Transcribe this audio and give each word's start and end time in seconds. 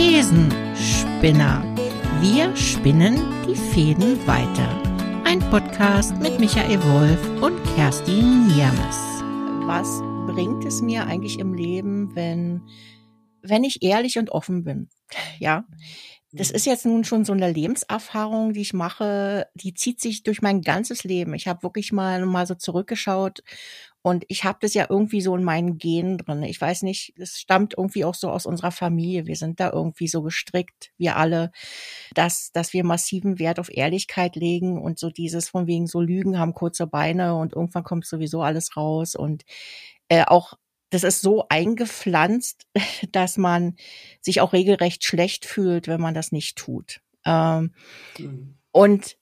Thesenspinner. 0.00 1.62
Wir 2.22 2.56
spinnen 2.56 3.16
die 3.46 3.54
Fäden 3.54 4.26
weiter. 4.26 4.82
Ein 5.26 5.40
Podcast 5.50 6.16
mit 6.16 6.40
Michael 6.40 6.82
Wolf 6.84 7.42
und 7.42 7.62
Kerstin 7.74 8.46
Niermes. 8.46 8.96
Was 9.66 10.00
bringt 10.26 10.64
es 10.64 10.80
mir 10.80 11.04
eigentlich 11.04 11.38
im 11.38 11.52
Leben, 11.52 12.16
wenn, 12.16 12.62
wenn 13.42 13.62
ich 13.62 13.82
ehrlich 13.82 14.16
und 14.16 14.30
offen 14.30 14.64
bin? 14.64 14.88
Ja. 15.38 15.66
Das 16.32 16.50
ist 16.50 16.64
jetzt 16.64 16.86
nun 16.86 17.04
schon 17.04 17.26
so 17.26 17.34
eine 17.34 17.52
Lebenserfahrung, 17.52 18.54
die 18.54 18.60
ich 18.60 18.72
mache, 18.72 19.48
die 19.54 19.74
zieht 19.74 20.00
sich 20.00 20.22
durch 20.22 20.40
mein 20.40 20.62
ganzes 20.62 21.04
Leben. 21.04 21.34
Ich 21.34 21.46
habe 21.46 21.62
wirklich 21.62 21.92
mal 21.92 22.24
mal 22.24 22.46
so 22.46 22.54
zurückgeschaut 22.54 23.42
und 24.02 24.24
ich 24.28 24.44
habe 24.44 24.58
das 24.62 24.72
ja 24.72 24.86
irgendwie 24.88 25.20
so 25.20 25.36
in 25.36 25.44
meinen 25.44 25.76
Genen 25.76 26.16
drin. 26.16 26.42
Ich 26.42 26.58
weiß 26.58 26.82
nicht, 26.82 27.12
es 27.18 27.38
stammt 27.38 27.74
irgendwie 27.76 28.04
auch 28.04 28.14
so 28.14 28.30
aus 28.30 28.46
unserer 28.46 28.70
Familie. 28.70 29.26
Wir 29.26 29.36
sind 29.36 29.60
da 29.60 29.70
irgendwie 29.70 30.08
so 30.08 30.22
gestrickt, 30.22 30.90
wir 30.96 31.16
alle, 31.16 31.52
dass, 32.14 32.50
dass 32.52 32.72
wir 32.72 32.82
massiven 32.82 33.38
Wert 33.38 33.58
auf 33.58 33.68
Ehrlichkeit 33.70 34.36
legen 34.36 34.80
und 34.80 34.98
so 34.98 35.10
dieses 35.10 35.50
von 35.50 35.66
wegen 35.66 35.86
so 35.86 36.00
Lügen 36.00 36.38
haben 36.38 36.54
kurze 36.54 36.86
Beine 36.86 37.34
und 37.34 37.52
irgendwann 37.52 37.84
kommt 37.84 38.06
sowieso 38.06 38.42
alles 38.42 38.74
raus. 38.74 39.14
Und 39.14 39.44
äh, 40.08 40.24
auch 40.24 40.54
das 40.88 41.04
ist 41.04 41.20
so 41.20 41.44
eingepflanzt, 41.50 42.66
dass 43.12 43.36
man 43.36 43.76
sich 44.22 44.40
auch 44.40 44.54
regelrecht 44.54 45.04
schlecht 45.04 45.44
fühlt, 45.44 45.88
wenn 45.88 46.00
man 46.00 46.14
das 46.14 46.32
nicht 46.32 46.56
tut. 46.56 47.02
Ähm, 47.26 47.74
mhm. 48.18 48.54
Und 48.72 49.18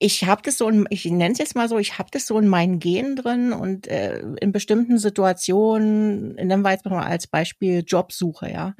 ich 0.00 0.24
habe 0.24 0.42
das 0.42 0.58
so, 0.58 0.68
in, 0.68 0.86
ich 0.90 1.04
nenne 1.06 1.32
es 1.32 1.38
jetzt 1.38 1.56
mal 1.56 1.68
so, 1.68 1.76
ich 1.78 1.98
habe 1.98 2.08
das 2.12 2.26
so 2.26 2.38
in 2.38 2.46
meinen 2.46 2.78
Genen 2.78 3.16
drin 3.16 3.52
und 3.52 3.88
äh, 3.88 4.20
in 4.40 4.52
bestimmten 4.52 4.98
Situationen, 4.98 6.34
nennen 6.34 6.62
wir 6.62 6.70
jetzt 6.70 6.84
mal 6.86 7.04
als 7.04 7.26
Beispiel 7.26 7.82
Jobsuche, 7.84 8.50
ja. 8.50 8.74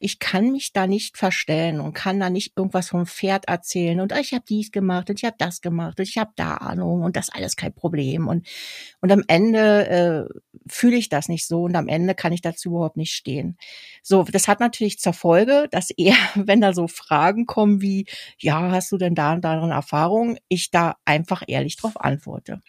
Ich 0.00 0.18
kann 0.18 0.52
mich 0.52 0.72
da 0.72 0.86
nicht 0.86 1.16
verstellen 1.16 1.80
und 1.80 1.94
kann 1.94 2.20
da 2.20 2.28
nicht 2.28 2.52
irgendwas 2.56 2.88
vom 2.90 3.06
Pferd 3.06 3.48
erzählen 3.48 4.00
und 4.00 4.12
ich 4.12 4.34
habe 4.34 4.44
dies 4.46 4.70
gemacht 4.70 5.08
und 5.08 5.18
ich 5.18 5.24
habe 5.24 5.36
das 5.38 5.62
gemacht 5.62 5.98
und 5.98 6.08
ich 6.08 6.18
habe 6.18 6.32
da 6.36 6.54
Ahnung 6.54 7.02
und 7.02 7.16
das 7.16 7.30
alles 7.30 7.56
kein 7.56 7.74
Problem 7.74 8.28
und 8.28 8.46
und 9.00 9.10
am 9.12 9.22
Ende 9.28 10.28
äh, 10.30 10.40
fühle 10.68 10.96
ich 10.96 11.08
das 11.08 11.28
nicht 11.28 11.46
so 11.46 11.62
und 11.64 11.76
am 11.76 11.88
Ende 11.88 12.14
kann 12.14 12.32
ich 12.32 12.42
dazu 12.42 12.70
überhaupt 12.70 12.96
nicht 12.96 13.12
stehen. 13.12 13.56
So, 14.02 14.24
das 14.24 14.48
hat 14.48 14.60
natürlich 14.60 14.98
zur 14.98 15.12
Folge, 15.12 15.68
dass 15.70 15.90
eher, 15.90 16.14
wenn 16.34 16.60
da 16.60 16.72
so 16.74 16.86
Fragen 16.88 17.46
kommen 17.46 17.80
wie, 17.80 18.06
ja, 18.38 18.70
hast 18.70 18.92
du 18.92 18.98
denn 18.98 19.14
da 19.14 19.32
und 19.32 19.42
darin 19.44 19.70
Erfahrung? 19.70 20.36
Ich 20.50 20.70
da 20.70 20.96
einfach 21.06 21.42
ehrlich 21.46 21.76
drauf 21.76 21.98
antworte. 21.98 22.60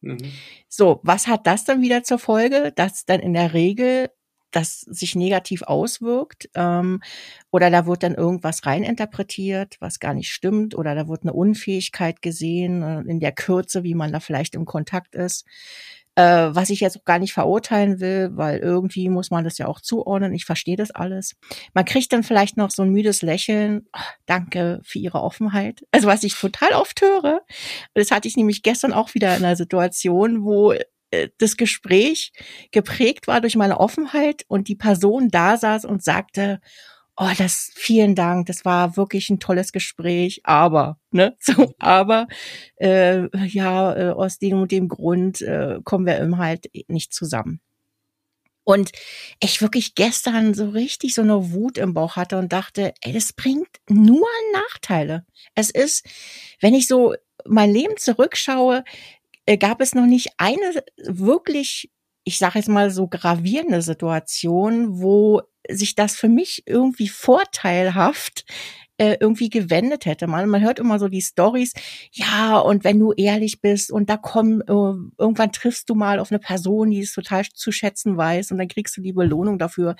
Mhm. 0.00 0.32
So, 0.68 1.00
was 1.04 1.28
hat 1.28 1.46
das 1.46 1.64
dann 1.64 1.82
wieder 1.82 2.02
zur 2.02 2.18
Folge? 2.18 2.72
Dass 2.74 3.04
dann 3.04 3.20
in 3.20 3.34
der 3.34 3.54
Regel 3.54 4.10
das 4.52 4.80
sich 4.80 5.14
negativ 5.14 5.62
auswirkt 5.62 6.48
ähm, 6.54 7.02
oder 7.50 7.70
da 7.70 7.84
wird 7.86 8.02
dann 8.02 8.14
irgendwas 8.14 8.64
reininterpretiert, 8.64 9.76
was 9.80 10.00
gar 10.00 10.14
nicht 10.14 10.30
stimmt 10.30 10.74
oder 10.74 10.94
da 10.94 11.08
wird 11.08 11.22
eine 11.22 11.34
Unfähigkeit 11.34 12.22
gesehen 12.22 12.82
äh, 12.82 13.00
in 13.02 13.20
der 13.20 13.32
Kürze, 13.32 13.82
wie 13.82 13.94
man 13.94 14.12
da 14.12 14.20
vielleicht 14.20 14.54
im 14.54 14.64
Kontakt 14.64 15.14
ist 15.14 15.44
äh, 16.16 16.48
was 16.50 16.70
ich 16.70 16.80
jetzt 16.80 16.98
auch 16.98 17.04
gar 17.04 17.18
nicht 17.18 17.34
verurteilen 17.34 18.00
will, 18.00 18.30
weil 18.32 18.58
irgendwie 18.58 19.08
muss 19.10 19.30
man 19.30 19.44
das 19.44 19.58
ja 19.58 19.68
auch 19.68 19.80
zuordnen. 19.80 20.34
Ich 20.34 20.46
verstehe 20.46 20.76
das 20.76 20.90
alles. 20.90 21.36
Man 21.74 21.84
kriegt 21.84 22.12
dann 22.12 22.22
vielleicht 22.22 22.56
noch 22.56 22.70
so 22.70 22.82
ein 22.82 22.90
müdes 22.90 23.22
Lächeln. 23.22 23.86
Oh, 23.94 24.00
danke 24.24 24.80
für 24.82 24.98
Ihre 24.98 25.22
Offenheit. 25.22 25.84
Also 25.92 26.08
was 26.08 26.24
ich 26.24 26.34
total 26.34 26.72
oft 26.72 27.00
höre. 27.02 27.42
Das 27.94 28.10
hatte 28.10 28.28
ich 28.28 28.36
nämlich 28.36 28.62
gestern 28.62 28.92
auch 28.92 29.14
wieder 29.14 29.36
in 29.36 29.44
einer 29.44 29.56
Situation, 29.56 30.42
wo 30.42 30.72
äh, 30.72 31.28
das 31.38 31.58
Gespräch 31.58 32.32
geprägt 32.72 33.28
war 33.28 33.42
durch 33.42 33.56
meine 33.56 33.78
Offenheit 33.78 34.44
und 34.48 34.68
die 34.68 34.76
Person 34.76 35.28
da 35.28 35.58
saß 35.58 35.84
und 35.84 36.02
sagte, 36.02 36.60
oh, 37.16 37.30
das, 37.38 37.70
vielen 37.74 38.14
Dank, 38.14 38.46
das 38.46 38.64
war 38.64 38.96
wirklich 38.96 39.30
ein 39.30 39.40
tolles 39.40 39.72
Gespräch, 39.72 40.40
aber, 40.44 40.98
ne, 41.10 41.36
so, 41.40 41.74
aber, 41.78 42.26
äh, 42.76 43.28
ja, 43.46 43.96
äh, 43.96 44.10
aus 44.10 44.38
dem 44.38 44.62
und 44.62 44.72
dem 44.72 44.88
Grund 44.88 45.40
äh, 45.42 45.80
kommen 45.84 46.06
wir 46.06 46.20
eben 46.20 46.38
halt 46.38 46.70
nicht 46.88 47.14
zusammen. 47.14 47.60
Und 48.68 48.90
ich 49.38 49.62
wirklich 49.62 49.94
gestern 49.94 50.52
so 50.52 50.70
richtig 50.70 51.14
so 51.14 51.22
eine 51.22 51.52
Wut 51.52 51.78
im 51.78 51.94
Bauch 51.94 52.16
hatte 52.16 52.36
und 52.36 52.52
dachte, 52.52 52.94
ey, 53.00 53.12
das 53.12 53.32
bringt 53.32 53.68
nur 53.88 54.26
Nachteile. 54.52 55.24
Es 55.54 55.70
ist, 55.70 56.04
wenn 56.60 56.74
ich 56.74 56.88
so 56.88 57.14
mein 57.44 57.70
Leben 57.72 57.96
zurückschaue, 57.96 58.82
äh, 59.46 59.56
gab 59.56 59.80
es 59.80 59.94
noch 59.94 60.06
nicht 60.06 60.32
eine 60.38 60.84
wirklich, 60.96 61.92
ich 62.26 62.38
sage 62.38 62.58
jetzt 62.58 62.68
mal 62.68 62.90
so 62.90 63.06
gravierende 63.06 63.82
Situation, 63.82 65.00
wo 65.00 65.42
sich 65.70 65.94
das 65.94 66.16
für 66.16 66.28
mich 66.28 66.64
irgendwie 66.66 67.08
vorteilhaft 67.08 68.44
äh, 68.98 69.16
irgendwie 69.20 69.48
gewendet 69.48 70.06
hätte. 70.06 70.26
Man, 70.26 70.48
man 70.48 70.60
hört 70.62 70.80
immer 70.80 70.98
so 70.98 71.06
die 71.06 71.22
Stories, 71.22 71.72
ja, 72.10 72.58
und 72.58 72.82
wenn 72.82 72.98
du 72.98 73.12
ehrlich 73.12 73.60
bist 73.60 73.92
und 73.92 74.10
da 74.10 74.16
kommen, 74.16 74.60
äh, 74.62 75.20
irgendwann 75.22 75.52
triffst 75.52 75.88
du 75.88 75.94
mal 75.94 76.18
auf 76.18 76.32
eine 76.32 76.40
Person, 76.40 76.90
die 76.90 77.00
es 77.00 77.12
total 77.12 77.44
zu 77.54 77.70
schätzen 77.70 78.16
weiß 78.16 78.50
und 78.50 78.58
dann 78.58 78.68
kriegst 78.68 78.96
du 78.96 79.02
die 79.02 79.12
Belohnung 79.12 79.58
dafür. 79.58 79.94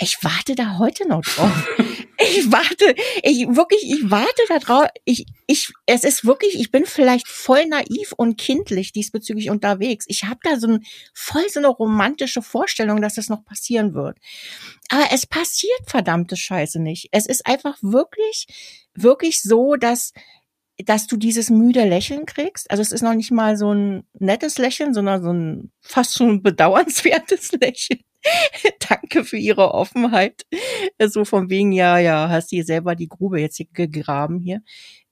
Ich 0.00 0.18
warte 0.22 0.56
da 0.56 0.78
heute 0.78 1.06
noch 1.06 1.22
drauf. 1.22 1.68
ich 2.18 2.50
warte, 2.50 2.96
ich 3.22 3.46
wirklich, 3.48 3.84
ich 3.84 4.10
warte 4.10 4.42
da 4.48 4.58
drauf. 4.58 4.86
Ich, 5.04 5.26
ich, 5.50 5.72
es 5.86 6.04
ist 6.04 6.24
wirklich, 6.24 6.54
ich 6.60 6.70
bin 6.70 6.86
vielleicht 6.86 7.26
voll 7.26 7.66
naiv 7.66 8.12
und 8.16 8.38
kindlich 8.38 8.92
diesbezüglich 8.92 9.50
unterwegs. 9.50 10.04
Ich 10.06 10.22
habe 10.24 10.38
da 10.44 10.56
so 10.56 10.68
ein, 10.68 10.84
voll 11.12 11.42
so 11.48 11.58
eine 11.58 11.66
romantische 11.66 12.40
Vorstellung, 12.40 13.02
dass 13.02 13.16
das 13.16 13.28
noch 13.28 13.44
passieren 13.44 13.92
wird. 13.92 14.18
Aber 14.90 15.06
es 15.12 15.26
passiert 15.26 15.80
verdammte 15.86 16.36
Scheiße 16.36 16.78
nicht. 16.80 17.08
Es 17.10 17.26
ist 17.26 17.46
einfach 17.46 17.76
wirklich, 17.82 18.46
wirklich 18.94 19.42
so, 19.42 19.74
dass 19.74 20.12
dass 20.86 21.06
du 21.06 21.18
dieses 21.18 21.50
müde 21.50 21.84
Lächeln 21.84 22.24
kriegst. 22.24 22.70
Also 22.70 22.80
es 22.80 22.90
ist 22.90 23.02
noch 23.02 23.12
nicht 23.12 23.30
mal 23.30 23.54
so 23.58 23.74
ein 23.74 24.04
nettes 24.18 24.56
Lächeln, 24.56 24.94
sondern 24.94 25.22
so 25.22 25.30
ein 25.30 25.72
fast 25.82 26.16
schon 26.16 26.42
bedauernswertes 26.42 27.52
Lächeln. 27.60 28.00
Danke 28.88 29.24
für 29.24 29.36
Ihre 29.36 29.74
Offenheit. 29.74 30.46
So 30.98 31.24
von 31.24 31.50
wegen, 31.50 31.72
ja, 31.72 31.98
ja, 31.98 32.28
hast 32.28 32.52
dir 32.52 32.64
selber 32.64 32.94
die 32.94 33.08
Grube 33.08 33.40
jetzt 33.40 33.56
hier 33.56 33.66
gegraben 33.72 34.40
hier. 34.40 34.62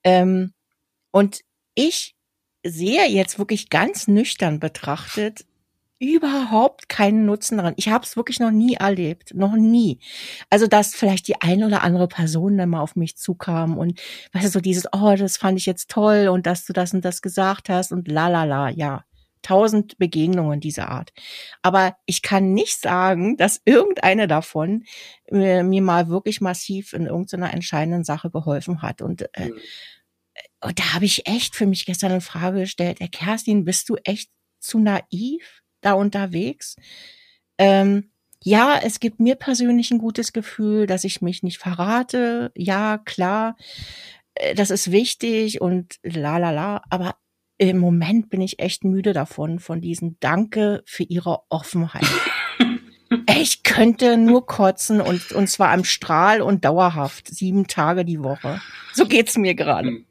Ähm, 0.05 0.53
und 1.13 1.41
ich 1.75 2.17
sehe 2.65 3.07
jetzt 3.09 3.39
wirklich 3.39 3.71
ganz 3.71 4.09
nüchtern 4.09 4.61
betrachtet, 4.61 5.47
überhaupt 6.01 6.89
keinen 6.89 7.27
Nutzen 7.27 7.59
daran. 7.59 7.75
Ich 7.77 7.89
habe 7.89 8.05
es 8.05 8.17
wirklich 8.17 8.39
noch 8.41 8.53
nie 8.53 8.75
erlebt, 8.75 9.35
noch 9.35 9.55
nie. 9.57 9.99
Also 10.51 10.67
dass 10.69 10.95
vielleicht 10.95 11.27
die 11.29 11.41
eine 11.43 11.67
oder 11.67 11.83
andere 11.83 12.07
Person 12.09 12.57
dann 12.57 12.71
mal 12.71 12.81
auf 12.81 12.95
mich 12.97 13.17
zukam 13.17 13.77
und 13.77 14.01
weißt 14.33 14.47
du 14.47 14.51
so 14.51 14.61
dieses, 14.61 14.87
oh, 14.93 15.15
das 15.17 15.37
fand 15.39 15.59
ich 15.59 15.67
jetzt 15.67 15.91
toll 15.91 16.29
und 16.29 16.47
dass 16.47 16.65
du 16.67 16.73
das 16.73 16.95
und 16.95 17.05
das 17.05 17.23
gesagt 17.23 17.69
hast 17.69 17.93
und 17.93 18.09
la 18.09 18.29
la 18.29 18.45
la, 18.45 18.69
ja. 18.69 19.05
Tausend 19.43 19.99
Begegnungen 19.99 20.61
dieser 20.61 20.89
Art. 20.89 21.13
Aber 21.63 21.97
ich 22.07 22.23
kann 22.23 22.53
nicht 22.55 22.81
sagen, 22.81 23.37
dass 23.37 23.61
irgendeine 23.65 24.27
davon 24.27 24.85
äh, 25.27 25.63
mir 25.63 25.83
mal 25.83 26.09
wirklich 26.09 26.41
massiv 26.41 26.93
in 26.93 27.07
irgendeiner 27.07 27.53
entscheidenden 27.53 28.05
Sache 28.05 28.31
geholfen 28.31 28.83
hat. 28.83 29.03
Und 29.03 29.23
äh, 29.35 29.51
mhm. 29.51 29.59
Und 30.61 30.79
da 30.79 30.95
habe 30.95 31.05
ich 31.05 31.27
echt 31.29 31.57
für 31.57 31.67
mich 31.67 31.87
gestern 31.87 32.13
eine 32.13 32.21
Frage 32.21 32.61
gestellt, 32.61 33.01
Herr 33.01 33.09
Kerstin, 33.09 33.65
bist 33.65 33.89
du 33.89 33.97
echt 34.05 34.31
zu 34.61 34.79
naiv? 34.79 35.63
da 35.81 35.93
unterwegs. 35.95 36.77
Ähm, 37.59 38.11
ja, 38.45 38.79
es 38.83 39.01
gibt 39.01 39.21
mir 39.21 39.35
persönlich 39.35 39.91
ein 39.91 39.99
gutes 39.99 40.33
Gefühl, 40.33 40.87
dass 40.87 41.05
ich 41.05 41.23
mich 41.23 41.43
nicht 41.43 41.59
verrate. 41.59 42.53
Ja, 42.57 42.99
klar, 42.99 43.57
äh, 44.35 44.55
das 44.55 44.71
ist 44.71 44.93
wichtig 44.93 45.61
und 45.61 45.97
la 46.03 46.39
la 46.39 46.51
la. 46.51 46.83
Aber 46.91 47.17
im 47.59 47.79
Moment 47.79 48.31
bin 48.31 48.41
ich 48.41 48.61
echt 48.61 48.85
müde 48.85 49.13
davon, 49.13 49.59
von 49.59 49.81
diesem 49.81 50.17
Danke 50.21 50.83
für 50.87 51.03
Ihre 51.03 51.41
Offenheit. 51.49 52.07
ich 53.41 53.65
könnte 53.65 54.17
nur 54.17 54.47
kotzen 54.47 55.01
und, 55.01 55.33
und 55.33 55.49
zwar 55.49 55.71
am 55.71 55.85
Strahl 55.85 56.41
und 56.41 56.65
dauerhaft, 56.65 57.29
sieben 57.29 57.67
Tage 57.67 58.05
die 58.05 58.23
Woche. 58.23 58.61
So 58.93 59.07
geht's 59.07 59.37
mir 59.37 59.55
gerade. 59.55 60.05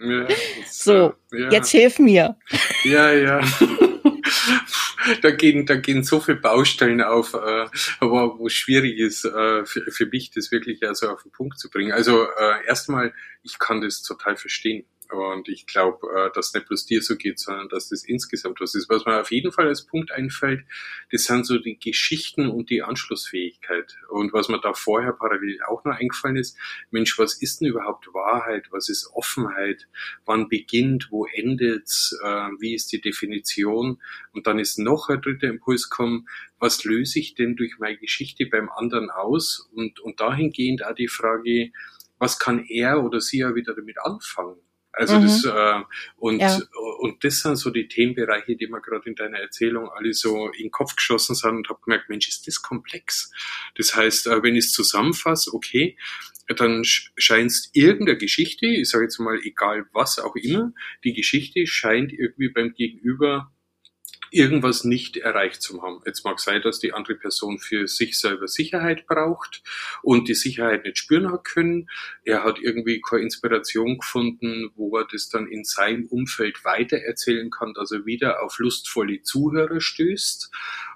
Ja, 0.00 0.28
so, 0.70 1.14
ja. 1.32 1.50
jetzt 1.50 1.70
hilf 1.70 1.98
mir. 1.98 2.36
Ja, 2.84 3.12
ja. 3.12 3.40
da 5.22 5.30
gehen, 5.30 5.66
da 5.66 5.76
gehen 5.76 6.04
so 6.04 6.20
viele 6.20 6.38
Baustellen 6.38 7.02
auf, 7.02 7.34
äh, 7.34 7.66
wo, 8.00 8.38
wo 8.38 8.48
schwierig 8.48 8.98
ist, 8.98 9.24
äh, 9.24 9.64
für, 9.64 9.90
für 9.90 10.06
mich 10.06 10.30
das 10.30 10.52
wirklich 10.52 10.86
also 10.86 11.08
auf 11.08 11.22
den 11.22 11.32
Punkt 11.32 11.58
zu 11.58 11.70
bringen. 11.70 11.92
Also 11.92 12.24
äh, 12.24 12.66
erstmal, 12.66 13.12
ich 13.42 13.58
kann 13.58 13.80
das 13.80 14.02
total 14.02 14.36
verstehen. 14.36 14.84
Und 15.10 15.48
ich 15.48 15.66
glaube, 15.66 16.06
äh, 16.14 16.30
dass 16.34 16.52
nicht 16.52 16.66
bloß 16.66 16.84
dir 16.84 17.00
so 17.00 17.16
geht, 17.16 17.38
sondern 17.38 17.70
dass 17.70 17.88
das 17.88 18.04
insgesamt 18.04 18.60
was 18.60 18.74
ist. 18.74 18.90
Was 18.90 19.06
mir 19.06 19.20
auf 19.20 19.30
jeden 19.30 19.52
Fall 19.52 19.66
als 19.66 19.86
Punkt 19.86 20.12
einfällt, 20.12 20.64
das 21.10 21.24
sind 21.24 21.46
so 21.46 21.58
die 21.58 21.78
Geschichten 21.78 22.48
und 22.48 22.68
die 22.68 22.82
Anschlussfähigkeit. 22.82 23.96
Und 24.10 24.34
was 24.34 24.50
mir 24.50 24.60
da 24.60 24.74
vorher 24.74 25.12
parallel 25.12 25.60
auch 25.66 25.82
noch 25.84 25.96
eingefallen 25.96 26.36
ist, 26.36 26.58
Mensch, 26.90 27.18
was 27.18 27.40
ist 27.40 27.60
denn 27.60 27.68
überhaupt 27.68 28.06
Wahrheit? 28.12 28.66
Was 28.70 28.90
ist 28.90 29.10
Offenheit? 29.14 29.88
Wann 30.26 30.48
beginnt? 30.48 31.08
Wo 31.10 31.24
endet's? 31.24 32.14
Äh, 32.22 32.48
wie 32.60 32.74
ist 32.74 32.92
die 32.92 33.00
Definition? 33.00 34.02
Und 34.32 34.46
dann 34.46 34.58
ist 34.58 34.78
noch 34.78 35.08
ein 35.08 35.22
dritter 35.22 35.48
Impuls 35.48 35.88
gekommen, 35.88 36.28
was 36.58 36.84
löse 36.84 37.18
ich 37.18 37.34
denn 37.34 37.56
durch 37.56 37.78
meine 37.78 37.96
Geschichte 37.96 38.44
beim 38.44 38.68
anderen 38.68 39.10
aus? 39.10 39.70
Und, 39.72 40.00
und 40.00 40.20
dahingehend 40.20 40.84
auch 40.84 40.94
die 40.94 41.08
Frage, 41.08 41.72
was 42.18 42.38
kann 42.38 42.64
er 42.66 43.02
oder 43.02 43.20
sie 43.20 43.38
ja 43.38 43.54
wieder 43.54 43.74
damit 43.74 43.96
anfangen? 44.02 44.56
Also 44.92 45.18
mhm. 45.18 45.22
das 45.22 45.44
äh, 45.44 45.82
und 46.16 46.40
ja. 46.40 46.58
und 47.00 47.22
das 47.22 47.40
sind 47.40 47.56
so 47.56 47.70
die 47.70 47.88
Themenbereiche, 47.88 48.56
die 48.56 48.66
mir 48.66 48.80
gerade 48.80 49.08
in 49.08 49.14
deiner 49.14 49.38
Erzählung 49.38 49.90
alle 49.90 50.12
so 50.12 50.48
in 50.48 50.64
den 50.64 50.70
Kopf 50.70 50.96
geschossen 50.96 51.34
sind 51.34 51.56
und 51.56 51.68
habe 51.68 51.80
gemerkt, 51.84 52.08
Mensch, 52.08 52.28
ist 52.28 52.46
das 52.46 52.62
komplex. 52.62 53.30
Das 53.76 53.94
heißt, 53.94 54.26
äh, 54.26 54.42
wenn 54.42 54.56
ich 54.56 54.66
es 54.66 54.72
zusammenfasse, 54.72 55.52
okay, 55.54 55.96
dann 56.56 56.82
scheint 56.84 57.52
irgendeine 57.72 58.16
Geschichte, 58.16 58.66
ich 58.66 58.88
sage 58.88 59.04
jetzt 59.04 59.18
mal 59.18 59.38
egal 59.44 59.86
was 59.92 60.18
auch 60.18 60.34
immer, 60.34 60.72
die 61.04 61.12
Geschichte 61.12 61.66
scheint 61.66 62.12
irgendwie 62.12 62.48
beim 62.48 62.72
Gegenüber 62.72 63.52
irgendwas 64.30 64.84
nicht 64.84 65.16
erreicht 65.16 65.62
zu 65.62 65.82
haben. 65.82 66.00
Jetzt 66.04 66.24
mag 66.24 66.40
sein, 66.40 66.62
dass 66.62 66.78
die 66.78 66.92
andere 66.92 67.16
Person 67.16 67.58
für 67.58 67.86
sich 67.86 68.18
selber 68.18 68.48
Sicherheit 68.48 69.06
braucht 69.06 69.62
und 70.02 70.28
die 70.28 70.34
Sicherheit 70.34 70.84
nicht 70.84 70.98
spüren 70.98 71.30
hat 71.32 71.44
können. 71.44 71.88
Er 72.24 72.44
hat 72.44 72.58
irgendwie 72.58 73.00
keine 73.00 73.22
Inspiration 73.22 73.98
gefunden, 73.98 74.70
wo 74.76 74.96
er 74.96 75.06
das 75.10 75.28
dann 75.28 75.46
in 75.46 75.64
seinem 75.64 76.06
Umfeld 76.06 76.64
weitererzählen 76.64 77.50
kann, 77.50 77.74
dass 77.74 77.92
er 77.92 78.06
wieder 78.06 78.42
auf 78.42 78.58
lustvolle 78.58 79.22
Zuhörer 79.22 79.80
stößt. 79.80 80.50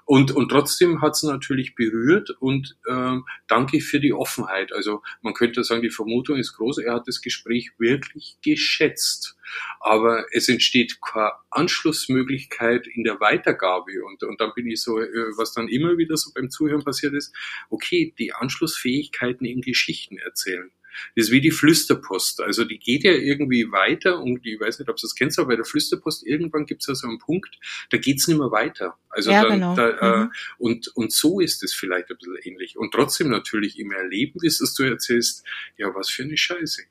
Und, 0.05 0.31
und 0.31 0.49
trotzdem 0.49 1.01
hat 1.01 1.13
es 1.13 1.23
natürlich 1.23 1.75
berührt 1.75 2.29
und 2.29 2.75
äh, 2.87 3.17
danke 3.47 3.79
für 3.79 3.99
die 3.99 4.13
Offenheit. 4.13 4.73
Also 4.73 5.01
man 5.21 5.33
könnte 5.33 5.63
sagen, 5.63 5.81
die 5.81 5.89
Vermutung 5.89 6.37
ist 6.37 6.53
groß, 6.53 6.79
er 6.79 6.95
hat 6.95 7.07
das 7.07 7.21
Gespräch 7.21 7.71
wirklich 7.77 8.37
geschätzt. 8.43 9.37
Aber 9.79 10.25
es 10.31 10.49
entsteht 10.49 10.99
keine 11.01 11.31
Anschlussmöglichkeit 11.49 12.87
in 12.87 13.03
der 13.03 13.19
Weitergabe. 13.19 14.03
Und, 14.05 14.23
und 14.23 14.39
dann 14.39 14.51
bin 14.55 14.67
ich 14.67 14.81
so, 14.81 14.99
äh, 14.99 15.07
was 15.37 15.53
dann 15.53 15.67
immer 15.67 15.97
wieder 15.97 16.17
so 16.17 16.31
beim 16.33 16.49
Zuhören 16.49 16.83
passiert 16.83 17.13
ist, 17.13 17.33
okay, 17.69 18.13
die 18.17 18.33
Anschlussfähigkeiten 18.33 19.45
in 19.45 19.61
Geschichten 19.61 20.17
erzählen. 20.17 20.71
Das 21.15 21.25
ist 21.25 21.31
wie 21.31 21.41
die 21.41 21.51
Flüsterpost. 21.51 22.41
Also 22.41 22.65
die 22.65 22.79
geht 22.79 23.03
ja 23.03 23.11
irgendwie 23.11 23.71
weiter 23.71 24.19
und 24.19 24.45
ich 24.45 24.59
weiß 24.59 24.79
nicht, 24.79 24.89
ob 24.89 24.97
du 24.97 25.01
das 25.01 25.15
kennst, 25.15 25.39
aber 25.39 25.49
bei 25.49 25.55
der 25.55 25.65
Flüsterpost 25.65 26.25
irgendwann 26.25 26.65
gibt 26.65 26.81
es 26.81 26.87
ja 26.87 26.95
so 26.95 27.07
einen 27.07 27.19
Punkt, 27.19 27.57
da 27.89 27.97
geht's 27.97 28.27
nicht 28.27 28.37
mehr 28.37 28.51
weiter. 28.51 28.97
Also 29.09 29.31
ja, 29.31 29.43
dann, 29.43 29.53
genau. 29.53 29.75
da, 29.75 29.89
äh, 29.89 30.17
mhm. 30.17 30.31
und, 30.57 30.87
und 30.95 31.11
so 31.11 31.39
ist 31.39 31.63
es 31.63 31.73
vielleicht 31.73 32.09
ein 32.09 32.17
bisschen 32.17 32.35
ähnlich. 32.43 32.77
Und 32.77 32.91
trotzdem 32.91 33.29
natürlich 33.29 33.77
im 33.79 33.91
Erleben 33.91 34.39
ist, 34.41 34.61
dass 34.61 34.73
du 34.73 34.83
erzählst, 34.83 35.43
ja, 35.77 35.93
was 35.93 36.09
für 36.09 36.23
eine 36.23 36.37
Scheiße. 36.37 36.83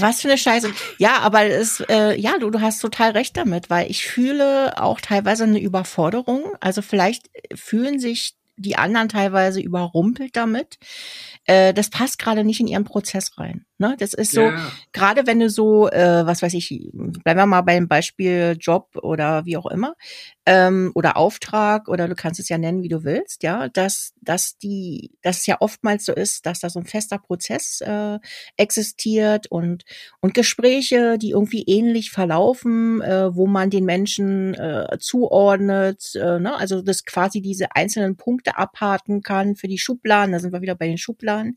Was 0.00 0.22
für 0.22 0.28
eine 0.28 0.38
Scheiße. 0.38 0.72
Ja, 0.98 1.18
aber 1.18 1.44
es, 1.44 1.80
äh, 1.88 2.18
ja, 2.18 2.38
du, 2.38 2.50
du 2.50 2.60
hast 2.60 2.80
total 2.80 3.10
recht 3.10 3.36
damit, 3.36 3.68
weil 3.68 3.90
ich 3.90 4.06
fühle 4.06 4.80
auch 4.80 5.00
teilweise 5.00 5.44
eine 5.44 5.60
Überforderung. 5.60 6.54
Also 6.60 6.82
vielleicht 6.82 7.28
fühlen 7.54 7.98
sich 7.98 8.36
die 8.56 8.76
anderen 8.76 9.08
teilweise 9.08 9.60
überrumpelt 9.60 10.36
damit. 10.36 10.78
Äh, 11.44 11.74
das 11.74 11.90
passt 11.90 12.18
gerade 12.18 12.44
nicht 12.44 12.60
in 12.60 12.66
ihren 12.66 12.84
Prozess 12.84 13.38
rein. 13.38 13.64
Ne? 13.78 13.94
Das 13.98 14.14
ist 14.14 14.32
so, 14.32 14.42
ja. 14.42 14.72
gerade 14.92 15.26
wenn 15.26 15.40
du 15.40 15.50
so, 15.50 15.88
äh, 15.90 16.24
was 16.26 16.40
weiß 16.40 16.54
ich, 16.54 16.90
bleiben 16.92 17.38
wir 17.38 17.46
mal 17.46 17.60
beim 17.60 17.88
Beispiel 17.88 18.56
Job 18.58 18.96
oder 19.02 19.44
wie 19.44 19.56
auch 19.58 19.66
immer, 19.66 19.94
ähm, 20.46 20.92
oder 20.94 21.16
Auftrag 21.16 21.88
oder 21.88 22.06
du 22.08 22.14
kannst 22.14 22.38
es 22.38 22.48
ja 22.48 22.56
nennen, 22.56 22.82
wie 22.82 22.88
du 22.88 23.04
willst, 23.04 23.42
ja, 23.42 23.68
dass, 23.68 24.14
dass 24.22 24.56
die, 24.56 25.10
dass 25.20 25.38
es 25.38 25.46
ja 25.46 25.56
oftmals 25.60 26.06
so 26.06 26.14
ist, 26.14 26.46
dass 26.46 26.60
da 26.60 26.70
so 26.70 26.78
ein 26.78 26.86
fester 26.86 27.18
Prozess 27.18 27.80
äh, 27.80 28.18
existiert 28.56 29.48
und, 29.48 29.84
und 30.20 30.34
Gespräche, 30.34 31.18
die 31.18 31.30
irgendwie 31.30 31.64
ähnlich 31.64 32.12
verlaufen, 32.12 33.02
äh, 33.02 33.34
wo 33.34 33.46
man 33.46 33.70
den 33.70 33.84
Menschen 33.84 34.54
äh, 34.54 34.96
zuordnet, 35.00 36.14
äh, 36.14 36.38
ne? 36.38 36.56
also 36.56 36.80
das 36.80 37.04
quasi 37.04 37.42
diese 37.42 37.74
einzelnen 37.74 38.16
Punkte 38.16 38.56
abhaken 38.56 39.22
kann 39.22 39.56
für 39.56 39.68
die 39.68 39.78
Schubladen, 39.78 40.32
da 40.32 40.38
sind 40.38 40.52
wir 40.52 40.62
wieder 40.62 40.76
bei 40.76 40.86
den 40.86 40.98
Schubladen, 40.98 41.56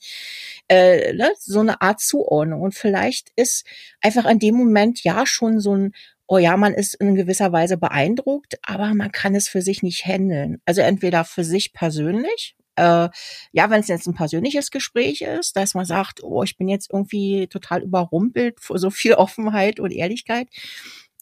äh, 0.67 1.13
ne? 1.13 1.31
so 1.37 1.59
eine 1.59 1.81
Art 1.81 1.99
Zuordnung. 2.09 2.61
Und 2.61 2.75
vielleicht 2.75 3.29
ist 3.35 3.65
einfach 4.01 4.25
in 4.25 4.39
dem 4.39 4.55
Moment 4.55 5.03
ja 5.03 5.25
schon 5.25 5.59
so 5.59 5.75
ein, 5.75 5.93
oh 6.27 6.37
ja, 6.37 6.57
man 6.57 6.73
ist 6.73 6.95
in 6.95 7.15
gewisser 7.15 7.51
Weise 7.51 7.77
beeindruckt, 7.77 8.59
aber 8.63 8.93
man 8.93 9.11
kann 9.11 9.35
es 9.35 9.49
für 9.49 9.61
sich 9.61 9.81
nicht 9.83 10.05
handeln. 10.05 10.61
Also 10.65 10.81
entweder 10.81 11.25
für 11.25 11.43
sich 11.43 11.73
persönlich, 11.73 12.55
äh, 12.75 13.09
ja, 13.51 13.69
wenn 13.69 13.81
es 13.81 13.87
jetzt 13.87 14.07
ein 14.07 14.13
persönliches 14.13 14.71
Gespräch 14.71 15.21
ist, 15.21 15.55
dass 15.55 15.73
man 15.73 15.85
sagt, 15.85 16.23
oh, 16.23 16.43
ich 16.43 16.57
bin 16.57 16.67
jetzt 16.67 16.91
irgendwie 16.93 17.47
total 17.47 17.81
überrumpelt 17.83 18.59
vor 18.59 18.79
so 18.79 18.89
viel 18.89 19.13
Offenheit 19.15 19.79
und 19.79 19.91
Ehrlichkeit. 19.91 20.47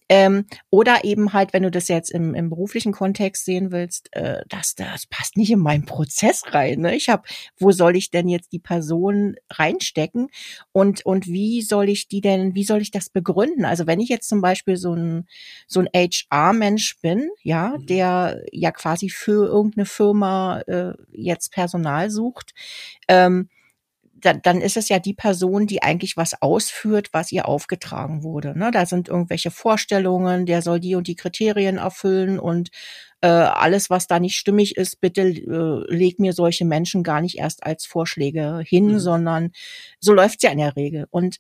Ähm, 0.10 0.46
oder 0.70 1.04
eben 1.04 1.34
halt, 1.34 1.54
wenn 1.54 1.64
du 1.64 1.72
das 1.72 1.90
jetzt 1.90 2.12
im, 2.12 2.34
im 2.34 2.50
beruflichen 2.50 2.94
Kontext 2.94 3.46
sehen 3.46 3.72
willst, 3.72 4.10
äh, 4.14 4.42
das, 4.48 4.76
das 4.76 5.06
passt 5.08 5.36
nicht 5.36 5.52
in 5.52 5.60
meinen 5.60 5.86
Prozess 5.86 6.44
rein. 6.48 6.80
Ne? 6.80 6.96
Ich 6.96 7.10
habe, 7.10 7.24
wo 7.58 7.72
soll 7.72 7.96
ich 7.98 8.10
denn 8.10 8.30
jetzt 8.30 8.54
die 8.54 8.60
Person 8.60 9.36
reinstecken 9.50 10.30
und 10.72 11.06
und 11.06 11.28
wie 11.28 11.62
soll 11.62 11.90
ich 11.90 12.08
die 12.08 12.22
denn, 12.22 12.56
wie 12.56 12.64
soll 12.64 12.82
ich 12.82 12.92
das 12.92 13.10
begründen? 13.10 13.66
Also 13.66 13.86
wenn 13.86 14.00
ich 14.00 14.10
jetzt 14.10 14.30
zum 14.30 14.42
Beispiel 14.42 14.78
so 14.78 14.94
ein 14.94 15.28
so 15.68 15.82
ein 15.82 15.90
HR-Mensch 15.94 17.00
bin, 17.02 17.30
ja, 17.44 17.76
mhm. 17.78 17.86
der 17.88 18.44
ja 18.52 18.72
quasi 18.72 19.10
für 19.10 19.48
irgendeine 19.48 19.86
Firma 19.86 20.62
äh, 20.68 20.94
jetzt 21.12 21.52
Personal 21.52 22.10
sucht, 22.10 22.54
ähm, 23.08 23.50
dann, 24.22 24.42
dann 24.42 24.62
ist 24.62 24.78
es 24.78 24.90
ja 24.90 25.00
die 25.00 25.14
Person, 25.14 25.68
die 25.68 25.84
eigentlich 25.84 26.18
was 26.18 26.42
ausführt, 26.42 27.10
was 27.12 27.32
ihr 27.32 27.48
aufgetragen 27.48 28.24
wurde. 28.24 28.58
Ne? 28.58 28.72
Da 28.72 28.86
sind 28.86 29.10
irgendwelche 29.10 29.52
Vorstellungen, 29.52 30.46
der 30.46 30.62
soll 30.62 30.80
die 30.80 30.96
und 30.96 31.08
die 31.08 31.16
Kriterien 31.16 31.78
erfüllen 31.78 32.40
und 32.40 32.70
äh, 33.22 33.28
alles, 33.28 33.90
was 33.90 34.08
da 34.08 34.20
nicht 34.20 34.36
stimmig 34.36 34.78
ist, 34.78 35.00
bitte 35.00 35.22
äh, 35.22 35.94
leg 35.94 36.20
mir 36.20 36.34
solche 36.34 36.66
Menschen 36.66 37.04
gar 37.04 37.22
nicht 37.22 37.38
erst 37.38 37.64
als 37.64 37.86
Vorschläge 37.86 38.62
hin, 38.66 38.94
mhm. 38.94 39.00
sondern 39.00 39.52
so 40.00 40.14
läuft's 40.14 40.44
ja 40.44 40.52
in 40.52 40.60
der 40.60 40.76
Regel. 40.76 41.08
Und 41.10 41.38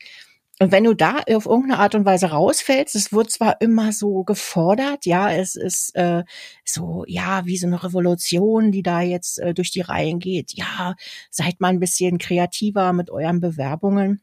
und 0.59 0.71
wenn 0.71 0.86
du 0.86 0.95
da 0.95 1.19
auf 1.30 1.45
irgendeine 1.45 1.80
Art 1.80 1.94
und 1.94 2.06
Weise 2.06 2.27
rausfällst, 2.27 2.95
es 2.95 3.13
wird 3.13 3.30
zwar 3.30 3.62
immer 3.62 3.92
so 3.92 4.24
gefordert, 4.24 5.06
ja, 5.06 5.31
es 5.31 5.56
ist 5.56 5.95
äh, 5.95 6.24
so, 6.65 7.04
ja, 7.07 7.45
wie 7.45 7.57
so 7.57 7.68
eine 7.68 7.83
Revolution, 7.83 8.71
die 8.71 8.81
da 8.81 9.01
jetzt 9.01 9.38
äh, 9.39 9.54
durch 9.54 9.71
die 9.71 9.81
Reihen 9.81 10.19
geht. 10.19 10.54
Ja, 10.54 10.95
seid 11.30 11.59
mal 11.62 11.69
ein 11.69 11.80
bisschen 11.80 12.18
kreativer 12.18 12.92
mit 12.94 13.12
euren 13.12 13.39
Bewerbungen. 13.39 14.21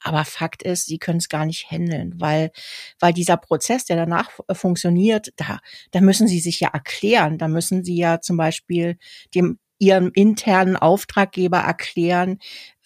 Aber 0.00 0.24
Fakt 0.24 0.62
ist, 0.64 0.86
sie 0.86 0.98
können 0.98 1.18
es 1.18 1.28
gar 1.28 1.46
nicht 1.46 1.70
handeln, 1.70 2.14
weil, 2.18 2.50
weil 2.98 3.12
dieser 3.12 3.36
Prozess, 3.36 3.84
der 3.84 3.96
danach 3.96 4.30
funktioniert, 4.52 5.32
da, 5.36 5.60
da 5.92 6.00
müssen 6.00 6.26
sie 6.26 6.40
sich 6.40 6.58
ja 6.60 6.70
erklären. 6.72 7.38
Da 7.38 7.48
müssen 7.48 7.84
sie 7.84 7.96
ja 7.96 8.20
zum 8.20 8.36
Beispiel 8.36 8.98
dem 9.34 9.58
ihrem 9.78 10.10
internen 10.14 10.76
Auftraggeber 10.76 11.58
erklären, 11.58 12.38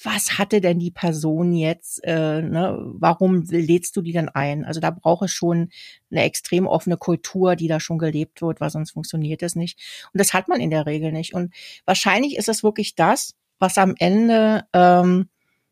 was 0.03 0.39
hatte 0.39 0.61
denn 0.61 0.79
die 0.79 0.91
Person 0.91 1.53
jetzt, 1.53 2.03
äh, 2.05 2.43
ne, 2.43 2.79
warum 2.95 3.43
lädst 3.43 3.97
du 3.97 4.03
die 4.03 4.13
denn 4.13 4.29
ein? 4.29 4.65
Also 4.65 4.81
da 4.81 4.91
braucht 4.91 5.25
es 5.27 5.31
schon 5.31 5.71
eine 6.11 6.23
extrem 6.25 6.67
offene 6.67 6.97
Kultur, 6.97 7.55
die 7.57 7.69
da 7.69 7.81
schon 7.81 7.99
gelebt 7.99 8.43
wird, 8.43 8.61
weil 8.61 8.71
sonst 8.71 8.93
funktioniert 8.93 9.43
es 9.43 9.57
nicht. 9.57 9.79
Und 10.13 10.19
das 10.19 10.33
hat 10.33 10.49
man 10.49 10.61
in 10.61 10.71
der 10.71 10.87
Regel 10.87 11.13
nicht. 11.13 11.35
Und 11.35 11.55
wahrscheinlich 11.85 12.37
ist 12.37 12.49
es 12.49 12.63
wirklich 12.63 12.95
das, 12.95 13.35
was 13.59 13.79
am 13.79 13.95
Ende, 13.99 14.65
ähm, 14.73 15.29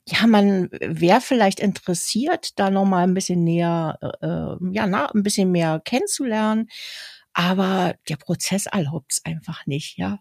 ja, 0.07 0.27
man 0.27 0.69
wäre 0.81 1.21
vielleicht 1.21 1.61
interessiert, 1.61 2.59
da 2.59 2.71
nochmal 2.71 3.05
ein 3.05 3.15
bisschen 3.15 3.45
näher, 3.45 3.99
äh, 4.01 4.27
äh, 4.27 4.57
ja, 4.73 4.87
na, 4.87 5.07
ein 5.13 5.23
bisschen 5.23 5.51
mehr 5.53 5.81
kennenzulernen. 5.85 6.69
Aber 7.35 7.95
der 8.09 8.17
Prozess 8.17 8.67
erlaubt 8.67 9.13
es 9.13 9.25
einfach 9.25 9.67
nicht, 9.67 9.97
ja. 9.99 10.19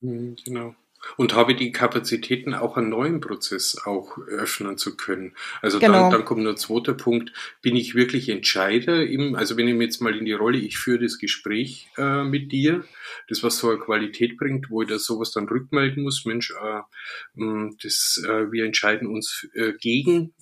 Mhm, 0.00 0.36
genau. 0.44 0.74
Und 1.16 1.34
habe 1.34 1.54
die 1.54 1.70
Kapazitäten, 1.70 2.54
auch 2.54 2.76
einen 2.76 2.88
neuen 2.88 3.20
Prozess 3.20 3.80
auch 3.84 4.18
öffnen 4.18 4.78
zu 4.78 4.96
können. 4.96 5.34
Also 5.62 5.78
genau. 5.78 5.92
dann, 5.92 6.10
dann 6.10 6.24
kommt 6.24 6.42
nur 6.42 6.52
ein 6.52 6.58
zweiter 6.58 6.92
Punkt. 6.92 7.32
Bin 7.62 7.76
ich 7.76 7.94
wirklich 7.94 8.28
Entscheider 8.28 9.06
im, 9.06 9.36
also 9.36 9.56
wenn 9.56 9.68
ich 9.68 9.74
mir 9.74 9.84
jetzt 9.84 10.00
mal 10.00 10.16
in 10.16 10.24
die 10.24 10.32
Rolle, 10.32 10.58
ich 10.58 10.76
führe 10.76 11.04
das 11.04 11.18
Gespräch 11.18 11.88
äh, 11.96 12.24
mit 12.24 12.50
dir, 12.50 12.84
das 13.28 13.44
was 13.44 13.58
so 13.58 13.70
eine 13.70 13.78
Qualität 13.78 14.36
bringt, 14.36 14.70
wo 14.70 14.82
ich 14.82 14.88
da 14.88 14.98
sowas 14.98 15.30
dann 15.30 15.48
rückmelden 15.48 16.02
muss, 16.02 16.24
Mensch, 16.24 16.52
äh, 16.52 16.80
das, 17.80 18.20
äh, 18.26 18.50
wir 18.50 18.64
entscheiden 18.64 19.06
uns 19.06 19.48
äh, 19.54 19.74
gegen 19.80 20.34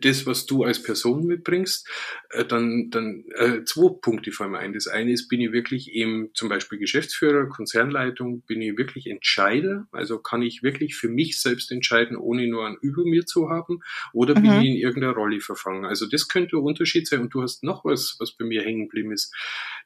das, 0.00 0.26
was 0.26 0.46
du 0.46 0.64
als 0.64 0.82
Person 0.82 1.26
mitbringst, 1.26 1.88
äh, 2.30 2.44
dann, 2.44 2.90
dann 2.90 3.24
äh, 3.34 3.64
zwei 3.64 3.90
Punkte 4.00 4.32
fallen 4.32 4.52
mir 4.52 4.58
ein. 4.58 4.72
Das 4.72 4.88
eine 4.88 5.12
ist, 5.12 5.28
bin 5.28 5.40
ich 5.40 5.52
wirklich 5.52 5.92
eben 5.92 6.30
zum 6.34 6.48
Beispiel 6.48 6.78
Geschäftsführer, 6.78 7.48
Konzernleitung, 7.48 8.42
bin 8.42 8.62
ich 8.62 8.76
wirklich 8.76 9.06
Entscheider, 9.06 9.86
also 9.92 10.18
kann 10.18 10.42
ich 10.42 10.62
wirklich 10.62 10.96
für 10.96 11.08
mich 11.08 11.40
selbst 11.40 11.70
entscheiden, 11.70 12.16
ohne 12.16 12.46
nur 12.48 12.66
einen 12.66 12.76
über 12.80 13.04
mir 13.04 13.26
zu 13.26 13.50
haben, 13.50 13.80
oder 14.12 14.38
mhm. 14.38 14.42
bin 14.42 14.52
ich 14.52 14.68
in 14.68 14.76
irgendeiner 14.76 15.14
Rolle 15.14 15.40
verfangen. 15.40 15.84
Also 15.84 16.06
das 16.06 16.28
könnte 16.28 16.56
ein 16.56 16.62
Unterschied 16.62 17.06
sein. 17.06 17.20
Und 17.20 17.34
du 17.34 17.42
hast 17.42 17.62
noch 17.62 17.84
was, 17.84 18.16
was 18.18 18.36
bei 18.36 18.44
mir 18.44 18.62
hängen 18.62 18.84
geblieben 18.84 19.12
ist. 19.12 19.34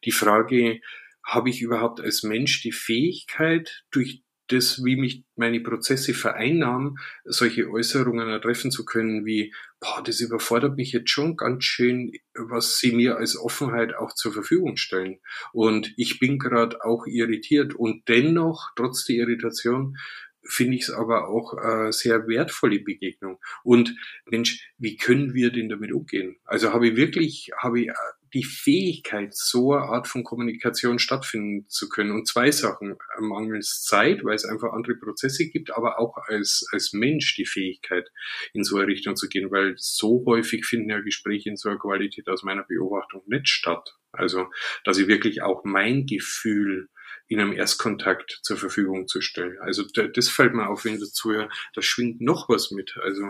Die 0.05 0.13
Frage, 0.13 0.81
habe 1.25 1.51
ich 1.51 1.63
überhaupt 1.63 2.01
als 2.01 2.23
Mensch 2.23 2.63
die 2.63 2.73
Fähigkeit, 2.73 3.85
durch 3.91 4.23
das, 4.53 4.85
wie 4.85 4.97
mich 4.97 5.25
meine 5.37 5.61
Prozesse 5.61 6.15
vereinnahmen, 6.15 6.97
solche 7.25 7.69
Äußerungen 7.69 8.41
treffen 8.41 8.71
zu 8.71 8.85
können 8.85 9.25
wie, 9.25 9.55
boah, 9.81 10.03
das 10.05 10.21
überfordert 10.21 10.77
mich 10.77 10.93
jetzt 10.93 11.11
schon 11.11 11.37
ganz 11.37 11.65
schön, 11.65 12.13
was 12.35 12.79
sie 12.79 12.93
mir 12.93 13.17
als 13.17 13.37
Offenheit 13.37 13.95
auch 13.95 14.15
zur 14.15 14.33
Verfügung 14.33 14.77
stellen. 14.77 15.19
Und 15.53 15.93
ich 15.97 16.19
bin 16.19 16.39
gerade 16.39 16.85
auch 16.85 17.07
irritiert 17.07 17.75
und 17.75 18.09
dennoch, 18.09 18.71
trotz 18.77 19.05
der 19.05 19.17
Irritation, 19.17 19.97
finde 20.45 20.77
ich 20.77 20.83
es 20.83 20.91
aber 20.91 21.29
auch 21.29 21.55
äh, 21.57 21.93
sehr 21.93 22.27
wertvolle 22.27 22.81
Begegnung. 22.81 23.39
Und 23.63 23.95
Mensch, 24.27 24.73
wie 24.79 24.97
können 24.97 25.35
wir 25.35 25.53
denn 25.53 25.69
damit 25.69 25.93
umgehen? 25.93 26.37
Also 26.45 26.73
habe 26.73 26.89
ich 26.89 26.97
wirklich, 26.97 27.51
habe 27.57 27.81
ich 27.81 27.91
die 28.35 28.45
Fähigkeit, 28.45 29.35
so 29.35 29.73
eine 29.73 29.85
Art 29.85 30.09
von 30.09 30.25
Kommunikation 30.25 30.99
stattfinden 30.99 31.69
zu 31.69 31.89
können. 31.89 32.13
Und 32.13 32.27
zwei 32.27 32.51
Sachen. 32.51 32.97
Mangels 33.21 33.83
Zeit, 33.83 34.25
weil 34.25 34.35
es 34.35 34.45
einfach 34.45 34.73
andere 34.73 34.97
Prozesse 34.97 35.49
gibt, 35.49 35.71
aber 35.71 35.99
auch 35.99 36.17
als, 36.27 36.67
als 36.73 36.93
Mensch 36.93 37.35
die 37.37 37.47
Fähigkeit, 37.47 38.09
in 38.53 38.65
so 38.65 38.77
eine 38.77 38.87
Richtung 38.87 39.17
zu 39.17 39.29
gehen, 39.29 39.51
weil 39.51 39.75
so 39.77 40.25
häufig 40.27 40.65
finden 40.65 40.91
ja 40.91 41.01
Gespräche 41.01 41.51
in 41.51 41.57
so 41.57 41.69
einer 41.69 41.79
Qualität 41.79 42.29
aus 42.29 42.43
meiner 42.43 42.65
Beobachtung 42.65 43.23
nicht 43.27 43.49
statt. 43.49 43.97
Also, 44.13 44.47
dass 44.85 44.99
ich 44.99 45.09
wirklich 45.09 45.43
auch 45.43 45.65
mein 45.65 46.07
Gefühl 46.07 46.89
in 47.29 47.41
einem 47.41 47.53
Erstkontakt 47.53 48.41
zur 48.43 48.57
Verfügung 48.57 49.09
zu 49.09 49.21
stellen. 49.21 49.57
Also 49.61 49.85
das 49.85 50.29
fällt 50.29 50.55
mir 50.55 50.69
auf, 50.69 50.85
wenn 50.85 51.01
dazu 51.01 51.33
ja, 51.33 51.49
da 51.75 51.81
schwingt 51.81 52.21
noch 52.21 52.49
was 52.49 52.71
mit. 52.71 52.95
Also 53.03 53.23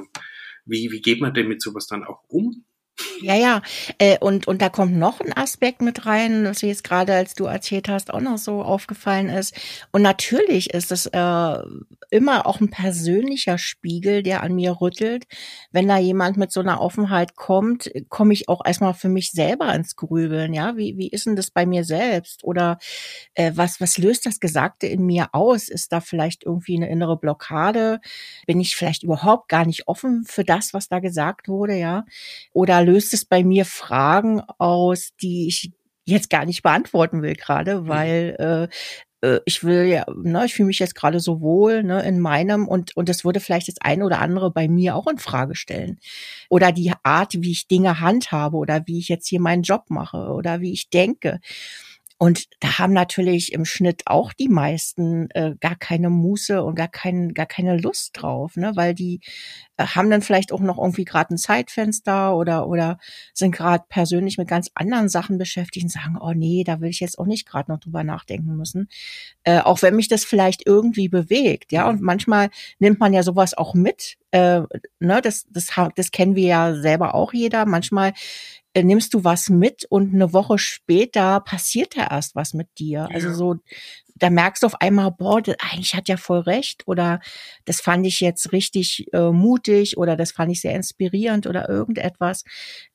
wie, 0.65 0.91
wie 0.91 1.01
geht 1.01 1.21
man 1.21 1.35
denn 1.35 1.49
mit 1.49 1.63
sowas 1.63 1.87
dann 1.87 2.05
auch 2.05 2.25
um? 2.29 2.65
Ja, 3.23 3.35
ja. 3.37 3.63
Äh, 3.99 4.19
und, 4.19 4.49
und 4.49 4.61
da 4.63 4.69
kommt 4.69 4.97
noch 4.97 5.21
ein 5.21 5.33
Aspekt 5.37 5.81
mit 5.81 6.07
rein, 6.07 6.45
was 6.45 6.61
jetzt 6.63 6.83
gerade, 6.83 7.15
als 7.15 7.35
du 7.35 7.45
erzählt 7.45 7.89
hast, 7.89 8.13
auch 8.13 8.21
noch 8.21 8.37
so 8.37 8.63
aufgefallen 8.63 9.29
ist. 9.29 9.55
Und 9.93 10.03
natürlich 10.03 10.75
ist 10.75 10.91
es 10.91 11.07
äh, 11.07 11.57
immer 12.11 12.47
auch 12.47 12.61
ein 12.61 12.71
persönlicher 12.71 13.59
Spiegel, 13.59 14.25
der 14.25 14.43
an 14.43 14.55
mir 14.57 14.81
rüttelt. 14.81 15.27
Wenn 15.71 15.87
da 15.87 15.99
jemand 15.99 16.37
mit 16.37 16.51
so 16.51 16.59
einer 16.61 16.81
Offenheit 16.81 17.37
kommt, 17.37 17.91
komme 18.09 18.33
ich 18.33 18.49
auch 18.49 18.65
erstmal 18.67 18.95
für 18.95 19.09
mich 19.09 19.31
selber 19.31 19.73
ins 19.73 19.95
Grübeln. 19.95 20.53
Ja, 20.53 20.77
wie, 20.77 20.99
wie 20.99 21.09
ist 21.09 21.27
denn 21.27 21.37
das 21.37 21.53
bei 21.53 21.65
mir 21.65 21.85
selbst? 21.85 22.43
Oder 22.43 22.79
äh, 23.35 23.53
was, 23.55 23.81
was 23.81 23.99
löst 23.99 24.27
das 24.27 24.41
Gesagte 24.41 24.87
in 24.89 25.07
mir 25.07 25.29
aus? 25.33 25.69
Ist 25.69 25.93
da 25.93 26.01
vielleicht 26.01 26.45
irgendwie 26.45 26.77
eine 26.77 26.89
innere 26.91 27.17
Blockade? 27.19 28.01
Bin 28.47 28.61
ich 28.61 28.75
vielleicht 28.77 29.05
überhaupt 29.05 29.49
gar 29.49 29.65
nicht 29.65 29.87
offen 29.89 30.25
für 30.27 30.45
das, 30.45 30.75
was 30.75 30.89
da 30.89 30.99
gesagt 30.99 31.49
wurde? 31.49 31.77
Ja, 31.77 32.05
oder 32.53 32.83
löst 32.83 33.12
es 33.15 33.25
bei 33.25 33.45
mir 33.45 33.65
Fragen 33.65 34.41
aus, 34.59 35.11
die 35.21 35.49
ich 35.49 35.73
jetzt 36.05 36.31
gar 36.31 36.45
nicht 36.45 36.63
beantworten 36.63 37.23
will 37.23 37.35
gerade, 37.35 37.83
mhm. 37.83 37.89
weil 37.89 38.69
äh, 39.23 39.27
äh, 39.27 39.41
ich 39.47 39.65
will 39.65 39.85
ja, 39.85 40.05
ne, 40.15 40.45
ich 40.45 40.55
fühle 40.55 40.67
mich 40.67 40.79
jetzt 40.79 40.95
gerade 40.95 41.21
so 41.21 41.41
wohl 41.41 41.83
ne, 41.83 42.03
in 42.03 42.21
meinem 42.21 42.69
und 42.69 42.97
und 42.97 43.09
das 43.09 43.25
würde 43.25 43.41
vielleicht 43.41 43.69
das 43.69 43.81
eine 43.81 44.05
oder 44.05 44.21
andere 44.21 44.51
bei 44.51 44.69
mir 44.69 44.97
auch 44.97 45.07
in 45.07 45.19
Frage 45.19 45.55
stellen 45.55 45.99
oder 46.49 46.73
die 46.73 46.93
Art, 47.03 47.35
wie 47.35 47.53
ich 47.53 47.69
Dinge 47.69 48.01
handhabe 48.01 48.57
oder 48.57 48.87
wie 48.87 48.99
ich 48.99 49.09
jetzt 49.09 49.29
hier 49.29 49.41
meinen 49.41 49.63
Job 49.63 49.85
mache 49.89 50.33
oder 50.33 50.61
wie 50.61 50.73
ich 50.73 50.91
denke. 50.91 51.41
Und 52.23 52.47
da 52.61 52.79
haben 52.79 52.93
natürlich 52.93 53.53
im 53.53 53.65
Schnitt 53.65 54.03
auch 54.07 54.33
die 54.33 54.49
meisten 54.49 55.29
äh, 55.31 55.57
gar 55.59 55.75
keine 55.75 56.09
Muße 56.09 56.63
und 56.63 56.77
gar, 56.77 56.87
kein, 56.87 57.35
gar 57.35 57.47
keine 57.47 57.77
Lust 57.77 58.13
drauf, 58.15 58.55
ne? 58.55 58.71
weil 58.77 58.95
die 58.95 59.19
äh, 59.77 59.87
haben 59.87 60.09
dann 60.09 60.23
vielleicht 60.23 60.53
auch 60.53 60.61
noch 60.61 60.79
irgendwie 60.79 61.05
gerade 61.05 61.35
ein 61.35 61.37
Zeitfenster 61.37 62.37
oder, 62.37 62.69
oder 62.69 63.01
sind 63.35 63.51
gerade 63.51 63.83
persönlich 63.89 64.39
mit 64.39 64.47
ganz 64.47 64.71
anderen 64.77 65.09
Sachen 65.09 65.37
beschäftigt 65.37 65.83
und 65.83 65.91
sagen, 65.91 66.17
oh 66.21 66.33
nee, 66.33 66.63
da 66.63 66.81
will 66.81 66.91
ich 66.91 67.01
jetzt 67.01 67.19
auch 67.19 67.27
nicht 67.27 67.45
gerade 67.45 67.73
noch 67.73 67.81
drüber 67.81 68.05
nachdenken 68.05 68.55
müssen. 68.55 68.89
Äh, 69.43 69.59
auch 69.59 69.83
wenn 69.83 69.97
mich 69.97 70.07
das 70.07 70.25
vielleicht 70.25 70.65
irgendwie 70.65 71.09
bewegt, 71.09 71.73
ja. 71.73 71.89
Und 71.89 72.03
manchmal 72.03 72.51
nimmt 72.79 73.01
man 73.01 73.13
ja 73.13 73.25
sowas 73.25 73.55
auch 73.55 73.75
mit. 73.75 74.17
Äh, 74.31 74.61
ne, 75.01 75.21
das, 75.23 75.49
das, 75.51 75.73
das 75.97 76.13
kennen 76.13 76.37
wir 76.37 76.47
ja 76.47 76.75
selber 76.77 77.17
auch 77.17 77.33
jeder. 77.33 77.67
Manchmal 77.67 78.13
nimmst 78.81 79.13
du 79.13 79.25
was 79.25 79.51
mit 79.51 79.85
und 79.91 80.15
eine 80.15 80.33
Woche 80.33 80.59
später 80.59 81.41
passiert 81.41 81.97
da 81.97 82.07
erst 82.09 82.35
was 82.35 82.55
mit 82.55 82.69
dir. 82.79 83.03
Also 83.03 83.13
ja. 83.13 83.17
Also 83.17 83.35
so, 83.35 83.57
da 84.17 84.31
merkst 84.31 84.63
du 84.63 84.67
auf 84.67 84.81
einmal, 84.81 85.11
boah, 85.11 85.43
das, 85.43 85.57
eigentlich 85.59 85.95
hat 85.95 86.09
ja 86.09 86.17
voll 86.17 86.41
recht 86.41 86.87
oder 86.87 87.21
das 87.65 87.81
fand 87.81 88.07
ich 88.07 88.21
jetzt 88.21 88.53
richtig 88.53 89.13
äh, 89.13 89.31
mutig 89.31 89.99
oder 89.99 90.17
das 90.17 90.33
fand 90.33 90.53
ich 90.53 90.61
sehr 90.61 90.75
inspirierend 90.75 91.47
oder 91.47 91.69
irgendetwas. 91.69 92.45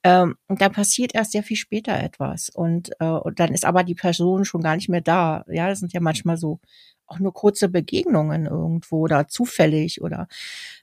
Ähm, 0.03 0.35
und 0.47 0.61
dann 0.61 0.71
passiert 0.71 1.13
erst 1.13 1.33
sehr 1.33 1.43
viel 1.43 1.57
später 1.57 2.01
etwas 2.01 2.49
und, 2.49 2.91
äh, 2.99 3.05
und 3.05 3.39
dann 3.39 3.53
ist 3.53 3.65
aber 3.65 3.83
die 3.83 3.95
Person 3.95 4.45
schon 4.45 4.61
gar 4.61 4.75
nicht 4.75 4.89
mehr 4.89 5.01
da. 5.01 5.43
Ja, 5.47 5.67
das 5.67 5.79
sind 5.79 5.93
ja 5.93 5.99
manchmal 5.99 6.37
so 6.37 6.59
auch 7.07 7.19
nur 7.19 7.33
kurze 7.33 7.69
Begegnungen 7.69 8.45
irgendwo 8.45 8.99
oder 8.99 9.27
zufällig 9.27 10.01
oder 10.01 10.27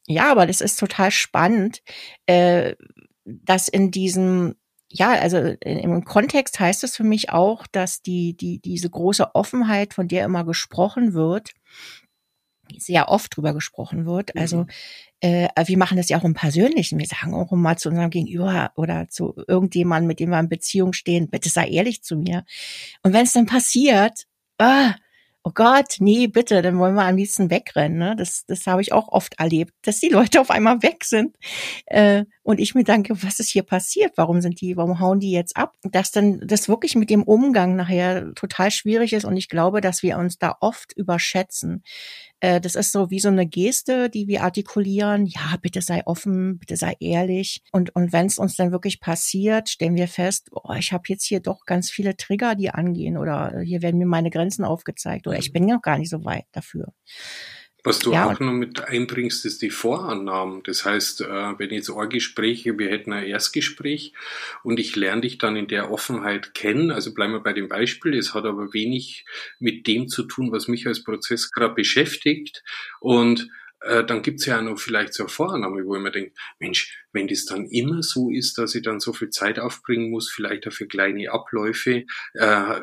ja, 0.06 0.30
aber 0.30 0.46
das 0.46 0.60
ist 0.60 0.78
total 0.78 1.10
spannend, 1.10 1.82
äh, 2.26 2.74
dass 3.24 3.68
in 3.68 3.90
diesem 3.90 4.54
ja, 4.96 5.10
also 5.10 5.38
im 5.38 6.04
Kontext 6.04 6.60
heißt 6.60 6.84
es 6.84 6.96
für 6.96 7.02
mich 7.02 7.30
auch, 7.30 7.66
dass 7.66 8.00
die, 8.00 8.36
die, 8.36 8.60
diese 8.60 8.88
große 8.88 9.34
Offenheit, 9.34 9.92
von 9.92 10.06
der 10.06 10.24
immer 10.24 10.44
gesprochen 10.44 11.14
wird, 11.14 11.50
sehr 12.78 13.08
oft 13.08 13.36
drüber 13.36 13.54
gesprochen 13.54 14.06
wird. 14.06 14.36
Also 14.36 14.58
mhm. 14.58 14.68
äh, 15.20 15.48
wir 15.66 15.78
machen 15.78 15.96
das 15.96 16.08
ja 16.08 16.18
auch 16.18 16.24
im 16.24 16.34
Persönlichen. 16.34 17.00
Wir 17.00 17.06
sagen 17.06 17.34
auch 17.34 17.50
immer 17.50 17.76
zu 17.76 17.88
unserem 17.88 18.10
Gegenüber 18.10 18.70
oder 18.76 19.08
zu 19.08 19.34
irgendjemandem, 19.48 20.06
mit 20.06 20.20
dem 20.20 20.30
wir 20.30 20.38
in 20.38 20.48
Beziehung 20.48 20.92
stehen, 20.92 21.28
bitte 21.28 21.48
sei 21.48 21.68
ehrlich 21.68 22.04
zu 22.04 22.16
mir. 22.16 22.44
Und 23.02 23.12
wenn 23.12 23.24
es 23.24 23.32
dann 23.32 23.46
passiert, 23.46 24.26
ah, 24.58 24.94
oh 25.42 25.50
Gott, 25.52 25.96
nee, 25.98 26.28
bitte, 26.28 26.62
dann 26.62 26.78
wollen 26.78 26.94
wir 26.94 27.04
am 27.04 27.16
liebsten 27.16 27.50
wegrennen. 27.50 27.98
Ne? 27.98 28.14
Das, 28.16 28.46
das 28.46 28.64
habe 28.68 28.80
ich 28.80 28.92
auch 28.92 29.08
oft 29.08 29.40
erlebt, 29.40 29.72
dass 29.82 29.98
die 29.98 30.08
Leute 30.08 30.40
auf 30.40 30.52
einmal 30.52 30.84
weg 30.84 31.02
sind. 31.02 31.36
Äh, 31.86 32.26
und 32.44 32.60
ich 32.60 32.74
mir 32.74 32.84
denke, 32.84 33.22
was 33.22 33.40
ist 33.40 33.48
hier 33.48 33.62
passiert? 33.62 34.12
Warum 34.16 34.42
sind 34.42 34.60
die, 34.60 34.76
warum 34.76 35.00
hauen 35.00 35.18
die 35.18 35.30
jetzt 35.30 35.56
ab? 35.56 35.74
Dass 35.82 36.10
dann 36.10 36.40
das 36.46 36.68
wirklich 36.68 36.94
mit 36.94 37.08
dem 37.08 37.22
Umgang 37.22 37.74
nachher 37.74 38.34
total 38.34 38.70
schwierig 38.70 39.14
ist. 39.14 39.24
Und 39.24 39.38
ich 39.38 39.48
glaube, 39.48 39.80
dass 39.80 40.02
wir 40.02 40.18
uns 40.18 40.38
da 40.38 40.54
oft 40.60 40.92
überschätzen. 40.92 41.82
Äh, 42.40 42.60
das 42.60 42.74
ist 42.74 42.92
so 42.92 43.08
wie 43.10 43.18
so 43.18 43.28
eine 43.28 43.46
Geste, 43.46 44.10
die 44.10 44.28
wir 44.28 44.42
artikulieren. 44.42 45.24
Ja, 45.24 45.56
bitte 45.62 45.80
sei 45.80 46.02
offen, 46.04 46.58
bitte 46.58 46.76
sei 46.76 46.94
ehrlich. 47.00 47.62
Und, 47.72 47.96
und 47.96 48.12
wenn 48.12 48.26
es 48.26 48.36
uns 48.36 48.56
dann 48.56 48.72
wirklich 48.72 49.00
passiert, 49.00 49.70
stellen 49.70 49.96
wir 49.96 50.06
fest, 50.06 50.50
oh, 50.52 50.74
ich 50.78 50.92
habe 50.92 51.04
jetzt 51.08 51.24
hier 51.24 51.40
doch 51.40 51.64
ganz 51.64 51.90
viele 51.90 52.14
Trigger, 52.14 52.56
die 52.56 52.68
angehen 52.68 53.16
oder 53.16 53.60
hier 53.60 53.80
werden 53.80 53.96
mir 53.96 54.06
meine 54.06 54.28
Grenzen 54.28 54.66
aufgezeigt 54.66 55.26
oder 55.26 55.38
ich 55.38 55.50
bin 55.50 55.64
noch 55.64 55.80
gar 55.80 55.96
nicht 55.96 56.10
so 56.10 56.26
weit 56.26 56.44
dafür. 56.52 56.92
Was 57.84 57.98
du 57.98 58.12
ja, 58.12 58.30
auch 58.30 58.40
noch 58.40 58.52
mit 58.52 58.82
einbringst, 58.82 59.44
ist 59.44 59.60
die 59.60 59.68
Vorannahmen. 59.68 60.62
Das 60.62 60.86
heißt, 60.86 61.20
äh, 61.20 61.58
wenn 61.58 61.68
jetzt 61.68 61.90
Ohrgespräche, 61.90 62.78
wir 62.78 62.88
hätten 62.88 63.12
ein 63.12 63.26
Erstgespräch 63.26 64.14
und 64.62 64.80
ich 64.80 64.96
lerne 64.96 65.20
dich 65.20 65.36
dann 65.36 65.54
in 65.54 65.68
der 65.68 65.90
Offenheit 65.90 66.54
kennen, 66.54 66.90
also 66.90 67.12
bleiben 67.12 67.34
wir 67.34 67.42
bei 67.42 67.52
dem 67.52 67.68
Beispiel, 67.68 68.16
es 68.16 68.32
hat 68.32 68.46
aber 68.46 68.72
wenig 68.72 69.26
mit 69.58 69.86
dem 69.86 70.08
zu 70.08 70.22
tun, 70.22 70.50
was 70.50 70.66
mich 70.66 70.86
als 70.86 71.04
Prozess 71.04 71.50
gerade 71.50 71.74
beschäftigt. 71.74 72.64
Und 73.00 73.50
äh, 73.84 74.04
dann 74.04 74.22
gibt's 74.22 74.46
ja 74.46 74.58
auch 74.58 74.62
noch 74.62 74.78
vielleicht 74.78 75.14
so 75.14 75.24
eine 75.24 75.30
Vorannahme, 75.30 75.84
wo 75.84 75.96
ich 75.96 76.02
mir 76.02 76.10
denke, 76.10 76.32
Mensch, 76.58 77.04
wenn 77.12 77.28
das 77.28 77.44
dann 77.44 77.66
immer 77.66 78.02
so 78.02 78.30
ist, 78.30 78.58
dass 78.58 78.74
ich 78.74 78.82
dann 78.82 79.00
so 79.00 79.12
viel 79.12 79.30
Zeit 79.30 79.58
aufbringen 79.58 80.10
muss, 80.10 80.30
vielleicht 80.30 80.66
auch 80.66 80.72
für 80.72 80.86
kleine 80.86 81.30
Abläufe, 81.30 82.04
äh, 82.34 82.80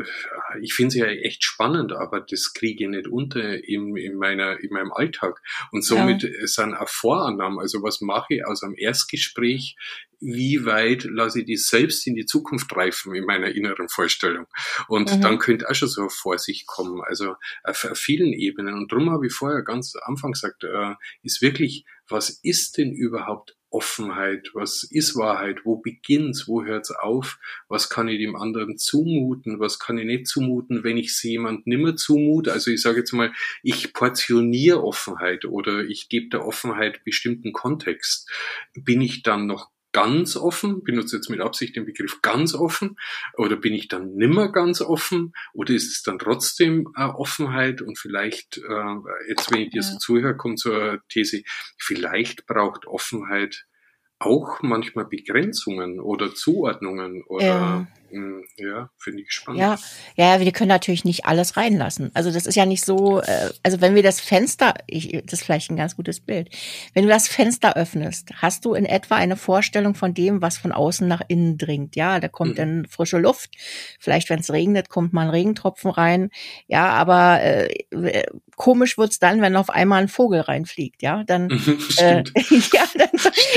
ich 0.61 0.73
finde 0.73 0.87
es 0.89 0.95
ja 0.95 1.05
echt 1.07 1.43
spannend, 1.43 1.91
aber 1.91 2.21
das 2.21 2.53
kriege 2.53 2.85
ich 2.85 2.89
nicht 2.89 3.07
unter 3.07 3.63
in, 3.67 3.95
in, 3.97 4.15
meiner, 4.15 4.59
in 4.59 4.71
meinem 4.71 4.91
Alltag. 4.91 5.41
Und 5.71 5.83
somit 5.83 6.23
ja. 6.23 6.47
sind 6.47 6.73
auch 6.73 6.89
Vorannahmen, 6.89 7.59
also 7.59 7.83
was 7.83 8.01
mache 8.01 8.35
ich 8.35 8.45
aus 8.45 8.63
einem 8.63 8.75
Erstgespräch, 8.77 9.75
wie 10.21 10.65
weit 10.65 11.03
lasse 11.03 11.39
ich 11.39 11.45
die 11.45 11.57
selbst 11.57 12.05
in 12.07 12.15
die 12.15 12.25
Zukunft 12.25 12.73
reifen 12.75 13.15
in 13.15 13.25
meiner 13.25 13.49
inneren 13.49 13.89
Vorstellung. 13.89 14.45
Und 14.87 15.13
mhm. 15.13 15.21
dann 15.21 15.39
könnte 15.39 15.69
auch 15.69 15.75
schon 15.75 15.89
so 15.89 16.09
vor 16.09 16.37
sich 16.37 16.65
kommen, 16.67 17.01
also 17.01 17.35
auf, 17.63 17.85
auf 17.85 17.97
vielen 17.97 18.31
Ebenen. 18.31 18.75
Und 18.75 18.91
darum 18.91 19.09
habe 19.09 19.27
ich 19.27 19.33
vorher 19.33 19.63
ganz 19.63 19.95
am 19.95 20.13
Anfang 20.13 20.33
gesagt, 20.33 20.63
äh, 20.63 20.93
ist 21.23 21.41
wirklich, 21.41 21.85
was 22.07 22.29
ist 22.29 22.77
denn 22.77 22.91
überhaupt 22.91 23.55
Offenheit, 23.71 24.51
was 24.53 24.83
ist 24.83 25.15
Wahrheit, 25.15 25.61
wo 25.63 25.77
beginnt's, 25.77 26.45
wo 26.47 26.63
hört's 26.63 26.91
auf, 26.91 27.39
was 27.69 27.89
kann 27.89 28.09
ich 28.09 28.19
dem 28.19 28.35
anderen 28.35 28.77
zumuten, 28.77 29.61
was 29.61 29.79
kann 29.79 29.97
ich 29.97 30.05
nicht 30.05 30.27
zumuten, 30.27 30.83
wenn 30.83 30.97
ich 30.97 31.15
sie 31.15 31.31
jemand 31.31 31.65
nimmer 31.67 31.95
zumute. 31.95 32.51
Also 32.51 32.69
ich 32.69 32.81
sage 32.81 32.99
jetzt 32.99 33.13
mal, 33.13 33.31
ich 33.63 33.93
portioniere 33.93 34.83
Offenheit 34.83 35.45
oder 35.45 35.85
ich 35.85 36.09
gebe 36.09 36.27
der 36.29 36.45
Offenheit 36.45 37.03
bestimmten 37.05 37.53
Kontext. 37.53 38.29
Bin 38.73 38.99
ich 38.99 39.23
dann 39.23 39.47
noch 39.47 39.70
ganz 39.91 40.35
offen, 40.35 40.83
benutze 40.83 41.17
jetzt 41.17 41.29
mit 41.29 41.41
Absicht 41.41 41.75
den 41.75 41.85
Begriff 41.85 42.21
ganz 42.21 42.53
offen, 42.53 42.97
oder 43.35 43.55
bin 43.55 43.73
ich 43.73 43.87
dann 43.87 44.15
nimmer 44.15 44.51
ganz 44.51 44.81
offen, 44.81 45.33
oder 45.53 45.73
ist 45.73 45.91
es 45.91 46.03
dann 46.03 46.19
trotzdem 46.19 46.93
äh, 46.95 47.03
Offenheit 47.03 47.81
und 47.81 47.97
vielleicht, 47.97 48.57
äh, 48.57 48.95
jetzt 49.27 49.51
wenn 49.51 49.61
ich 49.61 49.69
dir 49.71 49.83
so 49.83 49.97
zuhöre, 49.97 50.37
kommt 50.37 50.59
zur 50.59 50.99
These, 51.09 51.43
vielleicht 51.77 52.45
braucht 52.45 52.87
Offenheit 52.87 53.65
auch 54.19 54.61
manchmal 54.61 55.05
Begrenzungen 55.05 55.99
oder 55.99 56.33
Zuordnungen 56.35 57.23
oder 57.23 57.45
ja. 57.45 57.87
Hm, 58.11 58.43
ja, 58.57 58.89
finde 58.97 59.23
ich 59.23 59.31
spannend. 59.31 59.61
Ja, 59.61 59.77
ja, 60.15 60.41
wir 60.41 60.51
können 60.51 60.67
natürlich 60.67 61.05
nicht 61.05 61.25
alles 61.25 61.55
reinlassen. 61.55 62.11
Also 62.13 62.29
das 62.29 62.45
ist 62.45 62.55
ja 62.55 62.65
nicht 62.65 62.83
so, 62.83 63.21
äh, 63.21 63.49
also 63.63 63.79
wenn 63.79 63.95
wir 63.95 64.03
das 64.03 64.19
Fenster, 64.19 64.73
ich, 64.87 65.11
das 65.23 65.39
ist 65.39 65.43
vielleicht 65.45 65.71
ein 65.71 65.77
ganz 65.77 65.95
gutes 65.95 66.19
Bild, 66.19 66.49
wenn 66.93 67.03
du 67.03 67.09
das 67.09 67.29
Fenster 67.29 67.77
öffnest, 67.77 68.31
hast 68.41 68.65
du 68.65 68.73
in 68.73 68.85
etwa 68.85 69.15
eine 69.15 69.37
Vorstellung 69.37 69.95
von 69.95 70.13
dem, 70.13 70.41
was 70.41 70.57
von 70.57 70.73
außen 70.73 71.07
nach 71.07 71.21
innen 71.29 71.57
dringt. 71.57 71.95
Ja, 71.95 72.19
da 72.19 72.27
kommt 72.27 72.51
mhm. 72.51 72.55
dann 72.55 72.85
frische 72.89 73.17
Luft. 73.17 73.51
Vielleicht, 73.99 74.29
wenn 74.29 74.39
es 74.39 74.51
regnet, 74.51 74.89
kommt 74.89 75.13
mal 75.13 75.23
ein 75.23 75.29
Regentropfen 75.29 75.91
rein. 75.91 76.31
Ja, 76.67 76.89
aber 76.89 77.41
äh, 77.41 77.73
komisch 78.57 78.97
wird's 78.97 79.19
dann, 79.19 79.41
wenn 79.41 79.55
auf 79.55 79.69
einmal 79.69 80.01
ein 80.01 80.09
Vogel 80.09 80.41
reinfliegt. 80.41 81.01
Ja, 81.01 81.23
dann, 81.23 81.49
äh, 81.97 82.23
ja, 82.73 82.83
dann 82.93 83.09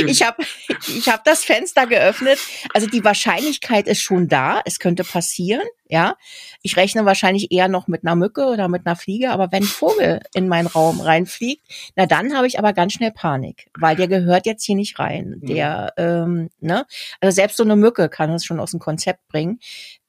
ich 0.06 0.22
habe 0.22 0.44
ich 0.86 1.08
hab 1.08 1.24
das 1.24 1.44
Fenster 1.44 1.88
geöffnet. 1.88 2.38
Also 2.72 2.86
die 2.86 3.02
Wahrscheinlichkeit 3.02 3.88
ist 3.88 4.00
schon 4.00 4.28
da 4.28 4.43
es 4.64 4.78
könnte 4.78 5.04
passieren, 5.04 5.66
ja. 5.88 6.16
Ich 6.62 6.76
rechne 6.76 7.04
wahrscheinlich 7.04 7.52
eher 7.52 7.68
noch 7.68 7.88
mit 7.88 8.04
einer 8.04 8.16
Mücke 8.16 8.46
oder 8.46 8.68
mit 8.68 8.86
einer 8.86 8.96
Fliege, 8.96 9.30
aber 9.30 9.52
wenn 9.52 9.62
ein 9.62 9.66
Vogel 9.66 10.20
in 10.34 10.48
meinen 10.48 10.66
Raum 10.66 11.00
reinfliegt, 11.00 11.62
na 11.96 12.06
dann 12.06 12.36
habe 12.36 12.46
ich 12.46 12.58
aber 12.58 12.72
ganz 12.72 12.94
schnell 12.94 13.12
Panik, 13.12 13.70
weil 13.78 13.96
der 13.96 14.08
gehört 14.08 14.46
jetzt 14.46 14.64
hier 14.64 14.76
nicht 14.76 14.98
rein. 14.98 15.40
Mhm. 15.40 15.46
Der, 15.46 15.92
ähm, 15.96 16.50
ne? 16.60 16.86
Also 17.20 17.34
selbst 17.34 17.56
so 17.56 17.64
eine 17.64 17.76
Mücke 17.76 18.08
kann 18.08 18.30
uns 18.30 18.44
schon 18.44 18.60
aus 18.60 18.72
dem 18.72 18.80
Konzept 18.80 19.26
bringen, 19.28 19.60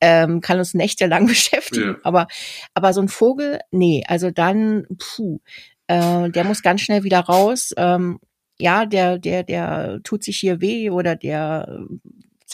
ähm, 0.02 0.42
kann 0.42 0.60
uns 0.60 0.74
nächtelang 0.74 1.26
beschäftigen. 1.28 1.94
Ja. 1.94 2.00
Aber, 2.04 2.28
aber 2.74 2.94
so 2.94 3.02
ein 3.02 3.10
Vogel, 3.10 3.60
nee, 3.72 4.04
also 4.08 4.32
dann, 4.32 4.88
puh, 4.98 5.40
äh, 5.88 6.30
der 6.30 6.44
muss 6.44 6.62
ganz 6.62 6.82
schnell 6.82 7.04
wieder 7.04 7.20
raus. 7.20 7.74
Ähm, 7.78 8.20
ja, 8.58 8.86
der, 8.86 9.20
der, 9.20 9.44
der 9.44 10.00
tut 10.04 10.24
sich 10.24 10.38
hier 10.38 10.62
weh 10.62 10.90
oder 10.90 11.16
der 11.16 11.86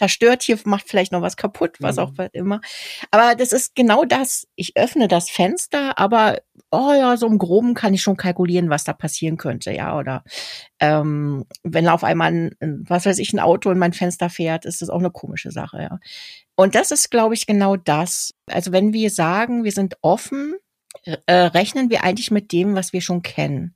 zerstört 0.01 0.41
hier, 0.41 0.57
macht 0.65 0.89
vielleicht 0.89 1.11
noch 1.11 1.21
was 1.21 1.37
kaputt, 1.37 1.77
was 1.79 1.97
mhm. 1.97 2.01
auch 2.01 2.13
immer. 2.33 2.59
Aber 3.11 3.35
das 3.35 3.51
ist 3.51 3.75
genau 3.75 4.03
das. 4.03 4.47
Ich 4.55 4.75
öffne 4.75 5.07
das 5.07 5.29
Fenster, 5.29 5.99
aber 5.99 6.39
oh 6.71 6.91
ja, 6.91 7.15
so 7.17 7.27
im 7.27 7.37
Groben 7.37 7.75
kann 7.75 7.93
ich 7.93 8.01
schon 8.01 8.17
kalkulieren, 8.17 8.71
was 8.71 8.83
da 8.83 8.93
passieren 8.93 9.37
könnte, 9.37 9.71
ja. 9.71 9.95
Oder 9.95 10.23
ähm, 10.79 11.45
wenn 11.61 11.87
auf 11.87 12.03
einmal 12.03 12.31
ein, 12.31 12.55
was 12.87 13.05
weiß 13.05 13.19
ich, 13.19 13.31
ein 13.31 13.39
Auto 13.39 13.69
in 13.69 13.77
mein 13.77 13.93
Fenster 13.93 14.31
fährt, 14.31 14.65
ist 14.65 14.81
das 14.81 14.89
auch 14.89 14.97
eine 14.97 15.11
komische 15.11 15.51
Sache, 15.51 15.83
ja. 15.83 15.99
Und 16.55 16.73
das 16.73 16.89
ist, 16.89 17.11
glaube 17.11 17.35
ich, 17.35 17.45
genau 17.45 17.75
das. 17.75 18.33
Also 18.47 18.71
wenn 18.71 18.93
wir 18.93 19.11
sagen, 19.11 19.63
wir 19.63 19.71
sind 19.71 19.97
offen, 20.01 20.55
äh, 21.03 21.33
rechnen 21.33 21.91
wir 21.91 22.03
eigentlich 22.03 22.31
mit 22.31 22.51
dem, 22.51 22.73
was 22.73 22.91
wir 22.91 23.01
schon 23.01 23.21
kennen 23.21 23.75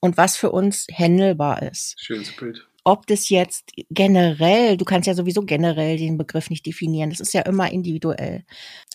und 0.00 0.18
was 0.18 0.36
für 0.36 0.52
uns 0.52 0.86
händelbar 0.90 1.62
ist. 1.62 1.94
Schönes 1.98 2.30
Bild 2.36 2.66
ob 2.84 3.06
das 3.06 3.28
jetzt 3.28 3.70
generell, 3.90 4.76
du 4.76 4.84
kannst 4.84 5.06
ja 5.06 5.14
sowieso 5.14 5.42
generell 5.42 5.96
den 5.96 6.18
Begriff 6.18 6.50
nicht 6.50 6.66
definieren, 6.66 7.10
das 7.10 7.20
ist 7.20 7.34
ja 7.34 7.42
immer 7.42 7.70
individuell. 7.70 8.44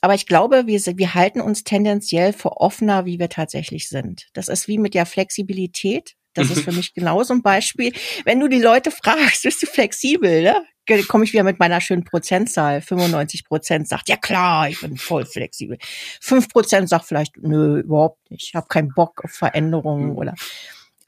Aber 0.01 0.13
ich 0.13 0.25
glaube, 0.25 0.67
wir, 0.67 0.79
wir 0.79 1.13
halten 1.13 1.41
uns 1.41 1.63
tendenziell 1.63 2.33
für 2.33 2.57
offener, 2.57 3.05
wie 3.05 3.19
wir 3.19 3.29
tatsächlich 3.29 3.87
sind. 3.87 4.27
Das 4.33 4.47
ist 4.49 4.67
wie 4.67 4.77
mit 4.77 4.93
der 4.93 5.05
Flexibilität. 5.05 6.15
Das 6.33 6.51
ist 6.51 6.61
für 6.61 6.71
mich 6.71 6.93
genauso 6.93 7.33
ein 7.33 7.41
Beispiel. 7.41 7.93
Wenn 8.23 8.39
du 8.39 8.47
die 8.47 8.61
Leute 8.61 8.91
fragst, 8.91 9.43
bist 9.43 9.63
du 9.63 9.65
flexibel, 9.65 10.43
ne? 10.43 10.65
komme 11.07 11.25
ich 11.25 11.33
wieder 11.33 11.43
mit 11.43 11.59
meiner 11.59 11.81
schönen 11.81 12.03
Prozentzahl. 12.03 12.81
95 12.81 13.45
Prozent 13.45 13.87
sagt, 13.87 14.07
ja 14.07 14.15
klar, 14.15 14.69
ich 14.69 14.79
bin 14.79 14.97
voll 14.97 15.25
flexibel. 15.25 15.77
5 16.21 16.49
Prozent 16.49 16.89
sagt 16.89 17.05
vielleicht, 17.05 17.37
nö, 17.37 17.79
überhaupt 17.79 18.31
nicht. 18.31 18.49
Ich 18.49 18.55
habe 18.55 18.67
keinen 18.67 18.93
Bock 18.93 19.23
auf 19.23 19.31
Veränderungen 19.31 20.11
mhm. 20.11 20.17
oder 20.17 20.35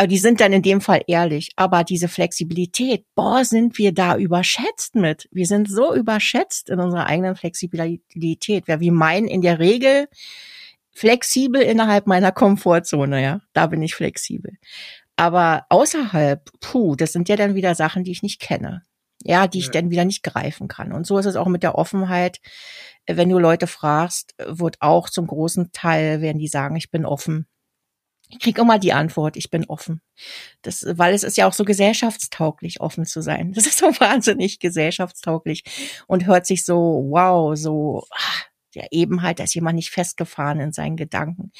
die 0.08 0.18
sind 0.18 0.40
dann 0.40 0.54
in 0.54 0.62
dem 0.62 0.82
Fall 0.82 1.02
ehrlich. 1.08 1.50
Aber 1.56 1.84
diese 1.84 2.08
Flexibilität, 2.08 3.06
boah, 3.16 3.44
sind 3.44 3.78
wir 3.78 3.94
da 3.94 4.16
überschätzt 4.16 4.96
mit. 4.96 5.28
Wir 5.32 5.46
sind 5.46 5.70
so 5.70 5.94
überschätzt 5.94 6.70
in 6.70 6.80
unserer 6.80 7.06
eigenen 7.08 7.36
Flexibilität. 7.36 8.68
Ja, 8.68 8.80
wir 8.80 8.92
meinen 8.92 9.28
in 9.28 9.42
der 9.42 9.60
Regel 9.60 10.08
flexibel 10.92 11.62
innerhalb 11.62 12.08
meiner 12.08 12.32
Komfortzone, 12.32 13.22
ja. 13.22 13.42
Da 13.54 13.68
bin 13.68 13.82
ich 13.82 13.96
flexibel. 13.96 14.58
Aber 15.18 15.66
außerhalb, 15.70 16.50
puh, 16.62 16.96
das 16.96 17.12
sind 17.12 17.28
ja 17.28 17.36
dann 17.36 17.56
wieder 17.56 17.76
Sachen, 17.76 18.06
die 18.06 18.12
ich 18.12 18.24
nicht 18.24 18.40
kenne. 18.40 18.84
Ja, 19.22 19.48
die 19.48 19.60
ich 19.60 19.66
ja. 19.66 19.72
dann 19.72 19.90
wieder 19.90 20.06
nicht 20.06 20.24
greifen 20.24 20.70
kann. 20.70 20.94
Und 20.94 21.06
so 21.06 21.18
ist 21.18 21.26
es 21.26 21.36
auch 21.36 21.48
mit 21.48 21.62
der 21.62 21.76
Offenheit. 21.76 22.40
Wenn 23.06 23.28
du 23.28 23.38
Leute 23.38 23.68
fragst, 23.68 24.34
wird 24.46 24.78
auch 24.80 25.10
zum 25.10 25.28
großen 25.28 25.72
Teil, 25.74 26.22
werden 26.22 26.40
die 26.40 26.48
sagen, 26.48 26.78
ich 26.78 26.90
bin 26.90 27.06
offen 27.06 27.48
ich 28.30 28.40
krieg 28.40 28.58
immer 28.60 28.78
die 28.78 28.94
Antwort, 28.94 29.36
ich 29.36 29.50
bin 29.50 29.66
offen. 29.66 30.02
Das, 30.62 30.86
weil 30.88 31.14
es 31.14 31.24
ist 31.24 31.38
ja 31.38 31.48
auch 31.48 31.54
so 31.54 31.66
gesellschaftstauglich, 31.66 32.80
offen 32.80 33.06
zu 33.06 33.22
sein. 33.22 33.54
Das 33.54 33.66
ist 33.66 33.80
so 33.80 33.88
wahnsinnig 34.00 34.60
gesellschaftstauglich 34.60 35.64
und 36.08 36.28
hört 36.28 36.46
sich 36.46 36.64
so, 36.64 37.08
wow, 37.10 37.58
so, 37.58 38.06
ja, 38.74 38.86
eben 38.92 39.24
halt, 39.24 39.40
da 39.40 39.46
ist 39.46 39.56
jemand 39.56 39.76
nicht 39.76 39.90
festgefahren 39.90 40.60
in 40.60 40.72
seinen 40.72 40.96
Gedanken. 40.96 41.52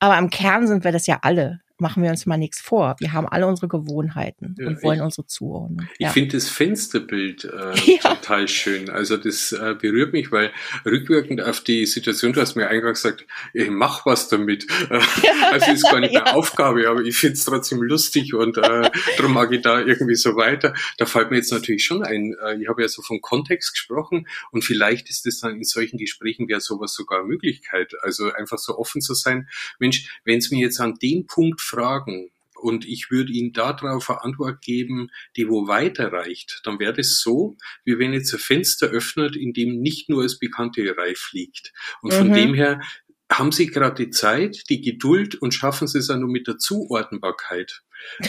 Aber 0.00 0.18
im 0.18 0.30
Kern 0.30 0.66
sind 0.66 0.82
wir 0.82 0.92
das 0.92 1.06
ja 1.06 1.20
alle 1.22 1.60
machen 1.80 2.02
wir 2.02 2.10
uns 2.10 2.26
mal 2.26 2.36
nichts 2.36 2.60
vor. 2.60 2.96
Wir 2.98 3.12
haben 3.12 3.26
alle 3.26 3.46
unsere 3.46 3.68
Gewohnheiten 3.68 4.54
ja, 4.58 4.66
und 4.66 4.82
wollen 4.82 4.98
ich, 4.98 5.04
unsere 5.04 5.26
Zuordnung. 5.26 5.86
Ja. 5.98 6.08
Ich 6.08 6.14
finde 6.14 6.36
das 6.36 6.48
Fensterbild 6.48 7.44
äh, 7.44 7.74
ja. 8.02 8.14
total 8.14 8.48
schön. 8.48 8.90
Also 8.90 9.16
das 9.16 9.52
äh, 9.52 9.74
berührt 9.80 10.12
mich, 10.12 10.32
weil 10.32 10.50
rückwirkend 10.84 11.40
auf 11.40 11.60
die 11.60 11.86
Situation, 11.86 12.32
du 12.32 12.40
hast 12.40 12.56
mir 12.56 12.68
eingangs 12.68 13.02
gesagt, 13.02 13.26
ich 13.54 13.70
mach 13.70 14.06
was 14.06 14.28
damit. 14.28 14.66
also 15.50 15.72
ist 15.72 15.84
gar 15.84 16.00
nicht 16.00 16.16
eine 16.16 16.34
Aufgabe, 16.34 16.88
aber 16.88 17.02
ich 17.02 17.16
finde 17.16 17.34
es 17.34 17.44
trotzdem 17.44 17.82
lustig 17.82 18.34
und 18.34 18.58
äh, 18.58 18.90
darum 19.16 19.32
mag 19.32 19.52
ich 19.52 19.62
da 19.62 19.80
irgendwie 19.80 20.16
so 20.16 20.36
weiter. 20.36 20.74
Da 20.96 21.06
fällt 21.06 21.30
mir 21.30 21.36
jetzt 21.36 21.52
natürlich 21.52 21.84
schon 21.84 22.02
ein, 22.02 22.34
äh, 22.44 22.60
ich 22.60 22.68
habe 22.68 22.82
ja 22.82 22.88
so 22.88 23.02
vom 23.02 23.20
Kontext 23.20 23.72
gesprochen 23.72 24.26
und 24.50 24.64
vielleicht 24.64 25.08
ist 25.10 25.26
es 25.26 25.40
dann 25.40 25.56
in 25.56 25.64
solchen 25.64 25.98
Gesprächen 25.98 26.48
wäre 26.48 26.60
sowas 26.60 26.94
sogar 26.94 27.20
eine 27.20 27.28
Möglichkeit. 27.28 27.92
Also 28.02 28.32
einfach 28.32 28.58
so 28.58 28.76
offen 28.78 29.00
zu 29.00 29.14
sein. 29.14 29.48
Mensch, 29.78 30.20
wenn 30.24 30.38
es 30.38 30.50
mir 30.50 30.60
jetzt 30.60 30.80
an 30.80 30.94
dem 30.94 31.26
Punkt 31.26 31.60
fragen 31.68 32.30
und 32.58 32.86
ich 32.86 33.10
würde 33.10 33.32
Ihnen 33.32 33.52
darauf 33.52 34.10
eine 34.10 34.22
Antwort 34.22 34.62
geben, 34.62 35.10
die 35.36 35.48
wo 35.48 35.68
weiterreicht, 35.68 36.60
dann 36.64 36.78
wäre 36.78 36.92
das 36.92 37.20
so, 37.20 37.56
wie 37.84 37.98
wenn 37.98 38.12
jetzt 38.12 38.32
ein 38.34 38.40
Fenster 38.40 38.88
öffnet, 38.88 39.36
in 39.36 39.52
dem 39.52 39.80
nicht 39.80 40.08
nur 40.08 40.22
das 40.22 40.38
bekannte 40.38 40.96
Reif 40.96 41.30
liegt. 41.32 41.72
Und 42.02 42.12
von 42.12 42.28
mhm. 42.28 42.34
dem 42.34 42.54
her 42.54 42.80
haben 43.30 43.52
Sie 43.52 43.66
gerade 43.66 44.06
die 44.06 44.10
Zeit, 44.10 44.64
die 44.68 44.80
Geduld 44.80 45.34
und 45.34 45.52
schaffen 45.52 45.86
Sie 45.86 45.98
es 45.98 46.10
auch 46.10 46.16
nur 46.16 46.30
mit 46.30 46.46
der 46.46 46.58
Zuordnbarkeit. 46.58 47.82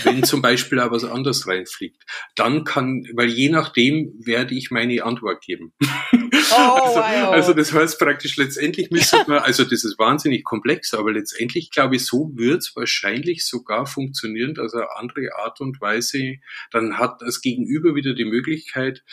Wenn 0.04 0.24
zum 0.24 0.42
Beispiel 0.42 0.80
auch 0.80 0.92
was 0.92 1.04
anderes 1.04 1.48
reinfliegt, 1.48 2.04
dann 2.36 2.64
kann, 2.64 3.08
weil 3.14 3.30
je 3.30 3.50
nachdem 3.50 4.14
werde 4.18 4.56
ich 4.56 4.72
meine 4.72 5.04
Antwort 5.04 5.42
geben. 5.42 5.74
Oh, 6.52 6.80
also, 6.82 7.00
wow. 7.00 7.32
also 7.32 7.54
das 7.54 7.74
heißt 7.74 8.00
praktisch 8.00 8.38
letztendlich 8.38 8.90
müsste 8.90 9.24
man, 9.28 9.40
also 9.40 9.64
das 9.64 9.84
ist 9.84 10.00
wahnsinnig 10.00 10.44
komplex, 10.44 10.96
aber 10.96 11.12
letztendlich 11.12 11.70
glaube 11.70 11.98
ich, 11.98 12.06
so 12.08 12.32
wird 12.34 12.60
es 12.60 12.76
wahrscheinlich 12.76 13.46
sogar 13.46 13.86
funktionieren, 13.86 14.56
dass 14.56 14.74
eine 14.74 14.88
andere 14.96 15.36
Art 15.38 15.62
und 15.62 15.80
Weise, 15.80 16.38
dann 16.72 16.98
hat 16.98 17.22
das 17.22 17.42
Gegenüber 17.42 17.94
wieder 17.94 18.16
die 18.16 18.26
Möglichkeit, 18.26 19.04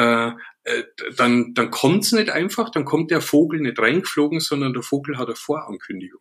äh, 0.00 0.28
äh 0.64 0.84
dann, 1.16 1.54
dann 1.54 1.70
kommt's 1.70 2.12
nicht 2.12 2.30
einfach, 2.30 2.70
dann 2.70 2.84
kommt 2.84 3.10
der 3.10 3.20
Vogel 3.20 3.60
nicht 3.60 3.78
reingeflogen, 3.78 4.40
sondern 4.40 4.72
der 4.72 4.82
Vogel 4.82 5.18
hat 5.18 5.28
eine 5.28 5.36
Vorankündigung. 5.36 6.20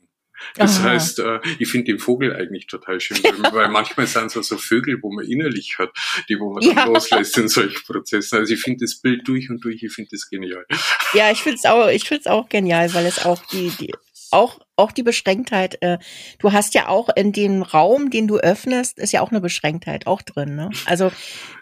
Das 0.56 0.80
Aha. 0.80 0.90
heißt, 0.90 1.20
äh, 1.20 1.40
ich 1.60 1.70
finde 1.70 1.92
den 1.92 2.00
Vogel 2.00 2.36
eigentlich 2.36 2.68
total 2.68 3.00
schön, 3.00 3.18
weil 3.52 3.68
manchmal 3.70 4.08
sind 4.08 4.36
es 4.36 4.48
so 4.48 4.58
Vögel, 4.58 5.00
wo 5.02 5.12
man 5.12 5.26
innerlich 5.26 5.78
hat, 5.78 5.92
die 6.30 6.40
wo 6.40 6.54
man 6.54 6.64
dann 6.64 6.76
ja. 6.76 6.86
loslässt 6.86 7.38
in 7.38 7.48
solchen 7.48 7.84
Prozessen. 7.86 8.40
Also 8.40 8.54
ich 8.54 8.62
finde 8.62 8.86
das 8.86 9.02
Bild 9.02 9.28
durch 9.28 9.50
und 9.50 9.64
durch, 9.64 9.84
ich 9.84 9.94
finde 9.94 10.10
das 10.12 10.30
genial. 10.30 10.66
Ja, 11.14 11.32
ich 11.32 11.42
finde 11.42 11.58
es 11.58 11.66
auch, 11.66 11.88
ich 11.90 12.08
finde 12.08 12.22
es 12.22 12.28
auch 12.28 12.50
genial, 12.50 12.94
weil 12.94 13.06
es 13.06 13.26
auch 13.26 13.44
die, 13.48 13.72
die 13.80 13.94
auch 14.32 14.60
auch 14.80 14.92
die 14.92 15.04
Beschränktheit. 15.04 15.82
Äh, 15.82 16.00
du 16.40 16.54
hast 16.54 16.74
ja 16.74 16.88
auch 16.88 17.10
in 17.16 17.32
dem 17.32 17.62
Raum, 17.62 18.10
den 18.10 18.28
du 18.28 18.38
öffnest, 18.38 18.98
ist 18.98 19.12
ja 19.12 19.22
auch 19.22 19.30
eine 19.30 19.42
Beschränktheit 19.42 20.08
auch 20.08 20.22
drin. 20.22 20.56
Ne? 20.56 20.70
Also 20.86 21.12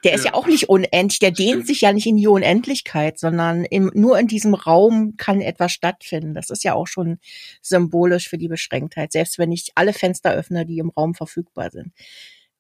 der 0.04 0.14
ist 0.14 0.24
ja, 0.24 0.32
ja 0.32 0.34
auch 0.36 0.46
nicht 0.48 0.70
unendlich, 0.70 1.20
der 1.20 1.32
dehnt 1.32 1.68
sich 1.68 1.82
ja 1.82 1.92
nicht 1.92 2.06
in 2.06 2.18
die 2.18 2.28
Unendlichkeit, 2.28 3.20
sondern 3.20 3.66
im, 3.66 3.92
nur 3.94 4.20
in 4.20 4.28
diesem 4.28 4.54
Raum 4.54 5.16
kann 5.18 5.42
etwas 5.42 5.72
stattfinden. 5.72 6.34
Das 6.34 6.50
ist 6.50 6.64
ja 6.64 6.74
auch 6.74 6.88
schon 6.88 7.20
symbolisch 7.62 8.30
für 8.30 8.38
die 8.38 8.48
Beschränktheit. 8.48 9.12
Selbst 9.12 9.40
wenn 9.40 9.52
ich 9.52 9.72
alle 9.76 9.94
Fenster 9.94 10.32
öffne, 10.32 10.66
die 10.66 10.78
im 10.78 10.92
Raum 10.92 11.16
verfügbar 11.16 11.72
sind, 11.72 11.94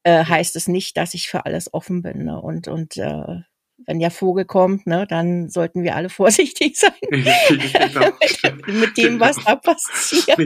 äh, 0.03 0.25
heißt 0.25 0.55
es 0.55 0.67
nicht, 0.67 0.97
dass 0.97 1.13
ich 1.13 1.27
für 1.27 1.45
alles 1.45 1.73
offen 1.73 2.01
bin. 2.01 2.25
Ne? 2.25 2.41
Und 2.41 2.67
und 2.67 2.97
äh, 2.97 3.41
wenn 3.85 3.99
der 3.99 4.11
Vogel 4.11 4.45
kommt, 4.45 4.87
ne, 4.87 5.05
dann 5.07 5.49
sollten 5.49 5.83
wir 5.83 5.95
alle 5.95 6.09
vorsichtig 6.17 6.77
sein 6.77 6.91
genau. 7.09 8.11
mit 8.79 8.97
dem, 8.97 9.19
was 9.19 9.37
da 9.43 9.55
passiert. 9.55 10.37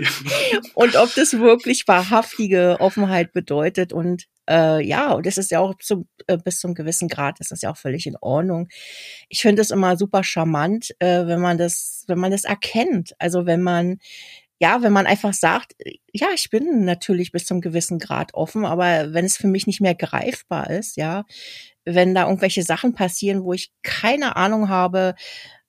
Und 0.74 0.96
ob 0.96 1.14
das 1.16 1.34
wirklich 1.34 1.88
wahrhaftige 1.88 2.78
Offenheit 2.80 3.34
bedeutet. 3.34 3.94
Und 3.94 4.26
äh, 4.50 4.84
ja, 4.86 5.14
und 5.14 5.26
das 5.26 5.38
ist 5.38 5.52
ja 5.52 5.60
auch 5.60 5.76
zum, 5.80 6.08
äh, 6.28 6.38
bis 6.38 6.60
zum 6.60 6.74
gewissen 6.74 7.08
Grad, 7.08 7.40
ist 7.40 7.52
das 7.52 7.62
ja 7.62 7.72
auch 7.72 7.78
völlig 7.78 8.06
in 8.06 8.18
Ordnung. 8.20 8.68
Ich 9.30 9.42
finde 9.42 9.62
es 9.62 9.72
immer 9.72 9.98
super 9.98 10.24
charmant, 10.24 10.92
äh, 11.00 11.26
wenn 11.26 11.40
man 11.40 11.58
das, 11.58 12.04
wenn 12.08 12.20
man 12.20 12.32
das 12.32 12.44
erkennt. 12.44 13.14
Also 13.20 13.46
wenn 13.46 13.62
man 13.62 13.98
ja, 14.62 14.84
wenn 14.84 14.94
man 14.94 15.08
einfach 15.08 15.34
sagt, 15.34 15.74
ja, 16.14 16.28
ich 16.36 16.52
bin 16.52 16.86
natürlich 16.86 17.32
bis 17.32 17.48
zum 17.48 17.62
gewissen 17.62 17.98
Grad 17.98 18.36
offen, 18.36 18.64
aber 18.64 19.12
wenn 19.12 19.26
es 19.26 19.36
für 19.36 19.48
mich 19.48 19.66
nicht 19.66 19.82
mehr 19.82 19.96
greifbar 19.96 20.70
ist, 20.70 20.98
ja, 20.98 21.26
wenn 21.84 22.14
da 22.14 22.28
irgendwelche 22.28 22.62
Sachen 22.62 22.94
passieren, 22.94 23.44
wo 23.44 23.54
ich 23.54 23.72
keine 23.82 24.36
Ahnung 24.36 24.70
habe, 24.70 25.16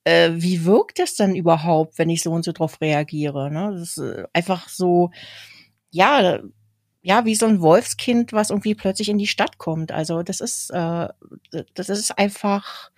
äh, 0.04 0.32
wie 0.34 0.66
wirkt 0.66 0.98
das 0.98 1.14
dann 1.14 1.34
überhaupt, 1.34 1.96
wenn 1.98 2.10
ich 2.10 2.22
so 2.22 2.32
und 2.32 2.44
so 2.44 2.52
drauf 2.52 2.82
reagiere? 2.82 3.50
Ne? 3.50 3.70
Das 3.72 3.96
ist 3.96 3.98
äh, 3.98 4.24
einfach 4.34 4.68
so, 4.68 5.10
ja, 5.90 6.40
ja, 7.00 7.24
wie 7.24 7.34
so 7.34 7.46
ein 7.46 7.62
Wolfskind, 7.62 8.34
was 8.34 8.50
irgendwie 8.50 8.74
plötzlich 8.74 9.08
in 9.08 9.18
die 9.18 9.26
Stadt 9.26 9.56
kommt. 9.56 9.90
Also 9.90 10.22
das 10.22 10.40
ist, 10.40 10.68
äh, 10.68 11.08
das 11.74 11.88
ist 11.88 12.18
einfach 12.18 12.90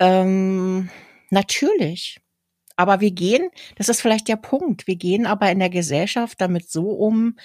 ähm, 0.00 0.90
natürlich. 1.30 2.20
Aber 2.76 3.00
wir 3.00 3.12
gehen, 3.12 3.50
das 3.76 3.88
ist 3.88 4.00
vielleicht 4.00 4.28
der 4.28 4.36
Punkt, 4.36 4.86
wir 4.86 4.96
gehen 4.96 5.26
aber 5.26 5.50
in 5.50 5.60
der 5.60 5.70
Gesellschaft 5.70 6.40
damit 6.40 6.70
so 6.70 6.90
um, 6.90 7.36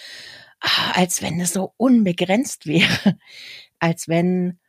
ah, 0.59 0.91
als 0.93 1.21
wenn 1.21 1.39
es 1.39 1.53
so 1.53 1.73
unbegrenzt 1.77 2.65
wäre, 2.67 3.17
als 3.79 4.07
wenn 4.07 4.59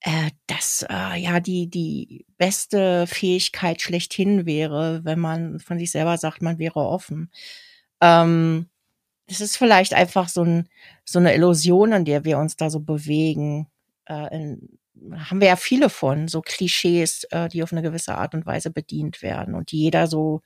äh, 0.00 0.30
das 0.46 0.86
äh, 0.88 1.16
ja 1.20 1.40
die 1.40 1.68
die 1.68 2.26
beste 2.38 3.06
Fähigkeit 3.06 3.82
schlechthin 3.82 4.46
wäre, 4.46 5.04
wenn 5.04 5.20
man 5.20 5.60
von 5.60 5.78
sich 5.78 5.90
selber 5.90 6.18
sagt, 6.18 6.42
man 6.42 6.58
wäre 6.58 6.80
offen. 6.80 7.30
Ähm, 8.00 8.68
das 9.28 9.40
ist 9.40 9.56
vielleicht 9.56 9.94
einfach 9.94 10.28
so, 10.28 10.42
ein, 10.44 10.68
so 11.04 11.18
eine 11.18 11.34
Illusion, 11.34 11.92
in 11.92 12.04
der 12.04 12.24
wir 12.24 12.38
uns 12.38 12.56
da 12.56 12.70
so 12.70 12.80
bewegen. 12.80 13.66
Äh, 14.06 14.34
in, 14.34 14.78
haben 15.16 15.40
wir 15.40 15.48
ja 15.48 15.56
viele 15.56 15.90
von, 15.90 16.28
so 16.28 16.40
Klischees, 16.42 17.24
äh, 17.30 17.48
die 17.48 17.62
auf 17.62 17.72
eine 17.72 17.82
gewisse 17.82 18.16
Art 18.16 18.34
und 18.34 18.46
Weise 18.46 18.70
bedient 18.70 19.22
werden 19.22 19.54
und 19.54 19.72
die 19.72 19.78
jeder 19.78 20.06
so, 20.06 20.42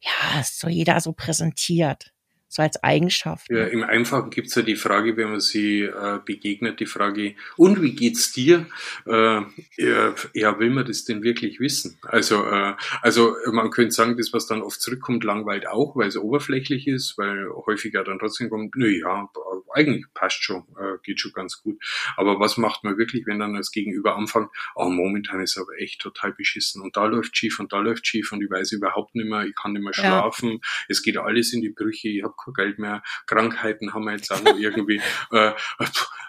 ja, 0.00 0.42
so 0.44 0.68
jeder 0.68 1.00
so 1.00 1.12
präsentiert 1.12 2.13
so 2.54 2.62
als 2.62 2.82
Eigenschaft. 2.84 3.50
Ja, 3.50 3.64
im 3.64 3.82
Einfachen 3.82 4.30
gibt's 4.30 4.54
ja 4.54 4.62
die 4.62 4.76
Frage, 4.76 5.16
wenn 5.16 5.30
man 5.30 5.40
sie 5.40 5.82
äh, 5.82 6.20
begegnet, 6.24 6.78
die 6.78 6.86
Frage, 6.86 7.34
und 7.56 7.82
wie 7.82 7.94
geht's 7.94 8.32
dir? 8.32 8.66
Äh, 9.06 9.40
ja, 9.76 10.58
will 10.58 10.70
man 10.70 10.86
das 10.86 11.04
denn 11.04 11.24
wirklich 11.24 11.58
wissen? 11.58 11.98
Also, 12.02 12.46
äh, 12.46 12.74
also 13.02 13.34
man 13.50 13.70
könnte 13.70 13.90
sagen, 13.90 14.16
das, 14.16 14.32
was 14.32 14.46
dann 14.46 14.62
oft 14.62 14.80
zurückkommt, 14.80 15.24
langweilt 15.24 15.66
auch, 15.66 15.96
weil 15.96 16.08
es 16.08 16.16
oberflächlich 16.16 16.86
ist, 16.86 17.18
weil 17.18 17.48
häufiger 17.66 18.04
dann 18.04 18.20
trotzdem 18.20 18.50
kommt, 18.50 18.76
nö, 18.76 18.88
ja, 18.88 19.28
eigentlich 19.74 20.06
passt 20.14 20.44
schon, 20.44 20.62
äh, 20.78 20.98
geht 21.02 21.18
schon 21.18 21.32
ganz 21.32 21.60
gut. 21.60 21.82
Aber 22.16 22.38
was 22.38 22.56
macht 22.56 22.84
man 22.84 22.96
wirklich, 22.96 23.26
wenn 23.26 23.40
dann 23.40 23.54
das 23.54 23.72
Gegenüber 23.72 24.16
anfängt, 24.16 24.50
oh, 24.76 24.88
momentan 24.88 25.40
ist 25.40 25.58
aber 25.58 25.76
echt 25.78 26.00
total 26.00 26.32
beschissen 26.32 26.82
und 26.82 26.96
da 26.96 27.06
läuft 27.06 27.36
schief 27.36 27.58
und 27.58 27.72
da 27.72 27.80
läuft 27.80 28.06
schief 28.06 28.30
und 28.30 28.42
ich 28.42 28.50
weiß 28.50 28.72
überhaupt 28.72 29.16
nicht 29.16 29.28
mehr, 29.28 29.44
ich 29.44 29.56
kann 29.56 29.72
nicht 29.72 29.82
mehr 29.82 29.92
schlafen, 29.92 30.50
ja. 30.50 30.58
es 30.88 31.02
geht 31.02 31.16
alles 31.16 31.52
in 31.52 31.60
die 31.60 31.70
Brüche, 31.70 32.08
ich 32.08 32.22
habe 32.22 32.34
kein 32.52 32.64
Geld 32.64 32.78
mehr, 32.78 33.02
Krankheiten 33.26 33.94
haben 33.94 34.04
wir 34.04 34.12
jetzt 34.12 34.30
auch 34.32 34.42
noch 34.42 34.56
irgendwie. 34.56 35.00
Äh, 35.30 35.52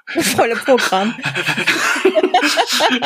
Volle 0.36 0.56
Programm. 0.56 1.16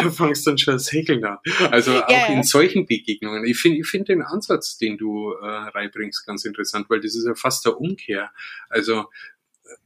du 0.01 0.11
fangst 0.11 0.45
dann 0.45 0.57
schon 0.57 0.73
das 0.73 0.91
Häkeln 0.91 1.23
an. 1.23 1.37
Also 1.71 2.03
auch 2.03 2.09
ja, 2.09 2.25
in 2.27 2.43
solchen 2.43 2.85
Begegnungen. 2.85 3.45
Ich 3.45 3.57
finde 3.57 3.79
ich 3.79 3.87
finde 3.87 4.07
den 4.07 4.21
Ansatz, 4.21 4.77
den 4.77 4.97
du 4.97 5.31
äh, 5.31 5.45
reinbringst, 5.45 6.25
ganz 6.27 6.43
interessant, 6.43 6.89
weil 6.89 6.99
das 6.99 7.15
ist 7.15 7.25
ja 7.25 7.35
fast 7.35 7.65
der 7.65 7.79
Umkehr. 7.79 8.31
Also 8.67 9.05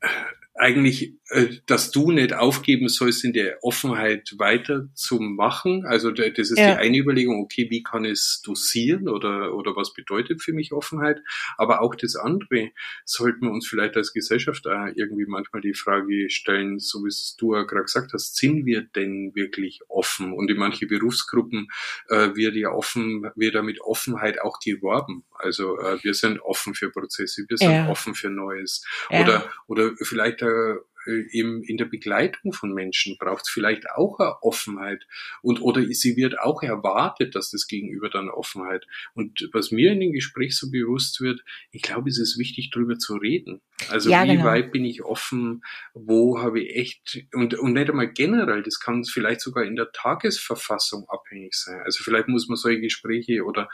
äh, 0.01 0.07
eigentlich, 0.55 1.15
äh, 1.29 1.47
dass 1.65 1.89
du 1.91 2.11
nicht 2.11 2.33
aufgeben 2.33 2.87
sollst, 2.87 3.23
in 3.23 3.33
der 3.33 3.63
Offenheit 3.63 4.35
weiterzumachen. 4.37 5.85
Also 5.85 6.11
das 6.11 6.37
ist 6.37 6.59
ja. 6.59 6.75
die 6.75 6.79
eine 6.79 6.97
Überlegung, 6.97 7.41
okay, 7.41 7.67
wie 7.71 7.81
kann 7.81 8.05
es 8.05 8.41
dosieren 8.45 9.09
oder, 9.09 9.55
oder 9.55 9.75
was 9.75 9.93
bedeutet 9.93 10.43
für 10.43 10.53
mich 10.53 10.71
Offenheit? 10.71 11.21
Aber 11.57 11.81
auch 11.81 11.95
das 11.95 12.15
andere, 12.15 12.69
sollten 13.03 13.47
wir 13.47 13.51
uns 13.51 13.67
vielleicht 13.67 13.97
als 13.97 14.13
Gesellschaft 14.13 14.67
auch 14.67 14.87
irgendwie 14.93 15.25
manchmal 15.25 15.61
die 15.61 15.73
Frage 15.73 16.29
stellen, 16.29 16.77
so 16.77 17.03
wie 17.03 17.07
es 17.07 17.35
du 17.37 17.55
ja 17.55 17.63
gerade 17.63 17.85
gesagt 17.85 18.13
hast, 18.13 18.35
sind 18.35 18.65
wir 18.65 18.81
denn 18.81 19.31
wirklich 19.33 19.79
offen? 19.87 20.33
Und 20.33 20.51
in 20.51 20.57
manche 20.57 20.85
Berufsgruppen 20.85 21.67
äh, 22.09 22.35
wird 22.35 22.55
ja 22.55 22.69
offen, 22.69 23.31
wird 23.35 23.55
da 23.55 23.63
mit 23.63 23.81
Offenheit 23.81 24.39
auch 24.39 24.59
geworben. 24.59 25.23
Also 25.39 25.79
äh, 25.79 25.97
wir 26.03 26.13
sind 26.13 26.39
offen 26.41 26.75
für 26.75 26.91
Prozesse, 26.91 27.45
wir 27.47 27.57
sind 27.57 27.71
ja. 27.71 27.89
offen 27.89 28.13
für 28.13 28.29
Neues. 28.29 28.85
Ja. 29.09 29.21
Oder, 29.21 29.51
oder 29.67 29.91
vielleicht 29.97 30.42
äh, 30.43 30.75
eben 31.05 31.63
in 31.63 31.77
der 31.77 31.85
Begleitung 31.85 32.53
von 32.53 32.73
Menschen 32.73 33.17
braucht 33.17 33.43
es 33.45 33.51
vielleicht 33.51 33.89
auch 33.89 34.19
eine 34.19 34.41
Offenheit 34.41 35.05
und 35.41 35.61
oder 35.61 35.83
sie 35.83 36.15
wird 36.15 36.39
auch 36.39 36.63
erwartet, 36.63 37.35
dass 37.35 37.51
das 37.51 37.67
Gegenüber 37.67 38.09
dann 38.09 38.29
Offenheit. 38.29 38.85
Und 39.13 39.49
was 39.53 39.71
mir 39.71 39.91
in 39.91 39.99
dem 39.99 40.13
Gespräch 40.13 40.57
so 40.57 40.71
bewusst 40.71 41.21
wird, 41.21 41.43
ich 41.71 41.81
glaube, 41.81 42.09
es 42.09 42.19
ist 42.19 42.37
wichtig, 42.37 42.71
darüber 42.71 42.97
zu 42.97 43.15
reden. 43.15 43.61
Also 43.89 44.09
ja, 44.09 44.23
wie 44.23 44.29
genau. 44.29 44.45
weit 44.45 44.71
bin 44.71 44.85
ich 44.85 45.03
offen, 45.03 45.61
wo 45.93 46.39
habe 46.39 46.61
ich 46.61 46.75
echt 46.75 47.25
und, 47.33 47.53
und 47.55 47.73
nicht 47.73 47.89
einmal 47.89 48.11
generell, 48.11 48.63
das 48.63 48.79
kann 48.79 49.03
vielleicht 49.03 49.41
sogar 49.41 49.65
in 49.65 49.75
der 49.75 49.91
Tagesverfassung 49.91 51.05
abhängig 51.09 51.53
sein. 51.53 51.81
Also 51.83 52.03
vielleicht 52.03 52.27
muss 52.27 52.47
man 52.47 52.55
solche 52.55 52.81
Gespräche 52.81 53.43
oder 53.43 53.69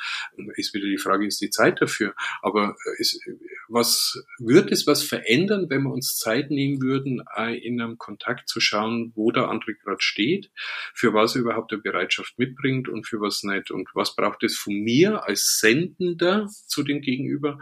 ist 0.55 0.73
wieder 0.73 0.87
die 0.87 0.97
Frage, 0.97 1.27
ist 1.27 1.41
die 1.41 1.49
Zeit 1.49 1.81
dafür, 1.81 2.15
aber 2.41 2.75
ist, 2.97 3.21
was 3.67 4.23
wird 4.39 4.71
es 4.71 4.87
was 4.87 5.03
verändern, 5.03 5.69
wenn 5.69 5.83
wir 5.83 5.91
uns 5.91 6.17
Zeit 6.17 6.49
nehmen 6.49 6.81
würden, 6.81 7.18
in 7.61 7.81
einem 7.81 7.97
Kontakt 7.97 8.49
zu 8.49 8.59
schauen, 8.59 9.11
wo 9.15 9.31
der 9.31 9.49
andere 9.49 9.75
gerade 9.75 10.01
steht, 10.01 10.51
für 10.93 11.13
was 11.13 11.35
er 11.35 11.41
überhaupt 11.41 11.71
eine 11.71 11.81
Bereitschaft 11.81 12.37
mitbringt 12.37 12.89
und 12.89 13.07
für 13.07 13.21
was 13.21 13.43
nicht 13.43 13.71
und 13.71 13.89
was 13.93 14.15
braucht 14.15 14.43
es 14.43 14.57
von 14.57 14.73
mir 14.73 15.25
als 15.25 15.59
Sendender 15.59 16.47
zu 16.47 16.83
dem 16.83 17.01
Gegenüber, 17.01 17.59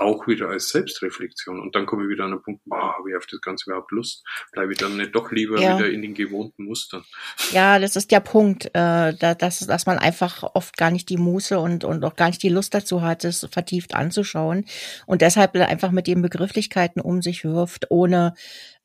auch 0.00 0.26
wieder 0.26 0.48
als 0.48 0.70
Selbstreflexion. 0.70 1.60
Und 1.60 1.74
dann 1.74 1.86
komme 1.86 2.04
ich 2.04 2.10
wieder 2.10 2.24
an 2.24 2.30
den 2.30 2.42
Punkt, 2.42 2.62
boah, 2.64 2.96
habe 2.96 3.10
ich 3.10 3.16
auf 3.16 3.26
das 3.26 3.40
Ganze 3.40 3.70
überhaupt 3.70 3.90
Lust? 3.92 4.24
Bleibe 4.52 4.72
ich 4.72 4.78
dann 4.78 4.96
nicht 4.96 5.14
doch 5.14 5.30
lieber 5.30 5.60
ja. 5.60 5.78
wieder 5.78 5.90
in 5.90 6.02
den 6.02 6.14
gewohnten 6.14 6.64
Mustern? 6.64 7.04
Ja, 7.52 7.78
das 7.78 7.96
ist 7.96 8.10
der 8.10 8.20
Punkt, 8.20 8.66
äh, 8.66 9.14
da, 9.14 9.34
dass, 9.34 9.60
dass 9.60 9.86
man 9.86 9.98
einfach 9.98 10.42
oft 10.54 10.76
gar 10.76 10.90
nicht 10.90 11.08
die 11.08 11.18
Muße 11.18 11.58
und, 11.58 11.84
und 11.84 12.04
auch 12.04 12.16
gar 12.16 12.28
nicht 12.28 12.42
die 12.42 12.48
Lust 12.48 12.74
dazu 12.74 13.02
hat, 13.02 13.24
es 13.24 13.46
vertieft 13.50 13.94
anzuschauen 13.94 14.64
und 15.06 15.22
deshalb 15.22 15.54
einfach 15.56 15.90
mit 15.90 16.06
den 16.06 16.22
Begrifflichkeiten 16.22 17.00
um 17.00 17.22
sich 17.22 17.44
wirft, 17.44 17.90
ohne 17.90 18.34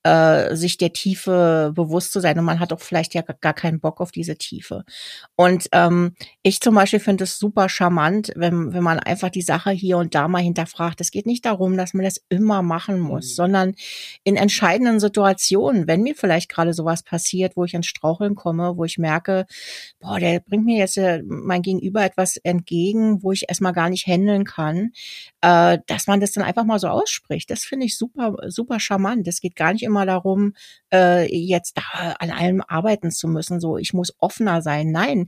äh, 0.06 0.56
sich 0.56 0.78
der 0.78 0.94
Tiefe 0.94 1.72
bewusst 1.74 2.12
zu 2.12 2.20
sein. 2.20 2.38
Und 2.38 2.46
man 2.46 2.60
hat 2.60 2.72
auch 2.72 2.80
vielleicht 2.80 3.15
ja 3.15 3.24
gar 3.24 3.56
keinen 3.56 3.80
Bock 3.80 4.00
auf 4.00 4.12
diese 4.12 4.38
Tiefe. 4.38 4.84
Und 5.36 5.68
ähm, 5.72 6.13
ich 6.44 6.62
zum 6.62 6.76
Beispiel 6.76 7.00
finde 7.00 7.24
es 7.24 7.39
super 7.39 7.70
charmant, 7.70 8.32
wenn, 8.36 8.72
wenn 8.72 8.84
man 8.84 9.00
einfach 9.00 9.30
die 9.32 9.41
Sache 9.41 9.72
hier 9.72 9.98
und 9.98 10.13
da 10.13 10.28
mal 10.28 10.44
hinterfragt. 10.44 11.02
Es 11.02 11.10
geht 11.10 11.26
nicht 11.26 11.44
darum, 11.46 11.76
dass 11.76 11.96
man 11.96 12.06
das 12.06 12.22
immer 12.30 12.62
machen 12.62 13.00
muss, 13.00 13.32
mhm. 13.32 13.36
sondern 13.36 13.76
in 14.24 14.36
entscheidenden 14.36 15.00
Situationen, 15.00 15.88
wenn 15.88 16.04
mir 16.04 16.13
vielleicht 16.13 16.50
gerade 16.50 16.76
sowas 16.76 17.02
passiert, 17.02 17.58
wo 17.58 17.65
ich 17.65 17.74
ins 17.74 17.88
Straucheln 17.88 18.36
komme, 18.36 18.78
wo 18.78 18.86
ich 18.86 19.00
merke, 19.00 19.48
boah, 20.00 20.20
der 20.20 20.39
bringt 20.39 20.65
mir 20.65 20.78
jetzt 20.78 20.98
äh, 20.98 21.24
mein 21.26 21.63
Gegenüber 21.63 22.04
etwas 22.04 22.38
entgegen, 22.38 23.24
wo 23.24 23.32
ich 23.32 23.50
erstmal 23.50 23.74
gar 23.74 23.89
nicht 23.89 24.06
handeln 24.06 24.44
kann, 24.44 24.91
äh, 25.41 25.80
dass 25.88 26.06
man 26.06 26.20
das 26.20 26.34
dann 26.34 26.44
einfach 26.44 26.63
mal 26.63 26.78
so 26.78 26.89
ausspricht. 26.89 27.50
Das 27.50 27.63
finde 27.63 27.88
ich 27.88 27.98
super, 27.98 28.36
super 28.50 28.80
charmant. 28.80 29.28
Es 29.28 29.41
geht 29.41 29.56
gar 29.56 29.74
nicht 29.74 29.82
immer 29.82 29.95
darum, 30.04 30.54
äh, 30.94 31.34
jetzt 31.34 31.78
da 31.78 32.16
an 32.20 32.32
allem 32.32 32.62
arbeiten 32.68 33.12
zu 33.12 33.30
müssen. 33.30 33.62
So, 33.62 33.78
ich 33.78 33.94
muss 33.94 34.14
offener 34.20 34.62
sein. 34.62 34.92
Nein, 34.92 35.28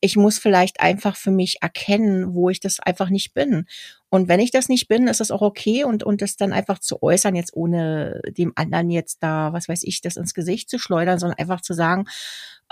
ich 0.00 0.16
muss 0.16 0.38
vielleicht 0.38 0.80
einfach 0.80 1.16
für 1.16 1.32
mich 1.32 1.62
erkennen, 1.62 2.34
wo 2.34 2.50
ich 2.50 2.60
das 2.60 2.78
einfach 2.78 3.10
nicht 3.10 3.34
bin. 3.34 3.66
Und 4.10 4.28
wenn 4.28 4.38
ich 4.38 4.52
das 4.52 4.68
nicht 4.68 4.86
bin, 4.86 5.08
ist 5.08 5.18
das 5.18 5.32
auch 5.32 5.42
okay 5.42 5.82
und, 5.82 6.04
und 6.04 6.22
das 6.22 6.36
dann 6.36 6.52
einfach 6.52 6.78
zu 6.78 7.02
äußern, 7.02 7.34
jetzt 7.34 7.56
ohne 7.56 8.20
dem 8.38 8.52
anderen 8.54 8.90
jetzt 8.90 9.24
da, 9.24 9.52
was 9.52 9.68
weiß 9.68 9.82
ich, 9.82 10.02
das 10.02 10.16
ins 10.16 10.34
Gesicht 10.34 10.70
zu 10.70 10.78
schleudern, 10.78 11.18
sondern 11.18 11.38
einfach 11.38 11.62
zu 11.62 11.74
sagen, 11.74 12.04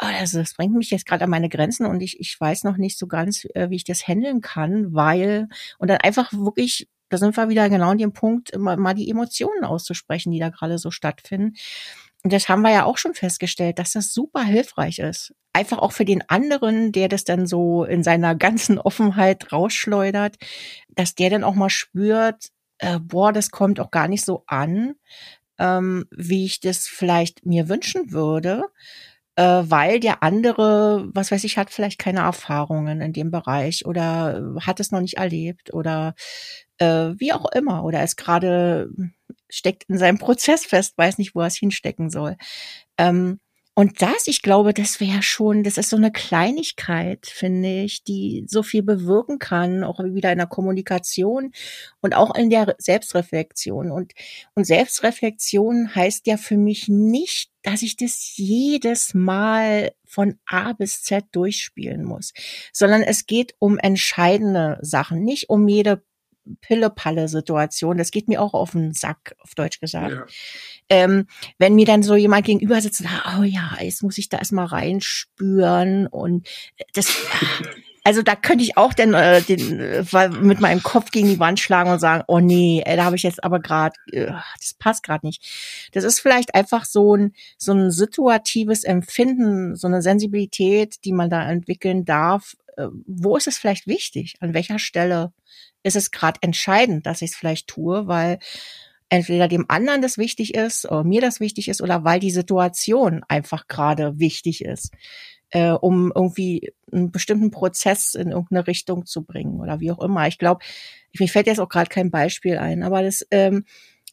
oh, 0.00 0.06
das, 0.20 0.32
das 0.32 0.54
bringt 0.54 0.74
mich 0.74 0.90
jetzt 0.90 1.06
gerade 1.06 1.24
an 1.24 1.30
meine 1.30 1.48
Grenzen 1.48 1.86
und 1.86 2.00
ich, 2.00 2.20
ich 2.20 2.38
weiß 2.38 2.64
noch 2.64 2.76
nicht 2.76 2.98
so 2.98 3.06
ganz, 3.06 3.44
äh, 3.54 3.70
wie 3.70 3.76
ich 3.76 3.84
das 3.84 4.06
handeln 4.06 4.40
kann, 4.40 4.94
weil, 4.94 5.48
und 5.78 5.88
dann 5.88 5.98
einfach 5.98 6.32
wirklich 6.32 6.88
da 7.12 7.18
sind 7.18 7.36
wir 7.36 7.48
wieder 7.48 7.68
genau 7.68 7.90
an 7.90 7.98
dem 7.98 8.12
Punkt, 8.12 8.56
mal, 8.58 8.76
mal 8.76 8.94
die 8.94 9.10
Emotionen 9.10 9.64
auszusprechen, 9.64 10.32
die 10.32 10.38
da 10.40 10.48
gerade 10.48 10.78
so 10.78 10.90
stattfinden. 10.90 11.54
Und 12.24 12.32
das 12.32 12.48
haben 12.48 12.62
wir 12.62 12.70
ja 12.72 12.84
auch 12.84 12.98
schon 12.98 13.14
festgestellt, 13.14 13.78
dass 13.78 13.92
das 13.92 14.12
super 14.14 14.42
hilfreich 14.44 15.00
ist. 15.00 15.34
Einfach 15.52 15.78
auch 15.78 15.92
für 15.92 16.04
den 16.04 16.22
anderen, 16.28 16.92
der 16.92 17.08
das 17.08 17.24
dann 17.24 17.46
so 17.46 17.84
in 17.84 18.02
seiner 18.04 18.34
ganzen 18.36 18.78
Offenheit 18.78 19.52
rausschleudert, 19.52 20.36
dass 20.88 21.14
der 21.14 21.30
dann 21.30 21.44
auch 21.44 21.54
mal 21.54 21.70
spürt, 21.70 22.48
äh, 22.78 22.98
boah, 23.00 23.32
das 23.32 23.50
kommt 23.50 23.80
auch 23.80 23.90
gar 23.90 24.08
nicht 24.08 24.24
so 24.24 24.44
an, 24.46 24.94
ähm, 25.58 26.06
wie 26.10 26.44
ich 26.46 26.60
das 26.60 26.86
vielleicht 26.86 27.44
mir 27.44 27.68
wünschen 27.68 28.12
würde. 28.12 28.64
äh, 29.36 29.62
weil 29.64 30.00
der 30.00 30.22
andere, 30.22 31.08
was 31.14 31.30
weiß 31.30 31.44
ich, 31.44 31.56
hat 31.56 31.70
vielleicht 31.70 31.98
keine 31.98 32.20
Erfahrungen 32.20 33.00
in 33.00 33.12
dem 33.12 33.30
Bereich 33.30 33.86
oder 33.86 34.54
hat 34.60 34.80
es 34.80 34.90
noch 34.90 35.00
nicht 35.00 35.16
erlebt 35.16 35.72
oder 35.72 36.14
äh, 36.82 37.20
wie 37.20 37.32
auch 37.32 37.50
immer 37.52 37.84
oder 37.84 38.02
ist 38.02 38.16
gerade 38.16 38.90
steckt 39.48 39.84
in 39.88 39.98
seinem 39.98 40.18
Prozess 40.18 40.64
fest, 40.64 40.96
weiß 40.96 41.18
nicht, 41.18 41.34
wo 41.34 41.40
er 41.40 41.46
es 41.46 41.56
hinstecken 41.56 42.10
soll. 42.10 42.36
Ähm, 42.98 43.38
und 43.74 44.02
das, 44.02 44.26
ich 44.26 44.42
glaube, 44.42 44.74
das 44.74 45.00
wäre 45.00 45.22
schon, 45.22 45.64
das 45.64 45.78
ist 45.78 45.88
so 45.88 45.96
eine 45.96 46.12
Kleinigkeit, 46.12 47.26
finde 47.26 47.84
ich, 47.84 48.04
die 48.04 48.44
so 48.46 48.62
viel 48.62 48.82
bewirken 48.82 49.38
kann, 49.38 49.82
auch 49.82 49.98
wieder 50.00 50.30
in 50.30 50.36
der 50.36 50.46
Kommunikation 50.46 51.52
und 52.02 52.14
auch 52.14 52.34
in 52.34 52.50
der 52.50 52.74
Selbstreflexion. 52.76 53.90
Und, 53.90 54.12
und 54.54 54.66
Selbstreflexion 54.66 55.94
heißt 55.94 56.26
ja 56.26 56.36
für 56.36 56.58
mich 56.58 56.88
nicht, 56.88 57.50
dass 57.62 57.80
ich 57.80 57.96
das 57.96 58.36
jedes 58.36 59.14
Mal 59.14 59.92
von 60.04 60.38
A 60.44 60.74
bis 60.74 61.02
Z 61.02 61.24
durchspielen 61.32 62.04
muss, 62.04 62.34
sondern 62.74 63.02
es 63.02 63.24
geht 63.24 63.54
um 63.58 63.78
entscheidende 63.78 64.78
Sachen, 64.82 65.24
nicht 65.24 65.48
um 65.48 65.66
jede 65.66 66.02
Pille-Palle-Situation. 66.60 67.96
Das 67.96 68.10
geht 68.10 68.28
mir 68.28 68.40
auch 68.40 68.54
auf 68.54 68.72
den 68.72 68.92
Sack, 68.92 69.34
auf 69.40 69.54
Deutsch 69.54 69.80
gesagt. 69.80 70.12
Ja. 70.12 70.26
Ähm, 70.88 71.26
wenn 71.58 71.74
mir 71.74 71.86
dann 71.86 72.02
so 72.02 72.14
jemand 72.14 72.46
gegenüber 72.46 72.80
sitzt, 72.80 73.02
oh 73.38 73.42
ja, 73.42 73.76
jetzt 73.80 74.02
muss 74.02 74.18
ich 74.18 74.28
da 74.28 74.38
erstmal 74.38 74.66
reinspüren 74.66 76.06
und 76.06 76.48
das, 76.94 77.14
also 78.04 78.22
da 78.22 78.34
könnte 78.34 78.64
ich 78.64 78.76
auch 78.76 78.92
dann 78.92 79.14
äh, 79.14 79.42
den, 79.42 79.80
äh, 79.80 80.28
mit 80.40 80.60
meinem 80.60 80.82
Kopf 80.82 81.10
gegen 81.10 81.28
die 81.28 81.38
Wand 81.38 81.60
schlagen 81.60 81.90
und 81.90 82.00
sagen, 82.00 82.24
oh 82.26 82.40
nee, 82.40 82.82
ey, 82.84 82.96
da 82.96 83.04
habe 83.04 83.16
ich 83.16 83.22
jetzt 83.22 83.44
aber 83.44 83.60
gerade, 83.60 83.94
äh, 84.10 84.32
das 84.58 84.74
passt 84.78 85.02
gerade 85.04 85.26
nicht. 85.26 85.88
Das 85.92 86.04
ist 86.04 86.20
vielleicht 86.20 86.54
einfach 86.54 86.84
so 86.84 87.16
ein 87.16 87.32
so 87.58 87.72
ein 87.72 87.90
situatives 87.90 88.84
Empfinden, 88.84 89.76
so 89.76 89.86
eine 89.86 90.02
Sensibilität, 90.02 91.04
die 91.04 91.12
man 91.12 91.30
da 91.30 91.48
entwickeln 91.48 92.04
darf. 92.04 92.56
Äh, 92.76 92.88
wo 93.06 93.36
ist 93.36 93.46
es 93.46 93.58
vielleicht 93.58 93.86
wichtig? 93.86 94.34
An 94.40 94.54
welcher 94.54 94.78
Stelle 94.78 95.32
ist 95.82 95.96
es 95.96 96.10
gerade 96.10 96.38
entscheidend, 96.42 97.06
dass 97.06 97.22
ich 97.22 97.30
es 97.30 97.36
vielleicht 97.36 97.68
tue, 97.68 98.06
weil 98.06 98.38
entweder 99.08 99.46
dem 99.46 99.66
anderen 99.68 100.00
das 100.00 100.16
wichtig 100.16 100.54
ist 100.54 100.86
oder 100.86 101.04
mir 101.04 101.20
das 101.20 101.38
wichtig 101.38 101.68
ist 101.68 101.82
oder 101.82 102.02
weil 102.04 102.18
die 102.18 102.30
Situation 102.30 103.22
einfach 103.28 103.68
gerade 103.68 104.18
wichtig 104.18 104.64
ist, 104.64 104.92
äh, 105.50 105.70
um 105.70 106.10
irgendwie 106.14 106.72
einen 106.90 107.12
bestimmten 107.12 107.50
Prozess 107.50 108.14
in 108.14 108.30
irgendeine 108.30 108.66
Richtung 108.66 109.04
zu 109.04 109.22
bringen 109.22 109.60
oder 109.60 109.80
wie 109.80 109.92
auch 109.92 110.02
immer. 110.02 110.26
Ich 110.28 110.38
glaube, 110.38 110.64
mir 111.18 111.28
fällt 111.28 111.46
jetzt 111.46 111.60
auch 111.60 111.68
gerade 111.68 111.90
kein 111.90 112.10
Beispiel 112.10 112.56
ein, 112.56 112.82
aber 112.82 113.02
das, 113.02 113.26
ähm, 113.30 113.66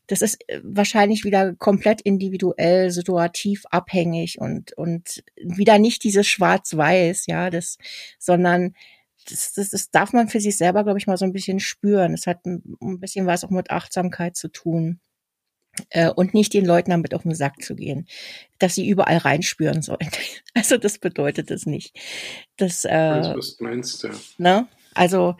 das 0.07 0.21
ist 0.21 0.37
äh, 0.49 0.59
wahrscheinlich 0.63 1.23
wieder 1.23 1.55
komplett 1.55 2.01
individuell, 2.01 2.91
situativ 2.91 3.63
abhängig 3.71 4.39
und, 4.39 4.73
und 4.73 5.23
wieder 5.41 5.79
nicht 5.79 6.03
dieses 6.03 6.27
Schwarz-Weiß, 6.27 7.27
ja, 7.27 7.49
das, 7.49 7.77
sondern 8.17 8.73
das, 9.29 9.53
das, 9.53 9.69
das 9.69 9.91
darf 9.91 10.13
man 10.13 10.27
für 10.27 10.39
sich 10.39 10.57
selber, 10.57 10.83
glaube 10.83 10.99
ich, 10.99 11.07
mal 11.07 11.17
so 11.17 11.25
ein 11.25 11.33
bisschen 11.33 11.59
spüren. 11.59 12.13
Es 12.13 12.27
hat 12.27 12.45
ein, 12.45 12.63
ein 12.81 12.99
bisschen 12.99 13.25
was 13.25 13.43
auch 13.43 13.49
mit 13.49 13.71
Achtsamkeit 13.71 14.35
zu 14.35 14.47
tun. 14.49 14.99
Äh, 15.91 16.09
und 16.09 16.33
nicht 16.33 16.53
den 16.53 16.65
Leuten 16.65 16.91
damit 16.91 17.13
auf 17.13 17.23
den 17.23 17.35
Sack 17.35 17.61
zu 17.61 17.75
gehen, 17.75 18.07
dass 18.57 18.75
sie 18.75 18.89
überall 18.89 19.17
reinspüren 19.17 19.81
sollen. 19.81 19.99
Also 20.55 20.77
das 20.77 20.97
bedeutet 20.97 21.51
es 21.51 21.65
nicht. 21.65 21.95
Das, 22.57 22.83
äh, 22.83 22.89
also, 22.89 23.37
was 23.37 23.55
du 23.55 23.63
meinst, 23.63 24.03
ja. 24.03 24.09
Ne? 24.37 24.67
Also 24.93 25.35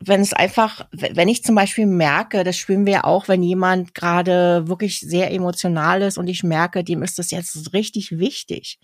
wenn 0.00 0.22
es 0.22 0.32
einfach, 0.32 0.88
wenn 0.90 1.28
ich 1.28 1.44
zum 1.44 1.54
Beispiel 1.54 1.86
merke, 1.86 2.42
das 2.42 2.56
spüren 2.56 2.86
wir 2.86 2.94
ja 2.94 3.04
auch, 3.04 3.28
wenn 3.28 3.42
jemand 3.42 3.94
gerade 3.94 4.66
wirklich 4.66 5.00
sehr 5.00 5.30
emotional 5.30 6.02
ist 6.02 6.18
und 6.18 6.26
ich 6.26 6.42
merke, 6.42 6.82
dem 6.82 7.02
ist 7.02 7.18
das 7.18 7.30
jetzt 7.30 7.72
richtig 7.72 8.18
wichtig 8.18 8.80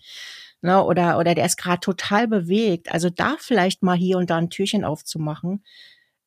ne, 0.63 0.83
oder, 0.83 1.19
oder 1.19 1.35
der 1.35 1.45
ist 1.45 1.57
gerade 1.57 1.81
total 1.81 2.27
bewegt. 2.27 2.91
Also 2.91 3.09
da 3.09 3.35
vielleicht 3.39 3.83
mal 3.83 3.97
hier 3.97 4.17
und 4.17 4.29
da 4.29 4.37
ein 4.37 4.49
Türchen 4.49 4.83
aufzumachen, 4.83 5.63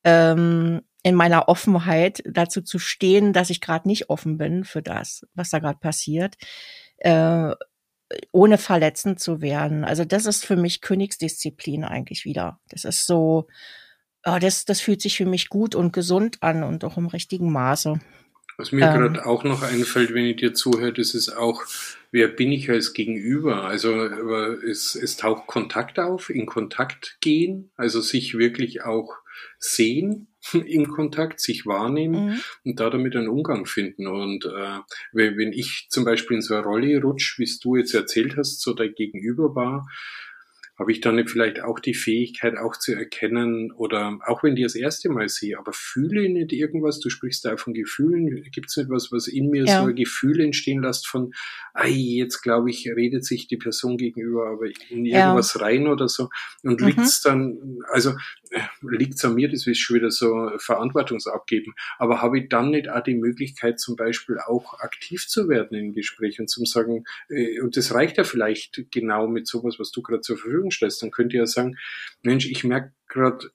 ähm, 0.03 0.81
in 1.03 1.15
meiner 1.15 1.47
Offenheit 1.49 2.23
dazu 2.25 2.61
zu 2.61 2.79
stehen, 2.79 3.33
dass 3.33 3.49
ich 3.49 3.61
gerade 3.61 3.87
nicht 3.87 4.09
offen 4.09 4.37
bin 4.37 4.63
für 4.63 4.81
das, 4.81 5.25
was 5.33 5.49
da 5.49 5.59
gerade 5.59 5.79
passiert, 5.79 6.35
äh, 6.97 7.53
ohne 8.31 8.57
verletzend 8.57 9.19
zu 9.19 9.41
werden. 9.41 9.83
Also 9.83 10.05
das 10.05 10.25
ist 10.25 10.45
für 10.45 10.55
mich 10.55 10.81
Königsdisziplin 10.81 11.83
eigentlich 11.83 12.23
wieder. 12.23 12.59
Das 12.69 12.85
ist 12.85 13.05
so, 13.05 13.47
oh, 14.25 14.37
das, 14.39 14.65
das 14.65 14.79
fühlt 14.81 15.01
sich 15.01 15.17
für 15.17 15.25
mich 15.25 15.49
gut 15.49 15.75
und 15.75 15.93
gesund 15.93 16.37
an 16.41 16.63
und 16.63 16.83
auch 16.83 16.97
im 16.97 17.07
richtigen 17.07 17.51
Maße. 17.51 17.99
Was 18.57 18.71
mir 18.71 18.85
ähm, 18.85 18.93
gerade 18.93 19.25
auch 19.25 19.43
noch 19.43 19.61
einfällt, 19.61 20.13
wenn 20.13 20.25
ich 20.25 20.37
dir 20.37 20.53
zuhöre, 20.53 20.93
das 20.93 21.13
ist 21.13 21.29
auch, 21.29 21.63
wer 22.11 22.27
bin 22.27 22.51
ich 22.51 22.69
als 22.69 22.93
Gegenüber? 22.93 23.63
Also 23.63 23.93
es, 23.95 24.95
es 24.95 25.17
taucht 25.17 25.47
Kontakt 25.47 25.99
auf, 25.99 26.29
in 26.29 26.45
Kontakt 26.45 27.17
gehen, 27.21 27.71
also 27.75 28.01
sich 28.01 28.37
wirklich 28.37 28.83
auch 28.83 29.13
sehen 29.59 30.27
in 30.53 30.87
Kontakt, 30.87 31.39
sich 31.39 31.65
wahrnehmen 31.65 32.27
mhm. 32.27 32.41
und 32.63 32.79
da 32.79 32.89
damit 32.89 33.15
einen 33.15 33.29
Umgang 33.29 33.65
finden. 33.65 34.07
Und 34.07 34.45
äh, 34.45 34.79
wenn 35.11 35.51
ich 35.51 35.87
zum 35.89 36.05
Beispiel 36.05 36.37
in 36.37 36.41
so 36.41 36.55
eine 36.55 36.63
Rolle 36.63 37.01
rutsche, 37.01 37.41
wie 37.41 37.51
du 37.61 37.75
jetzt 37.75 37.93
erzählt 37.93 38.37
hast, 38.37 38.61
so 38.61 38.73
dein 38.73 38.93
Gegenüber 38.93 39.55
war, 39.55 39.87
habe 40.79 40.91
ich 40.91 41.01
dann 41.01 41.15
nicht 41.15 41.29
vielleicht 41.29 41.59
auch 41.61 41.79
die 41.79 41.95
Fähigkeit 41.95 42.55
auch 42.57 42.77
zu 42.77 42.93
erkennen 42.93 43.71
oder 43.71 44.19
auch 44.25 44.43
wenn 44.43 44.55
ich 44.55 44.63
das 44.63 44.75
erste 44.75 45.09
Mal 45.09 45.27
sehe, 45.27 45.57
aber 45.57 45.73
fühle 45.73 46.23
ich 46.23 46.29
nicht 46.29 46.53
irgendwas, 46.53 46.99
du 46.99 47.09
sprichst 47.09 47.45
da 47.45 47.57
von 47.57 47.73
Gefühlen, 47.73 48.43
gibt 48.51 48.69
es 48.69 48.77
nicht 48.77 48.89
was, 48.89 49.11
was 49.11 49.27
in 49.27 49.49
mir 49.49 49.65
ja. 49.65 49.81
so 49.81 49.89
ein 49.89 49.95
Gefühl 49.95 50.39
entstehen 50.39 50.83
lässt 50.83 51.07
von, 51.07 51.33
ei, 51.73 51.89
jetzt 51.89 52.41
glaube 52.41 52.69
ich, 52.69 52.87
redet 52.87 53.25
sich 53.25 53.47
die 53.47 53.57
Person 53.57 53.97
gegenüber 53.97 54.47
aber 54.47 54.67
in 54.89 55.05
irgendwas 55.05 55.55
ja. 55.55 55.61
rein 55.61 55.87
oder 55.87 56.07
so 56.07 56.29
und 56.63 56.79
mhm. 56.79 56.87
liegt's 56.87 57.21
dann, 57.21 57.79
also 57.91 58.13
äh, 58.51 58.61
liegt's 58.81 59.23
an 59.25 59.35
mir, 59.35 59.49
das 59.49 59.65
ist 59.65 59.79
schon 59.79 59.97
wieder 59.97 60.11
so 60.11 60.51
Verantwortungsabgeben, 60.57 61.73
aber 61.97 62.21
habe 62.21 62.39
ich 62.39 62.49
dann 62.49 62.71
nicht 62.71 62.89
auch 62.89 63.03
die 63.03 63.15
Möglichkeit 63.15 63.79
zum 63.79 63.95
Beispiel 63.95 64.37
auch 64.39 64.79
aktiv 64.79 65.27
zu 65.27 65.49
werden 65.49 65.77
im 65.77 65.93
Gespräch 65.93 66.39
und 66.39 66.49
zum 66.49 66.65
sagen, 66.65 67.03
äh, 67.29 67.61
und 67.61 67.77
das 67.77 67.93
reicht 67.93 68.17
ja 68.17 68.23
vielleicht 68.23 68.85
genau 68.91 69.27
mit 69.27 69.47
sowas, 69.47 69.75
was 69.79 69.91
du 69.91 70.01
gerade 70.01 70.21
zur 70.21 70.37
Verfügung 70.37 70.67
Verfügung 70.67 70.71
stellst, 70.71 71.01
dann 71.01 71.11
könnt 71.11 71.33
ihr 71.33 71.41
ja 71.41 71.45
sagen, 71.45 71.77
Mensch, 72.23 72.47
ich 72.47 72.63
merke 72.63 72.93
gerade, 73.07 73.51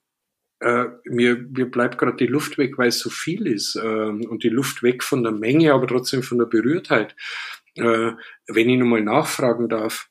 äh, 0.59 0.85
mir, 1.05 1.37
mir 1.37 1.69
bleibt 1.69 1.97
gerade 1.97 2.17
die 2.17 2.27
Luft 2.27 2.57
weg, 2.57 2.77
weil 2.77 2.89
es 2.89 2.99
so 2.99 3.09
viel 3.09 3.47
ist 3.47 3.75
äh, 3.75 3.79
und 3.79 4.43
die 4.43 4.49
Luft 4.49 4.83
weg 4.83 5.03
von 5.03 5.23
der 5.23 5.31
Menge, 5.31 5.73
aber 5.73 5.87
trotzdem 5.87 6.23
von 6.23 6.37
der 6.37 6.45
Berührtheit. 6.45 7.15
Äh, 7.75 8.11
wenn 8.47 8.69
ich 8.69 8.79
nochmal 8.79 9.01
nachfragen 9.01 9.67
darf, 9.67 10.09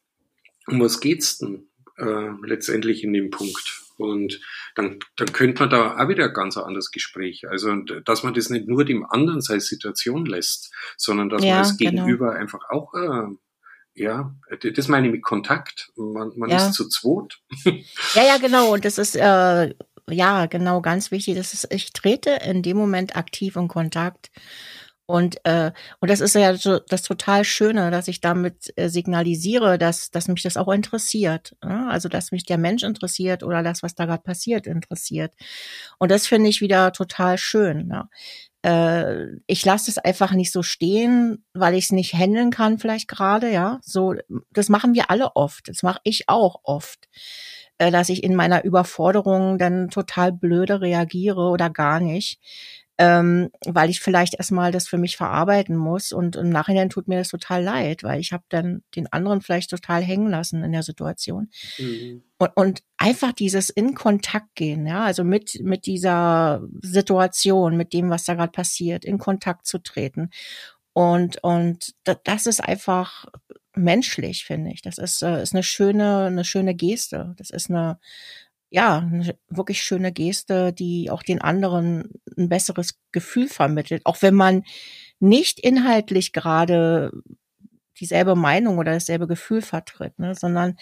um 0.67 0.81
was 0.81 1.01
geht's 1.01 1.39
denn 1.39 1.69
äh, 1.97 2.31
letztendlich 2.45 3.05
in 3.05 3.13
dem 3.13 3.31
Punkt? 3.31 3.82
Und 3.97 4.41
dann, 4.75 4.99
dann 5.17 5.33
könnte 5.33 5.63
man 5.63 5.71
da 5.71 5.97
auch 5.97 6.09
wieder 6.09 6.27
ein 6.27 6.35
ganz 6.35 6.57
anderes 6.57 6.91
Gespräch. 6.91 7.49
Also, 7.49 7.75
dass 8.05 8.23
man 8.23 8.35
das 8.35 8.51
nicht 8.51 8.69
nur 8.69 8.85
dem 8.85 9.05
anderen 9.05 9.41
seine 9.41 9.61
Situation 9.61 10.27
lässt, 10.27 10.73
sondern 10.97 11.29
dass 11.29 11.45
ja, 11.45 11.55
man 11.55 11.63
das 11.63 11.77
genau. 11.77 11.91
Gegenüber 11.91 12.33
einfach 12.35 12.61
auch 12.71 12.95
äh, 12.95 13.29
ja, 13.95 14.35
das 14.75 14.89
meine 14.89 15.09
ich 15.09 15.13
mit 15.13 15.23
Kontakt. 15.23 15.91
Man, 15.97 16.33
man 16.37 16.51
ja. 16.51 16.57
ist 16.57 16.75
zu 16.75 16.89
zweit. 16.89 17.39
Ja, 18.15 18.25
ja, 18.25 18.39
genau. 18.39 18.73
Und 18.73 18.85
das 18.85 18.99
ist 18.99 19.17
äh, 19.17 19.75
ja 20.09 20.47
genau 20.47 20.81
ganz 20.81 21.11
wichtig. 21.11 21.37
Das 21.37 21.53
ist, 21.53 21.69
ich 21.71 21.93
trete 21.93 22.31
in 22.45 22.63
dem 22.63 22.77
Moment 22.77 23.17
aktiv 23.17 23.57
in 23.57 23.69
Kontakt. 23.69 24.31
Und, 25.07 25.45
äh, 25.45 25.73
und 26.01 26.11
das 26.11 26.21
ist 26.21 26.35
ja 26.35 26.57
so, 26.57 26.79
das 26.79 27.03
total 27.03 27.45
Schöne, 27.45 27.91
dass 27.91 28.09
ich 28.09 28.21
damit 28.21 28.73
äh, 28.77 28.89
signalisiere, 28.89 29.77
dass, 29.77 30.11
dass 30.11 30.29
mich 30.29 30.43
das 30.43 30.57
auch 30.57 30.69
interessiert. 30.73 31.57
Ja? 31.63 31.89
Also, 31.89 32.09
dass 32.09 32.33
mich 32.33 32.45
der 32.45 32.59
Mensch 32.59 32.83
interessiert 32.83 33.43
oder 33.43 33.63
das, 33.63 33.83
was 33.83 33.95
da 33.95 34.07
gerade 34.07 34.23
passiert, 34.23 34.67
interessiert. 34.67 35.35
Und 35.99 36.11
das 36.11 36.27
finde 36.27 36.49
ich 36.49 36.61
wieder 36.61 36.93
total 36.93 37.37
schön. 37.39 37.91
Ja? 37.91 38.09
äh, 38.63 39.27
ich 39.47 39.65
lasse 39.65 39.91
es 39.91 39.99
einfach 39.99 40.33
nicht 40.33 40.53
so 40.53 40.63
stehen, 40.63 41.45
weil 41.53 41.75
ich 41.75 41.85
es 41.87 41.93
nicht 41.93 42.15
handeln 42.15 42.51
kann 42.51 42.79
vielleicht 42.79 43.09
gerade, 43.09 43.51
ja. 43.51 43.81
So, 43.83 44.15
das 44.51 44.69
machen 44.69 44.95
wir 44.95 45.11
alle 45.11 45.37
oft. 45.37 45.69
Das 45.69 45.83
mache 45.83 46.01
ich 46.05 46.29
auch 46.29 46.61
oft, 46.63 47.09
äh, 47.79 47.91
dass 47.91 48.09
ich 48.09 48.23
in 48.23 48.35
meiner 48.35 48.65
Überforderung 48.65 49.59
dann 49.59 49.91
total 49.91 50.33
blöde 50.33 50.81
reagiere 50.81 51.51
oder 51.51 51.71
gar 51.71 52.01
nicht 52.01 52.41
ähm, 52.99 53.51
weil 53.67 53.91
ich 53.91 54.01
vielleicht 54.01 54.35
erstmal 54.35 54.71
das 54.71 54.87
für 54.87 54.99
mich 54.99 55.17
verarbeiten 55.17 55.77
muss 55.77 56.13
und 56.13 56.37
im 56.37 56.51
Nachhinein 56.51 56.91
tut 56.91 57.09
mir 57.09 57.19
das 57.19 57.29
total 57.29 57.63
leid, 57.63 58.03
weil 58.03 58.21
ich 58.21 58.33
habe 58.33 58.45
dann 58.49 58.83
den 58.95 59.11
anderen 59.13 59.41
vielleicht 59.41 59.71
total 59.71 60.03
hängen 60.03 60.29
lassen 60.29 60.63
in 60.63 60.73
der 60.73 60.83
Situation. 60.83 61.49
Mhm. 61.79 62.23
Und, 62.39 62.51
und 62.57 62.83
einfach 62.99 63.33
dieses 63.33 63.71
in 63.71 63.95
Kontakt 63.95 64.55
gehen, 64.55 64.87
ja, 64.87 65.05
also 65.05 65.25
mit, 65.25 65.61
mit 65.63 65.87
dieser 65.87 66.63
Situation, 66.83 67.77
mit 67.77 67.93
dem, 67.93 68.11
was 68.11 68.25
da 68.25 68.35
gerade 68.35 68.53
passiert, 68.53 69.05
in 69.05 69.19
Kontakt 69.19 69.67
zu 69.67 69.79
treten. 69.79 70.31
Und, 70.93 71.43
und 71.43 71.95
das 72.05 72.47
ist 72.47 72.63
einfach 72.63 73.27
menschlich, 73.75 74.45
finde 74.45 74.71
ich. 74.73 74.83
Das 74.83 74.99
ist, 74.99 75.23
äh, 75.23 75.43
ist 75.43 75.55
eine 75.55 75.63
schöne, 75.63 76.27
eine 76.27 76.45
schöne 76.45 76.75
Geste. 76.75 77.35
Das 77.39 77.51
ist 77.51 77.71
eine, 77.71 77.99
ja, 78.73 79.07
wirklich 79.51 79.83
schöne 79.83 80.13
Geste, 80.13 80.73
die 80.73 81.11
auch 81.11 81.23
den 81.23 81.43
anderen 81.43 82.09
ein 82.39 82.49
besseres 82.49 82.99
Gefühl 83.13 83.47
vermittelt. 83.49 84.01
Auch 84.07 84.23
wenn 84.23 84.35
man 84.35 84.65
nicht 85.21 85.61
inhaltlich 85.61 86.33
gerade 86.33 87.13
dieselbe 88.01 88.35
Meinung 88.35 88.79
oder 88.79 88.95
dasselbe 88.95 89.27
Gefühl 89.27 89.61
vertritt, 89.61 90.19
ne? 90.19 90.35
sondern 90.35 90.79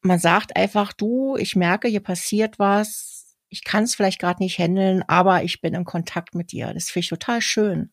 man 0.00 0.18
sagt 0.18 0.56
einfach, 0.56 0.94
du, 0.94 1.36
ich 1.36 1.54
merke, 1.54 1.86
hier 1.86 2.00
passiert 2.00 2.58
was, 2.58 3.36
ich 3.50 3.62
kann 3.62 3.84
es 3.84 3.94
vielleicht 3.94 4.18
gerade 4.18 4.42
nicht 4.42 4.58
handeln, 4.58 5.04
aber 5.06 5.44
ich 5.44 5.60
bin 5.60 5.74
in 5.74 5.84
Kontakt 5.84 6.34
mit 6.34 6.50
dir. 6.50 6.72
Das 6.72 6.88
finde 6.88 7.04
ich 7.04 7.08
total 7.10 7.42
schön, 7.42 7.92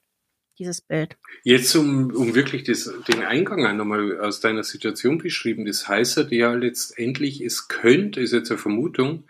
dieses 0.59 0.81
Bild. 0.81 1.17
Jetzt, 1.43 1.75
um, 1.75 2.13
um 2.13 2.35
wirklich 2.35 2.63
das, 2.63 2.91
den 3.07 3.23
Eingang 3.23 3.77
nochmal 3.77 4.19
aus 4.19 4.41
deiner 4.41 4.63
Situation 4.63 5.17
beschrieben, 5.17 5.65
das 5.65 5.87
heißt 5.87 6.27
ja 6.29 6.53
letztendlich, 6.53 7.41
es 7.41 7.67
könnte, 7.67 8.21
ist 8.21 8.33
jetzt 8.33 8.51
eine 8.51 8.59
Vermutung, 8.59 9.23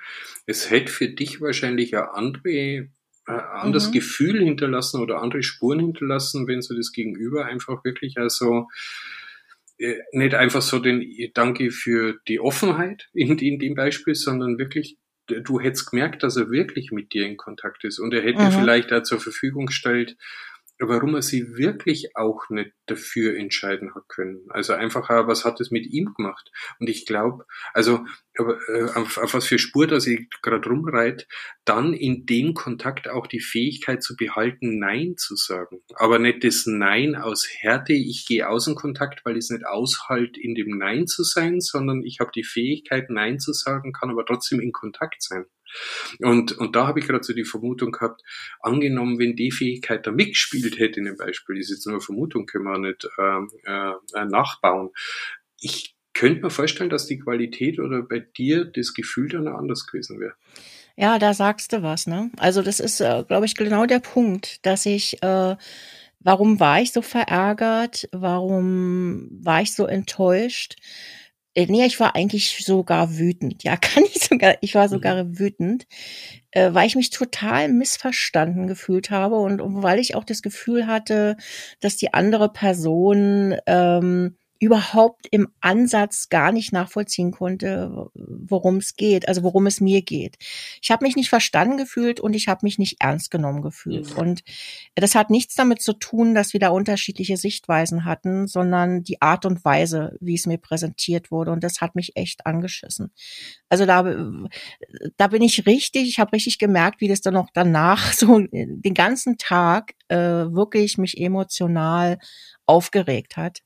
es 0.45 0.69
hätte 0.69 0.91
für 0.91 1.07
dich 1.07 1.39
wahrscheinlich 1.39 1.95
eine 1.95 2.13
andere 2.13 2.89
äh, 3.29 3.31
anderes 3.31 3.89
mhm. 3.89 3.93
Gefühl 3.93 4.43
hinterlassen 4.43 5.01
oder 5.01 5.21
andere 5.21 5.43
Spuren 5.43 5.79
hinterlassen, 5.79 6.47
wenn 6.47 6.63
so 6.63 6.75
das 6.75 6.91
Gegenüber 6.91 7.45
einfach 7.45 7.83
wirklich 7.83 8.17
also 8.17 8.67
äh, 9.77 9.99
nicht 10.11 10.33
einfach 10.33 10.63
so 10.63 10.79
den 10.79 11.05
Danke 11.35 11.69
für 11.69 12.19
die 12.27 12.39
Offenheit 12.39 13.07
in, 13.13 13.37
in 13.37 13.59
dem 13.59 13.75
Beispiel, 13.75 14.15
sondern 14.15 14.57
wirklich, 14.57 14.97
du 15.27 15.59
hättest 15.59 15.91
gemerkt, 15.91 16.23
dass 16.23 16.37
er 16.37 16.49
wirklich 16.49 16.91
mit 16.91 17.13
dir 17.13 17.25
in 17.27 17.37
Kontakt 17.37 17.83
ist 17.83 17.99
und 17.99 18.13
er 18.13 18.23
hätte 18.23 18.41
mhm. 18.41 18.51
vielleicht 18.51 18.89
da 18.91 19.03
zur 19.03 19.19
Verfügung 19.19 19.67
gestellt, 19.67 20.17
warum 20.79 21.15
er 21.15 21.21
sie 21.21 21.57
wirklich 21.57 22.15
auch 22.15 22.49
nicht 22.49 22.71
dafür 22.85 23.37
entscheiden 23.37 23.93
hat 23.93 24.07
können. 24.07 24.45
Also 24.49 24.73
einfach, 24.73 25.09
was 25.27 25.43
hat 25.43 25.59
es 25.59 25.71
mit 25.71 25.85
ihm 25.85 26.13
gemacht? 26.15 26.51
Und 26.79 26.89
ich 26.89 27.05
glaube, 27.05 27.45
also 27.73 28.05
äh, 28.35 28.83
auf, 28.95 29.17
auf 29.17 29.33
was 29.33 29.45
für 29.45 29.59
Spur, 29.59 29.87
dass 29.87 30.07
ich 30.07 30.29
gerade 30.41 30.67
rumreit, 30.67 31.27
dann 31.65 31.93
in 31.93 32.25
dem 32.25 32.53
Kontakt 32.53 33.09
auch 33.09 33.27
die 33.27 33.41
Fähigkeit 33.41 34.01
zu 34.01 34.15
behalten, 34.15 34.79
Nein 34.79 35.15
zu 35.17 35.35
sagen. 35.35 35.81
Aber 35.95 36.17
nicht 36.17 36.43
das 36.43 36.65
Nein 36.65 37.15
aus 37.15 37.47
Härte, 37.49 37.93
ich 37.93 38.25
gehe 38.25 38.47
Außenkontakt, 38.47 39.25
weil 39.25 39.33
ich 39.33 39.45
es 39.45 39.49
nicht 39.49 39.65
aushalt, 39.65 40.37
in 40.37 40.55
dem 40.55 40.77
Nein 40.77 41.07
zu 41.07 41.23
sein, 41.23 41.59
sondern 41.59 42.03
ich 42.03 42.19
habe 42.19 42.31
die 42.33 42.45
Fähigkeit, 42.45 43.09
Nein 43.09 43.39
zu 43.39 43.51
sagen, 43.51 43.91
kann 43.91 44.09
aber 44.09 44.25
trotzdem 44.25 44.61
in 44.61 44.71
Kontakt 44.71 45.21
sein. 45.21 45.45
Und, 46.19 46.57
und 46.57 46.75
da 46.75 46.87
habe 46.87 46.99
ich 46.99 47.07
gerade 47.07 47.23
so 47.23 47.33
die 47.33 47.45
Vermutung 47.45 47.91
gehabt, 47.91 48.21
angenommen, 48.61 49.19
wenn 49.19 49.35
die 49.35 49.51
Fähigkeit 49.51 50.05
da 50.05 50.11
mitgespielt 50.11 50.79
hätte 50.79 50.99
in 50.99 51.05
dem 51.05 51.17
Beispiel, 51.17 51.57
ist 51.57 51.69
jetzt 51.69 51.85
nur 51.85 51.95
eine 51.95 52.01
Vermutung, 52.01 52.45
können 52.45 52.65
wir 52.65 52.77
nicht 52.79 53.07
äh, 53.17 53.91
äh, 54.17 54.25
nachbauen. 54.25 54.89
Ich 55.59 55.95
könnte 56.13 56.41
mir 56.41 56.49
vorstellen, 56.49 56.89
dass 56.89 57.07
die 57.07 57.19
Qualität 57.19 57.79
oder 57.79 58.01
bei 58.01 58.19
dir 58.19 58.65
das 58.65 58.93
Gefühl 58.93 59.29
dann 59.29 59.47
anders 59.47 59.87
gewesen 59.87 60.19
wäre. 60.19 60.33
Ja, 60.97 61.17
da 61.17 61.33
sagst 61.33 61.71
du 61.71 61.81
was, 61.81 62.07
ne? 62.07 62.29
Also 62.37 62.61
das 62.61 62.81
ist, 62.81 62.99
äh, 62.99 63.23
glaube 63.25 63.45
ich, 63.45 63.55
genau 63.55 63.85
der 63.85 63.99
Punkt, 63.99 64.65
dass 64.65 64.85
ich, 64.85 65.23
äh, 65.23 65.55
warum 66.19 66.59
war 66.59 66.81
ich 66.81 66.91
so 66.91 67.01
verärgert? 67.01 68.09
Warum 68.11 69.29
war 69.31 69.61
ich 69.61 69.73
so 69.73 69.85
enttäuscht? 69.85 70.75
Äh, 71.55 71.65
nee, 71.67 71.85
ich 71.85 71.99
war 71.99 72.15
eigentlich 72.15 72.63
sogar 72.65 73.17
wütend. 73.17 73.63
Ja, 73.63 73.77
kann 73.81 74.03
ich 74.03 74.23
sogar, 74.23 74.55
ich 74.61 74.75
war 74.75 74.89
sogar 74.89 75.23
mhm. 75.23 75.39
wütend, 75.39 75.87
äh, 76.51 76.73
weil 76.73 76.87
ich 76.87 76.95
mich 76.95 77.09
total 77.09 77.69
missverstanden 77.69 78.67
gefühlt 78.67 79.11
habe 79.11 79.35
und, 79.35 79.61
und 79.61 79.83
weil 79.83 79.99
ich 79.99 80.15
auch 80.15 80.23
das 80.23 80.41
Gefühl 80.41 80.87
hatte, 80.87 81.37
dass 81.79 81.97
die 81.97 82.13
andere 82.13 82.51
Person 82.51 83.55
ähm, 83.65 84.37
überhaupt 84.59 85.25
im 85.31 85.47
Ansatz 85.61 86.27
gar 86.27 86.51
nicht 86.51 86.73
nachvollziehen 86.73 87.31
konnte, 87.31 88.09
worum 88.13 88.77
es 88.77 88.95
geht, 88.97 89.27
also 89.27 89.41
worum 89.43 89.67
es 89.67 89.79
mir 89.79 90.01
geht. 90.01 90.37
Ich 90.81 90.91
habe 90.91 91.05
mich 91.05 91.15
nicht 91.15 91.29
verstanden 91.29 91.77
gefühlt 91.77 92.19
und 92.19 92.35
ich 92.35 92.49
habe 92.49 92.59
mich 92.63 92.77
nicht 92.77 92.97
ernst 92.99 93.31
genommen 93.31 93.61
gefühlt. 93.61 94.11
Mhm. 94.11 94.17
Und 94.17 94.43
das 94.95 95.15
hat 95.15 95.29
nichts 95.29 95.55
damit 95.55 95.81
zu 95.81 95.93
tun, 95.93 96.35
dass 96.35 96.51
wir 96.51 96.59
da 96.59 96.69
unterschiedliche 96.69 97.37
Sichtweisen 97.37 98.03
hatten, 98.03 98.47
sondern 98.47 99.01
die 99.03 99.21
Art 99.21 99.45
und 99.45 99.63
Weise, 99.63 100.17
wie 100.19 100.35
es 100.35 100.45
mir 100.45 100.57
präsentiert 100.57 101.31
wurde. 101.31 101.51
Und 101.51 101.63
das 101.63 101.79
hat 101.79 101.95
mich 101.95 102.17
echt 102.17 102.45
angeschissen. 102.45 103.11
Also 103.69 103.85
da, 103.85 104.03
da 105.15 105.27
bin 105.27 105.41
ich 105.41 105.65
richtig, 105.67 106.09
ich 106.09 106.19
habe 106.19 106.33
richtig 106.33 106.59
gemerkt, 106.59 106.99
wie 106.99 107.07
das 107.07 107.21
dann 107.21 107.35
noch 107.35 107.49
danach 107.53 108.11
so 108.13 108.39
den 108.51 108.93
ganzen 108.93 109.37
Tag 109.37 109.93
äh, 110.09 110.17
wirklich 110.17 110.97
mich 110.97 111.17
emotional 111.17 112.19
aufgeregt 112.65 113.37
hat. 113.37 113.61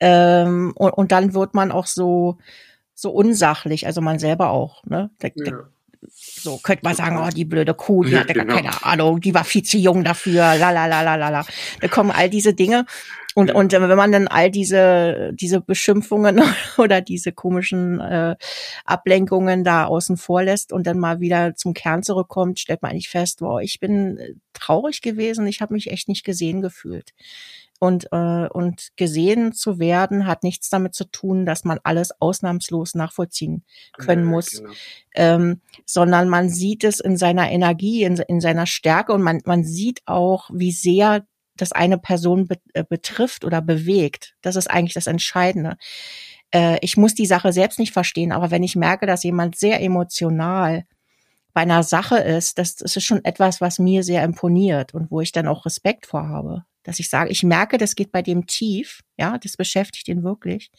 Ähm, 0.00 0.72
und, 0.76 0.90
und 0.90 1.12
dann 1.12 1.34
wird 1.34 1.54
man 1.54 1.72
auch 1.72 1.86
so, 1.86 2.38
so 2.94 3.10
unsachlich, 3.10 3.86
also 3.86 4.00
man 4.00 4.18
selber 4.18 4.50
auch, 4.50 4.84
ne? 4.84 5.10
Da, 5.18 5.28
ja. 5.34 5.44
da, 5.44 5.68
so 6.06 6.58
könnte 6.58 6.84
man 6.84 6.94
sagen, 6.94 7.18
oh, 7.18 7.28
die 7.28 7.44
blöde 7.44 7.74
Kuh, 7.74 8.04
die 8.04 8.12
ja, 8.12 8.20
hatte 8.20 8.34
genau. 8.34 8.46
gar 8.46 8.62
keine 8.62 8.84
Ahnung, 8.84 9.20
die 9.20 9.34
war 9.34 9.44
viel 9.44 9.62
zu 9.62 9.78
jung 9.78 10.04
dafür, 10.04 10.56
la 10.56 10.70
la 10.70 10.86
la 10.86 11.02
la 11.02 11.16
la 11.16 11.28
la. 11.28 11.44
Da 11.80 11.88
kommen 11.88 12.10
all 12.10 12.30
diese 12.30 12.54
Dinge. 12.54 12.86
Und, 13.34 13.50
ja. 13.50 13.54
und 13.54 13.72
wenn 13.72 13.96
man 13.96 14.10
dann 14.10 14.26
all 14.26 14.50
diese, 14.50 15.30
diese 15.32 15.60
Beschimpfungen 15.60 16.42
oder 16.78 17.00
diese 17.00 17.30
komischen 17.32 18.00
äh, 18.00 18.36
Ablenkungen 18.84 19.64
da 19.64 19.84
außen 19.86 20.16
vor 20.16 20.42
lässt 20.42 20.72
und 20.72 20.86
dann 20.86 20.98
mal 20.98 21.20
wieder 21.20 21.54
zum 21.54 21.74
Kern 21.74 22.02
zurückkommt, 22.02 22.58
stellt 22.58 22.82
man 22.82 22.92
eigentlich 22.92 23.10
fest, 23.10 23.40
wow, 23.40 23.60
ich 23.60 23.78
bin 23.78 24.40
traurig 24.54 25.02
gewesen, 25.02 25.46
ich 25.46 25.60
habe 25.60 25.74
mich 25.74 25.90
echt 25.90 26.08
nicht 26.08 26.24
gesehen 26.24 26.62
gefühlt. 26.62 27.12
Und, 27.80 28.08
äh, 28.10 28.48
und 28.48 28.88
gesehen 28.96 29.52
zu 29.52 29.78
werden 29.78 30.26
hat 30.26 30.42
nichts 30.42 30.68
damit 30.68 30.94
zu 30.94 31.04
tun, 31.04 31.46
dass 31.46 31.64
man 31.64 31.78
alles 31.84 32.10
ausnahmslos 32.20 32.96
nachvollziehen 32.96 33.64
können 33.96 34.24
ja, 34.24 34.30
muss, 34.30 34.50
genau. 34.50 34.72
ähm, 35.14 35.60
sondern 35.86 36.28
man 36.28 36.48
sieht 36.48 36.82
es 36.82 36.98
in 36.98 37.16
seiner 37.16 37.48
Energie, 37.50 38.02
in, 38.02 38.16
in 38.16 38.40
seiner 38.40 38.66
Stärke 38.66 39.12
und 39.12 39.22
man, 39.22 39.42
man 39.44 39.62
sieht 39.62 40.00
auch, 40.06 40.50
wie 40.52 40.72
sehr 40.72 41.24
das 41.56 41.72
eine 41.72 41.98
Person 41.98 42.48
be 42.48 42.56
äh, 42.72 42.82
betrifft 42.82 43.44
oder 43.44 43.60
bewegt. 43.60 44.34
Das 44.42 44.56
ist 44.56 44.68
eigentlich 44.68 44.94
das 44.94 45.06
Entscheidende. 45.06 45.76
Äh, 46.52 46.78
ich 46.80 46.96
muss 46.96 47.14
die 47.14 47.26
Sache 47.26 47.52
selbst 47.52 47.78
nicht 47.78 47.92
verstehen, 47.92 48.32
aber 48.32 48.50
wenn 48.50 48.62
ich 48.62 48.76
merke, 48.76 49.06
dass 49.06 49.22
jemand 49.22 49.56
sehr 49.56 49.80
emotional 49.80 50.84
bei 51.52 51.62
einer 51.62 51.82
Sache 51.82 52.18
ist, 52.18 52.58
das, 52.58 52.76
das 52.76 52.96
ist 52.96 53.04
schon 53.04 53.24
etwas, 53.24 53.60
was 53.60 53.78
mir 53.78 54.02
sehr 54.02 54.22
imponiert 54.24 54.94
und 54.94 55.10
wo 55.10 55.20
ich 55.20 55.32
dann 55.32 55.48
auch 55.48 55.66
Respekt 55.66 56.06
vorhabe 56.06 56.64
dass 56.82 56.98
ich 56.98 57.10
sage, 57.10 57.30
ich 57.30 57.42
merke, 57.42 57.78
das 57.78 57.94
geht 57.94 58.12
bei 58.12 58.22
dem 58.22 58.46
tief, 58.46 59.02
ja, 59.18 59.38
das 59.38 59.56
beschäftigt 59.56 60.08
ihn 60.08 60.22
wirklich, 60.22 60.70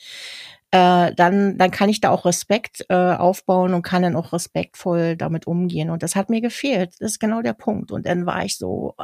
äh, 0.71 1.13
dann, 1.15 1.57
dann 1.57 1.71
kann 1.71 1.89
ich 1.89 1.99
da 1.99 2.11
auch 2.11 2.25
Respekt 2.25 2.85
äh, 2.89 2.95
aufbauen 2.95 3.73
und 3.73 3.81
kann 3.81 4.03
dann 4.03 4.15
auch 4.15 4.33
respektvoll 4.33 5.15
damit 5.15 5.47
umgehen. 5.47 5.89
Und 5.89 6.03
das 6.03 6.15
hat 6.15 6.29
mir 6.29 6.41
gefehlt. 6.41 6.93
Das 6.99 7.13
ist 7.13 7.19
genau 7.19 7.41
der 7.41 7.53
Punkt. 7.53 7.91
Und 7.91 8.05
dann 8.05 8.25
war 8.25 8.45
ich 8.45 8.57
so, 8.57 8.95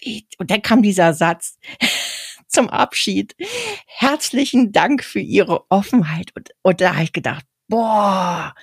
ich, 0.00 0.26
und 0.38 0.50
dann 0.50 0.62
kam 0.62 0.82
dieser 0.82 1.12
Satz 1.12 1.58
zum 2.46 2.68
Abschied. 2.70 3.34
Herzlichen 3.86 4.70
Dank 4.72 5.02
für 5.02 5.20
Ihre 5.20 5.68
Offenheit. 5.70 6.30
Und, 6.36 6.50
und 6.62 6.80
da 6.80 6.94
habe 6.94 7.04
ich 7.04 7.12
gedacht, 7.12 7.44
boah, 7.66 8.54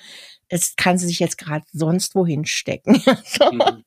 das 0.49 0.75
kann 0.77 0.97
sie 0.97 1.07
sich 1.07 1.19
jetzt 1.19 1.37
gerade 1.37 1.65
sonst 1.71 2.15
wohin 2.15 2.45
stecken. 2.45 3.03
Mhm 3.51 3.83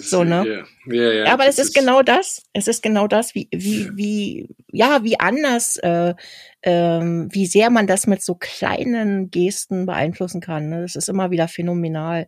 so, 0.00 0.24
ne? 0.24 0.66
Ja, 0.86 0.94
ja, 0.94 1.12
ja, 1.12 1.32
aber 1.32 1.46
es 1.46 1.58
ist, 1.58 1.68
ist, 1.68 1.74
genau 1.74 2.02
das. 2.02 2.42
Es 2.52 2.68
ist 2.68 2.82
genau 2.82 3.06
das, 3.06 3.34
wie, 3.34 3.48
wie, 3.52 3.90
wie, 3.94 4.48
ja, 4.72 5.02
wie 5.04 5.18
anders, 5.18 5.76
äh, 5.78 6.14
ähm, 6.62 7.28
wie 7.32 7.46
sehr 7.46 7.70
man 7.70 7.86
das 7.86 8.06
mit 8.06 8.22
so 8.22 8.34
kleinen 8.34 9.30
Gesten 9.30 9.86
beeinflussen 9.86 10.40
kann. 10.40 10.68
Ne? 10.68 10.82
Das 10.82 10.96
ist 10.96 11.08
immer 11.08 11.30
wieder 11.30 11.48
phänomenal. 11.48 12.26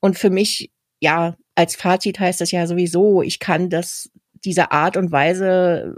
Und 0.00 0.18
für 0.18 0.30
mich, 0.30 0.70
ja, 1.00 1.36
als 1.54 1.76
Fazit 1.76 2.20
heißt 2.20 2.40
das 2.40 2.50
ja 2.50 2.66
sowieso, 2.66 3.22
ich 3.22 3.38
kann 3.38 3.70
das, 3.70 4.10
diese 4.44 4.70
Art 4.70 4.96
und 4.96 5.10
Weise, 5.10 5.96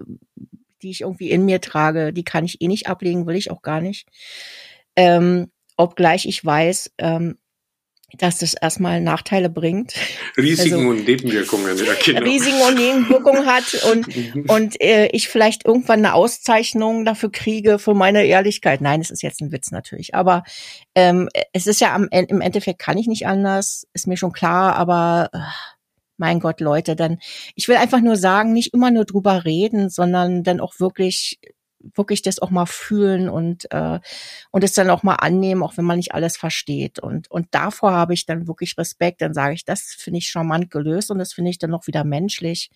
die 0.83 0.91
ich 0.91 1.03
irgendwie 1.03 1.31
in 1.31 1.45
mir 1.45 1.61
trage, 1.61 2.13
die 2.13 2.25
kann 2.25 2.45
ich 2.45 2.61
eh 2.63 2.69
nicht 2.69 2.87
ablegen, 2.87 3.27
will 3.27 3.37
ich 3.37 3.51
auch 3.51 3.63
gar 3.63 3.81
nicht. 3.81 4.09
Ähm, 4.97 5.51
obgleich 5.77 6.27
ich 6.27 6.45
weiß, 6.45 6.93
ähm, 6.99 7.39
dass 8.17 8.39
das 8.39 8.55
erstmal 8.55 9.03
Nachteile 9.03 9.51
bringt. 9.51 9.93
Risiken 10.37 10.77
also, 10.77 10.89
und 10.89 11.07
Nebenwirkungen. 11.07 11.77
Ja, 11.77 11.93
genau. 12.03 12.21
Risiken 12.25 12.63
und 12.63 12.75
Nebenwirkungen 12.77 13.47
hat 13.47 13.75
und, 13.93 14.09
und 14.49 14.81
äh, 14.81 15.09
ich 15.09 15.29
vielleicht 15.29 15.67
irgendwann 15.67 15.99
eine 15.99 16.15
Auszeichnung 16.15 17.05
dafür 17.05 17.31
kriege 17.31 17.79
für 17.79 17.93
meine 17.93 18.25
Ehrlichkeit. 18.25 18.81
Nein, 18.81 19.03
es 19.03 19.11
ist 19.11 19.23
jetzt 19.23 19.43
ein 19.43 19.53
Witz 19.53 19.71
natürlich. 19.73 20.15
Aber 20.15 20.43
ähm, 20.95 21.29
es 21.53 21.67
ist 21.67 21.83
ja 21.83 21.95
am, 21.95 22.09
im 22.11 22.41
Endeffekt 22.41 22.79
kann 22.79 22.97
ich 22.97 23.09
nicht 23.09 23.27
anders, 23.27 23.87
ist 23.93 24.07
mir 24.07 24.17
schon 24.17 24.33
klar, 24.33 24.77
aber 24.77 25.29
äh, 25.35 25.39
mein 26.17 26.41
Gott, 26.41 26.61
Leute, 26.61 26.97
dann, 26.97 27.19
ich 27.55 27.69
will 27.69 27.77
einfach 27.77 28.01
nur 28.01 28.17
sagen, 28.17 28.53
nicht 28.53 28.73
immer 28.73 28.91
nur 28.91 29.05
drüber 29.05 29.45
reden, 29.45 29.91
sondern 29.91 30.43
dann 30.43 30.61
auch 30.61 30.81
wirklich 30.81 31.39
wirklich 31.95 32.23
das 32.23 32.41
auch 32.41 32.51
mal 32.51 32.67
fühlen 32.67 33.29
und 33.29 33.71
äh, 33.73 34.01
und 34.51 34.65
es 34.65 34.73
dann 34.73 34.91
auch 34.91 35.03
mal 35.03 35.15
annehmen, 35.17 35.63
auch 35.63 35.77
wenn 35.77 35.85
man 35.85 35.97
nicht 35.97 36.15
alles 36.15 36.37
versteht. 36.37 36.99
Und 36.99 37.31
und 37.31 37.49
davor 37.53 37.93
habe 37.93 38.15
ich 38.15 38.27
dann 38.27 38.47
wirklich 38.49 38.77
Respekt. 38.79 39.21
Dann 39.21 39.35
sage 39.35 39.55
ich, 39.55 39.65
das 39.65 39.95
finde 39.99 40.19
ich 40.19 40.29
charmant 40.29 40.71
gelöst 40.71 41.11
und 41.11 41.19
das 41.19 41.33
finde 41.33 41.51
ich 41.51 41.59
dann 41.59 41.71
noch 41.71 41.87
wieder 41.87 42.05
menschlich. 42.05 42.71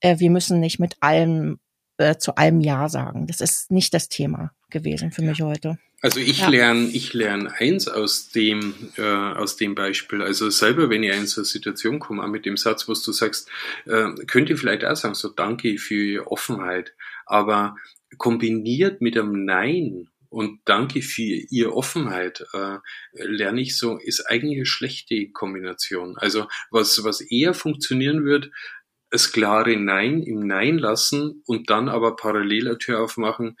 Äh, 0.00 0.18
wir 0.18 0.30
müssen 0.30 0.60
nicht 0.60 0.78
mit 0.78 0.96
allem 1.00 1.58
äh, 1.98 2.16
zu 2.16 2.36
allem 2.36 2.60
Ja 2.60 2.88
sagen. 2.88 3.26
Das 3.26 3.40
ist 3.40 3.70
nicht 3.70 3.92
das 3.92 4.08
Thema 4.08 4.52
gewesen 4.70 5.10
für 5.12 5.22
mich 5.22 5.42
heute. 5.42 5.78
Also 6.00 6.20
ich 6.20 6.40
ja. 6.40 6.48
lerne, 6.48 6.86
ich 6.86 7.12
lerne 7.12 7.52
eins 7.58 7.88
aus 7.88 8.28
dem, 8.28 8.72
äh, 8.96 9.02
aus 9.02 9.56
dem 9.56 9.74
Beispiel. 9.74 10.22
Also 10.22 10.48
selber, 10.48 10.90
wenn 10.90 11.02
ich 11.02 11.12
in 11.12 11.26
so 11.26 11.40
eine 11.40 11.46
Situation 11.46 11.98
komme, 11.98 12.22
auch 12.22 12.28
mit 12.28 12.46
dem 12.46 12.56
Satz, 12.56 12.88
was 12.88 13.02
du 13.02 13.10
sagst, 13.10 13.50
äh, 13.86 14.10
könnt 14.26 14.48
ihr 14.48 14.56
vielleicht 14.56 14.84
auch 14.84 14.94
sagen, 14.94 15.16
so 15.16 15.28
danke 15.28 15.76
für 15.78 16.30
Offenheit. 16.30 16.94
Aber 17.26 17.76
kombiniert 18.16 19.00
mit 19.00 19.16
einem 19.16 19.44
Nein 19.44 20.08
und 20.30 20.60
danke 20.64 21.02
für 21.02 21.22
Ihr 21.22 21.74
Offenheit, 21.74 22.44
äh, 22.52 22.78
lerne 23.12 23.60
ich 23.60 23.76
so, 23.76 23.98
ist 23.98 24.20
eigentlich 24.28 24.56
eine 24.58 24.66
schlechte 24.66 25.30
Kombination. 25.30 26.16
Also 26.18 26.46
was, 26.70 27.02
was 27.04 27.20
eher 27.20 27.54
funktionieren 27.54 28.24
wird, 28.24 28.50
das 29.10 29.32
klare 29.32 29.76
Nein 29.76 30.22
im 30.22 30.46
Nein 30.46 30.78
lassen 30.78 31.42
und 31.46 31.70
dann 31.70 31.88
aber 31.88 32.16
parallel 32.16 32.68
eine 32.68 32.78
Tür 32.78 33.00
aufmachen. 33.00 33.58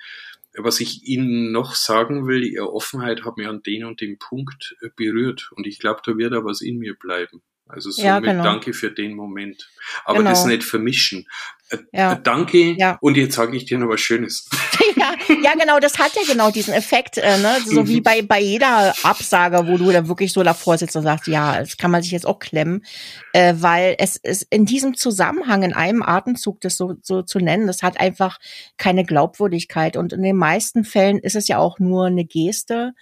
Was 0.54 0.80
ich 0.80 1.04
Ihnen 1.04 1.52
noch 1.52 1.74
sagen 1.74 2.26
will, 2.26 2.44
Ihre 2.44 2.72
Offenheit 2.72 3.24
hat 3.24 3.36
mir 3.36 3.48
an 3.48 3.62
den 3.62 3.84
und 3.84 4.00
dem 4.00 4.18
Punkt 4.18 4.76
berührt 4.96 5.50
und 5.52 5.66
ich 5.66 5.78
glaube, 5.78 6.00
da 6.04 6.18
wird 6.18 6.32
da 6.32 6.44
was 6.44 6.60
in 6.60 6.78
mir 6.78 6.94
bleiben. 6.94 7.42
Also 7.68 7.90
somit 7.90 8.06
ja, 8.06 8.20
genau. 8.20 8.42
danke 8.42 8.72
für 8.72 8.90
den 8.90 9.14
Moment. 9.14 9.68
Aber 10.04 10.18
genau. 10.18 10.30
das 10.30 10.44
nicht 10.46 10.64
vermischen. 10.64 11.26
Äh, 11.70 11.78
ja. 11.92 12.12
Äh, 12.14 12.20
danke 12.22 12.72
ja. 12.72 12.98
und 13.00 13.16
jetzt 13.16 13.34
sage 13.34 13.56
ich 13.56 13.66
dir 13.66 13.78
noch 13.78 13.88
was 13.88 14.00
Schönes. 14.00 14.48
ja, 14.96 15.14
ja, 15.42 15.52
genau, 15.54 15.78
das 15.80 15.98
hat 15.98 16.12
ja 16.14 16.22
genau 16.26 16.50
diesen 16.50 16.72
Effekt, 16.74 17.18
äh, 17.18 17.38
ne? 17.38 17.56
so 17.64 17.86
wie 17.88 18.00
bei, 18.00 18.22
bei 18.22 18.40
jeder 18.40 18.94
Absage, 19.02 19.66
wo 19.66 19.76
du 19.76 19.90
da 19.90 20.08
wirklich 20.08 20.32
so 20.32 20.42
davor 20.42 20.78
sitzt 20.78 20.96
und 20.96 21.02
sagst, 21.02 21.26
ja, 21.26 21.58
das 21.60 21.76
kann 21.76 21.90
man 21.90 22.02
sich 22.02 22.12
jetzt 22.12 22.26
auch 22.26 22.38
klemmen, 22.38 22.84
äh, 23.32 23.54
weil 23.58 23.96
es 23.98 24.16
ist 24.16 24.46
in 24.50 24.64
diesem 24.64 24.96
Zusammenhang, 24.96 25.62
in 25.62 25.72
einem 25.72 26.02
Atemzug 26.02 26.60
das 26.60 26.76
so, 26.76 26.94
so 27.02 27.22
zu 27.22 27.38
nennen, 27.38 27.66
das 27.66 27.82
hat 27.82 28.00
einfach 28.00 28.38
keine 28.76 29.04
Glaubwürdigkeit 29.04 29.96
und 29.96 30.12
in 30.12 30.22
den 30.22 30.36
meisten 30.36 30.84
Fällen 30.84 31.18
ist 31.18 31.36
es 31.36 31.48
ja 31.48 31.58
auch 31.58 31.78
nur 31.78 32.06
eine 32.06 32.24
Geste, 32.24 32.94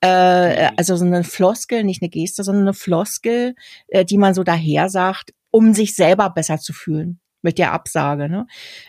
äh, 0.00 0.70
also 0.76 0.96
so 0.96 1.04
eine 1.04 1.24
Floskel, 1.24 1.84
nicht 1.84 2.02
eine 2.02 2.10
Geste, 2.10 2.44
sondern 2.44 2.64
eine 2.64 2.74
Floskel, 2.74 3.54
äh, 3.88 4.04
die 4.04 4.18
man 4.18 4.34
so 4.34 4.44
daher 4.44 4.88
sagt, 4.88 5.32
um 5.50 5.74
sich 5.74 5.94
selber 5.94 6.30
besser 6.30 6.58
zu 6.58 6.72
fühlen 6.72 7.20
mit 7.42 7.58
der 7.58 7.72
Absage. 7.72 8.28
Ne? 8.28 8.46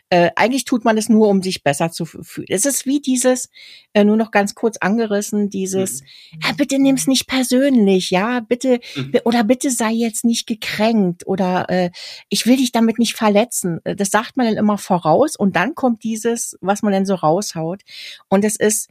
Äh, 0.10 0.32
eigentlich 0.36 0.66
tut 0.66 0.84
man 0.84 0.98
es 0.98 1.08
nur, 1.08 1.28
um 1.28 1.42
sich 1.42 1.64
besser 1.64 1.92
zu 1.92 2.06
fühlen. 2.06 2.48
Es 2.50 2.66
ist 2.66 2.86
wie 2.86 3.00
dieses, 3.00 3.50
äh, 3.94 4.04
nur 4.04 4.18
noch 4.18 4.32
ganz 4.32 4.56
kurz 4.56 4.78
angerissen, 4.78 5.50
dieses, 5.50 6.02
mhm. 6.02 6.40
ja, 6.44 6.52
bitte 6.58 6.80
nimm's 6.80 7.08
nicht 7.08 7.28
persönlich, 7.28 8.10
ja, 8.10 8.40
bitte, 8.40 8.80
mhm. 8.96 9.14
oder 9.24 9.44
bitte 9.44 9.70
sei 9.70 9.92
jetzt 9.92 10.26
nicht 10.26 10.48
gekränkt 10.48 11.28
oder 11.28 11.70
äh, 11.70 11.92
ich 12.30 12.48
will 12.48 12.58
dich 12.58 12.72
damit 12.72 12.98
nicht 12.98 13.16
verletzen. 13.16 13.80
Äh, 13.84 13.96
das 13.96 14.10
sagt 14.10 14.36
man 14.36 14.48
dann 14.48 14.58
immer 14.58 14.78
voraus 14.78 15.36
und 15.36 15.56
dann 15.56 15.76
kommt 15.76 16.04
dieses, 16.04 16.58
was 16.62 16.82
man 16.82 16.92
dann 16.92 17.06
so 17.06 17.16
raushaut. 17.16 17.84
Und 18.30 18.44
es 18.44 18.56
ist, 18.56 18.90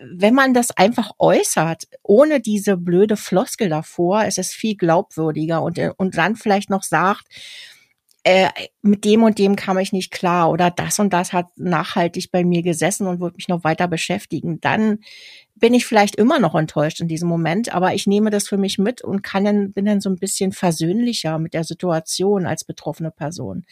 wenn 0.00 0.34
man 0.34 0.54
das 0.54 0.76
einfach 0.76 1.12
äußert, 1.18 1.84
ohne 2.02 2.40
diese 2.40 2.76
blöde 2.76 3.16
Floskel 3.16 3.68
davor, 3.68 4.24
es 4.24 4.38
ist 4.38 4.52
viel 4.52 4.76
glaubwürdiger 4.76 5.62
und, 5.62 5.80
und 5.96 6.16
dann 6.16 6.36
vielleicht 6.36 6.70
noch 6.70 6.82
sagt, 6.82 7.26
äh, 8.24 8.48
mit 8.82 9.04
dem 9.04 9.22
und 9.22 9.38
dem 9.38 9.56
kam 9.56 9.78
ich 9.78 9.92
nicht 9.92 10.10
klar 10.10 10.50
oder 10.50 10.70
das 10.70 10.98
und 10.98 11.12
das 11.12 11.32
hat 11.32 11.46
nachhaltig 11.56 12.30
bei 12.30 12.44
mir 12.44 12.62
gesessen 12.62 13.06
und 13.06 13.20
wird 13.20 13.36
mich 13.36 13.48
noch 13.48 13.64
weiter 13.64 13.88
beschäftigen, 13.88 14.60
dann 14.60 14.98
bin 15.54 15.74
ich 15.74 15.86
vielleicht 15.86 16.16
immer 16.16 16.38
noch 16.38 16.54
enttäuscht 16.54 17.00
in 17.00 17.08
diesem 17.08 17.28
Moment, 17.28 17.74
aber 17.74 17.94
ich 17.94 18.06
nehme 18.06 18.30
das 18.30 18.48
für 18.48 18.58
mich 18.58 18.78
mit 18.78 19.02
und 19.02 19.22
kann 19.22 19.44
dann, 19.44 19.72
bin 19.72 19.86
dann 19.86 20.00
so 20.00 20.10
ein 20.10 20.18
bisschen 20.18 20.52
versöhnlicher 20.52 21.38
mit 21.38 21.54
der 21.54 21.64
Situation 21.64 22.46
als 22.46 22.64
betroffene 22.64 23.10
Person. 23.10 23.64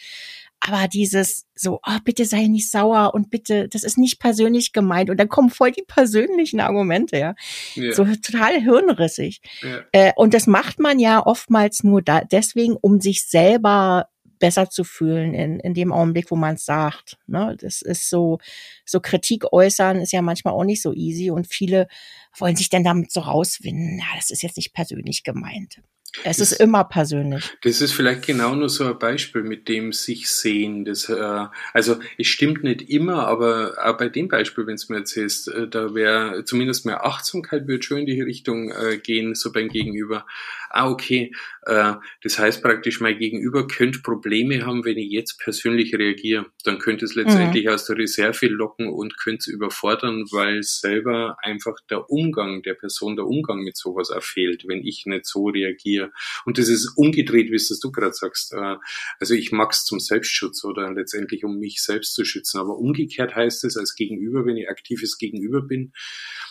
Aber 0.66 0.88
dieses 0.88 1.46
so, 1.54 1.80
oh, 1.86 1.98
bitte 2.04 2.24
sei 2.24 2.46
nicht 2.46 2.70
sauer 2.70 3.14
und 3.14 3.30
bitte, 3.30 3.68
das 3.68 3.84
ist 3.84 3.98
nicht 3.98 4.18
persönlich 4.18 4.72
gemeint. 4.72 5.10
Und 5.10 5.18
dann 5.18 5.28
kommen 5.28 5.50
voll 5.50 5.70
die 5.70 5.84
persönlichen 5.86 6.60
Argumente, 6.60 7.18
ja. 7.18 7.34
ja. 7.74 7.92
So 7.92 8.04
total 8.04 8.60
hirnrissig. 8.60 9.40
Ja. 9.62 9.80
Äh, 9.92 10.12
und 10.16 10.34
das 10.34 10.46
macht 10.46 10.78
man 10.78 10.98
ja 10.98 11.24
oftmals 11.24 11.84
nur 11.84 12.02
da, 12.02 12.22
deswegen, 12.22 12.76
um 12.76 13.00
sich 13.00 13.24
selber 13.24 14.08
besser 14.38 14.68
zu 14.68 14.84
fühlen 14.84 15.34
in, 15.34 15.60
in 15.60 15.72
dem 15.72 15.92
Augenblick, 15.92 16.30
wo 16.30 16.36
man 16.36 16.56
es 16.56 16.64
sagt. 16.64 17.16
Ne? 17.26 17.56
Das 17.58 17.80
ist 17.80 18.10
so, 18.10 18.38
so 18.84 19.00
Kritik 19.00 19.52
äußern 19.52 20.00
ist 20.00 20.12
ja 20.12 20.20
manchmal 20.20 20.54
auch 20.54 20.64
nicht 20.64 20.82
so 20.82 20.92
easy 20.92 21.30
und 21.30 21.46
viele 21.46 21.88
wollen 22.36 22.56
sich 22.56 22.68
dann 22.68 22.84
damit 22.84 23.12
so 23.12 23.20
rauswinden. 23.20 23.98
Ja, 23.98 24.06
das 24.16 24.30
ist 24.30 24.42
jetzt 24.42 24.56
nicht 24.56 24.74
persönlich 24.74 25.24
gemeint. 25.24 25.80
Es 26.24 26.38
das, 26.38 26.52
ist 26.52 26.60
immer 26.60 26.84
persönlich. 26.84 27.50
Das 27.62 27.80
ist 27.80 27.92
vielleicht 27.92 28.26
genau 28.26 28.54
nur 28.54 28.68
so 28.68 28.84
ein 28.84 28.98
Beispiel 28.98 29.42
mit 29.42 29.68
dem 29.68 29.92
sich 29.92 30.30
sehen. 30.30 30.84
Das, 30.84 31.08
äh, 31.08 31.46
also 31.72 31.96
es 32.18 32.26
stimmt 32.26 32.64
nicht 32.64 32.82
immer, 32.88 33.26
aber 33.26 33.74
auch 33.82 33.96
bei 33.96 34.08
dem 34.08 34.28
Beispiel, 34.28 34.66
wenn 34.66 34.74
es 34.74 34.88
mir 34.88 34.98
erzählst, 34.98 35.48
äh, 35.48 35.68
da 35.68 35.94
wäre 35.94 36.44
zumindest 36.44 36.86
mehr 36.86 37.04
Achtsamkeit 37.04 37.66
wird 37.66 37.84
schon 37.84 37.98
in 37.98 38.06
die 38.06 38.20
Richtung 38.20 38.70
äh, 38.70 38.98
gehen, 38.98 39.34
so 39.34 39.52
beim 39.52 39.68
Gegenüber. 39.68 40.26
Ah, 40.70 40.90
okay, 40.90 41.32
äh, 41.62 41.94
das 42.22 42.38
heißt 42.38 42.62
praktisch, 42.62 43.00
mein 43.00 43.18
Gegenüber 43.18 43.66
könnte 43.66 44.00
Probleme 44.00 44.64
haben, 44.64 44.84
wenn 44.84 44.98
ich 44.98 45.10
jetzt 45.10 45.38
persönlich 45.38 45.94
reagiere. 45.94 46.46
Dann 46.64 46.78
könnte 46.78 47.04
es 47.04 47.14
letztendlich 47.14 47.66
mhm. 47.66 47.70
aus 47.70 47.86
der 47.86 47.98
Reserve 47.98 48.46
locken 48.46 48.88
und 48.88 49.18
könnte 49.18 49.38
es 49.40 49.46
überfordern, 49.46 50.24
weil 50.32 50.62
selber 50.62 51.36
einfach 51.42 51.76
der 51.90 52.10
Umgang 52.10 52.62
der 52.62 52.74
Person, 52.74 53.16
der 53.16 53.26
Umgang 53.26 53.60
mit 53.60 53.76
sowas 53.76 54.10
auch 54.10 54.22
fehlt, 54.22 54.64
wenn 54.66 54.84
ich 54.84 55.04
nicht 55.06 55.26
so 55.26 55.48
reagiere. 55.48 56.12
Und 56.44 56.58
das 56.58 56.68
ist 56.68 56.96
umgedreht, 56.96 57.50
wie 57.50 57.56
es 57.56 57.68
das 57.68 57.80
du 57.80 57.90
gerade 57.90 58.12
sagst. 58.12 58.52
Äh, 58.52 58.76
also 59.18 59.34
ich 59.34 59.52
mag's 59.52 59.84
zum 59.84 60.00
Selbstschutz 60.00 60.64
oder 60.64 60.92
letztendlich 60.92 61.44
um 61.44 61.58
mich 61.58 61.82
selbst 61.82 62.14
zu 62.14 62.24
schützen. 62.24 62.58
Aber 62.58 62.78
umgekehrt 62.78 63.34
heißt 63.34 63.64
es 63.64 63.76
als 63.76 63.94
Gegenüber, 63.94 64.46
wenn 64.46 64.56
ich 64.56 64.68
aktives 64.68 65.18
Gegenüber 65.18 65.62
bin, 65.62 65.92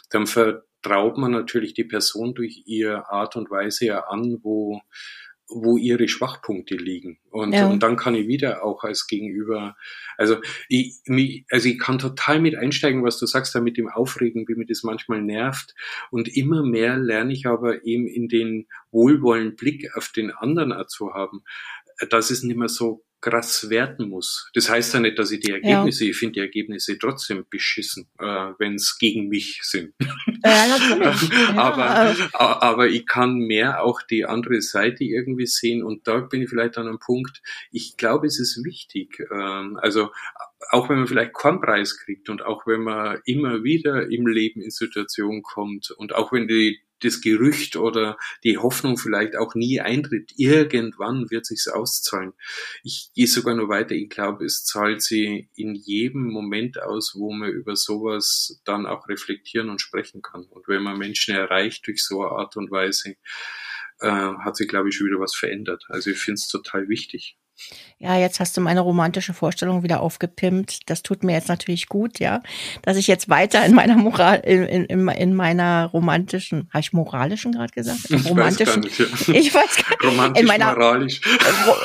dann 0.09 0.27
vertraut 0.85 1.17
man 1.17 1.31
natürlich 1.31 1.73
die 1.73 1.83
Person 1.83 2.35
durch 2.35 2.63
ihre 2.65 3.09
Art 3.09 3.35
und 3.35 3.49
Weise 3.49 3.85
ja 3.85 3.99
an, 4.01 4.39
wo 4.43 4.81
wo 5.47 5.77
ihre 5.77 6.07
Schwachpunkte 6.07 6.75
liegen. 6.75 7.19
Und, 7.29 7.53
ja. 7.53 7.67
und 7.67 7.83
dann 7.83 7.97
kann 7.97 8.15
ich 8.15 8.27
wieder 8.27 8.63
auch 8.63 8.83
als 8.83 9.05
Gegenüber, 9.05 9.77
also 10.17 10.37
ich, 10.69 10.97
mich, 11.05 11.45
also 11.51 11.69
ich 11.69 11.77
kann 11.77 11.99
total 11.99 12.39
mit 12.39 12.55
einsteigen, 12.55 13.03
was 13.03 13.19
du 13.19 13.27
sagst, 13.27 13.53
da 13.53 13.61
mit 13.61 13.77
dem 13.77 13.87
Aufregen, 13.87 14.47
wie 14.47 14.55
mir 14.55 14.65
das 14.65 14.81
manchmal 14.81 15.21
nervt. 15.21 15.75
Und 16.09 16.35
immer 16.35 16.63
mehr 16.63 16.97
lerne 16.97 17.31
ich 17.31 17.45
aber 17.45 17.85
eben 17.85 18.07
in 18.07 18.27
den 18.27 18.65
wohlwollenden 18.89 19.55
Blick 19.55 19.95
auf 19.95 20.09
den 20.09 20.31
anderen 20.31 20.73
zu 20.87 21.13
haben, 21.13 21.43
dass 22.09 22.31
es 22.31 22.41
nicht 22.41 22.57
mehr 22.57 22.67
so 22.67 23.04
krass 23.25 23.71
werten 23.71 24.07
muss. 24.07 24.51
Das 24.53 24.69
heißt 24.69 24.93
ja 24.93 24.99
nicht, 24.99 25.17
dass 25.17 25.31
ich 25.31 25.39
die 25.39 25.51
Ergebnisse, 25.51 26.05
ja. 26.05 26.11
ich 26.11 26.17
finde 26.17 26.33
die 26.33 26.39
Ergebnisse 26.41 26.97
trotzdem 26.99 27.43
beschissen, 27.49 28.07
äh, 28.19 28.51
wenn 28.59 28.75
es 28.75 28.99
gegen 28.99 29.29
mich 29.29 29.61
sind. 29.63 29.93
Ja, 30.45 30.67
natürlich. 30.67 31.29
ja. 31.31 31.57
aber, 31.57 32.63
aber 32.63 32.87
ich 32.87 33.07
kann 33.07 33.37
mehr 33.37 33.83
auch 33.83 34.03
die 34.03 34.25
andere 34.25 34.61
Seite 34.61 35.03
irgendwie 35.03 35.47
sehen 35.47 35.83
und 35.83 36.07
da 36.07 36.19
bin 36.19 36.43
ich 36.43 36.49
vielleicht 36.49 36.77
an 36.77 36.87
einem 36.87 36.99
Punkt, 36.99 37.41
ich 37.71 37.97
glaube, 37.97 38.27
es 38.27 38.39
ist 38.39 38.63
wichtig, 38.63 39.19
ähm, 39.31 39.79
also 39.81 40.11
auch 40.69 40.89
wenn 40.89 40.97
man 40.97 41.07
vielleicht 41.07 41.33
keinen 41.33 41.61
Preis 41.61 41.97
kriegt 41.97 42.29
und 42.29 42.43
auch 42.43 42.67
wenn 42.67 42.81
man 42.81 43.19
immer 43.25 43.63
wieder 43.63 44.07
im 44.09 44.27
Leben 44.27 44.61
in 44.61 44.69
Situationen 44.69 45.41
kommt 45.41 45.89
und 45.91 46.13
auch 46.13 46.31
wenn 46.31 46.47
die 46.47 46.79
das 47.05 47.21
Gerücht 47.21 47.75
oder 47.75 48.17
die 48.43 48.57
Hoffnung 48.57 48.97
vielleicht 48.97 49.35
auch 49.35 49.55
nie 49.55 49.79
eintritt. 49.79 50.33
Irgendwann 50.37 51.29
wird 51.29 51.45
sich's 51.45 51.67
auszahlen. 51.67 52.33
Ich 52.83 53.11
gehe 53.13 53.27
sogar 53.27 53.55
noch 53.55 53.69
weiter. 53.69 53.95
Ich 53.95 54.09
glaube, 54.09 54.45
es 54.45 54.65
zahlt 54.65 55.01
sie 55.01 55.49
in 55.55 55.75
jedem 55.75 56.23
Moment 56.29 56.81
aus, 56.81 57.13
wo 57.15 57.31
man 57.31 57.49
über 57.49 57.75
sowas 57.75 58.61
dann 58.65 58.85
auch 58.85 59.07
reflektieren 59.07 59.69
und 59.69 59.81
sprechen 59.81 60.21
kann. 60.21 60.43
Und 60.45 60.67
wenn 60.67 60.83
man 60.83 60.97
Menschen 60.97 61.35
erreicht 61.35 61.87
durch 61.87 62.03
so 62.03 62.21
eine 62.21 62.31
Art 62.31 62.57
und 62.57 62.71
Weise, 62.71 63.15
äh, 63.99 64.07
hat 64.07 64.55
sich, 64.55 64.67
glaube 64.67 64.89
ich, 64.89 64.95
schon 64.95 65.07
wieder 65.07 65.19
was 65.19 65.35
verändert. 65.35 65.85
Also 65.89 66.09
ich 66.09 66.17
finde 66.17 66.39
es 66.39 66.47
total 66.47 66.89
wichtig. 66.89 67.37
Ja, 67.97 68.17
jetzt 68.17 68.39
hast 68.39 68.57
du 68.57 68.61
meine 68.61 68.81
romantische 68.81 69.33
Vorstellung 69.33 69.81
wieder 69.81 70.01
aufgepimpt. 70.01 70.89
Das 70.89 71.01
tut 71.01 71.23
mir 71.23 71.33
jetzt 71.33 71.47
natürlich 71.47 71.87
gut, 71.87 72.19
ja, 72.19 72.41
dass 72.81 72.97
ich 72.97 73.07
jetzt 73.07 73.29
weiter 73.29 73.65
in 73.65 73.73
meiner 73.73 73.95
Moral, 73.95 74.41
in, 74.41 74.85
in, 74.85 75.07
in 75.07 75.33
meiner 75.33 75.85
romantischen, 75.85 76.69
habe 76.73 76.81
ich 76.81 76.93
moralischen 76.93 77.53
gerade 77.53 77.71
gesagt? 77.71 78.09
Ich 78.09 78.29
romantischen, 78.29 78.83
weiß 78.83 78.97
gar 78.97 79.05
nicht, 79.07 79.27
ja. 79.27 79.33
ich 79.33 79.53
weiß 79.53 79.75
gar 79.77 79.89
nicht. 79.89 80.03
Romantisch, 80.03 80.41
in 80.41 80.47
meiner, 80.47 80.73
moralisch. 80.73 81.21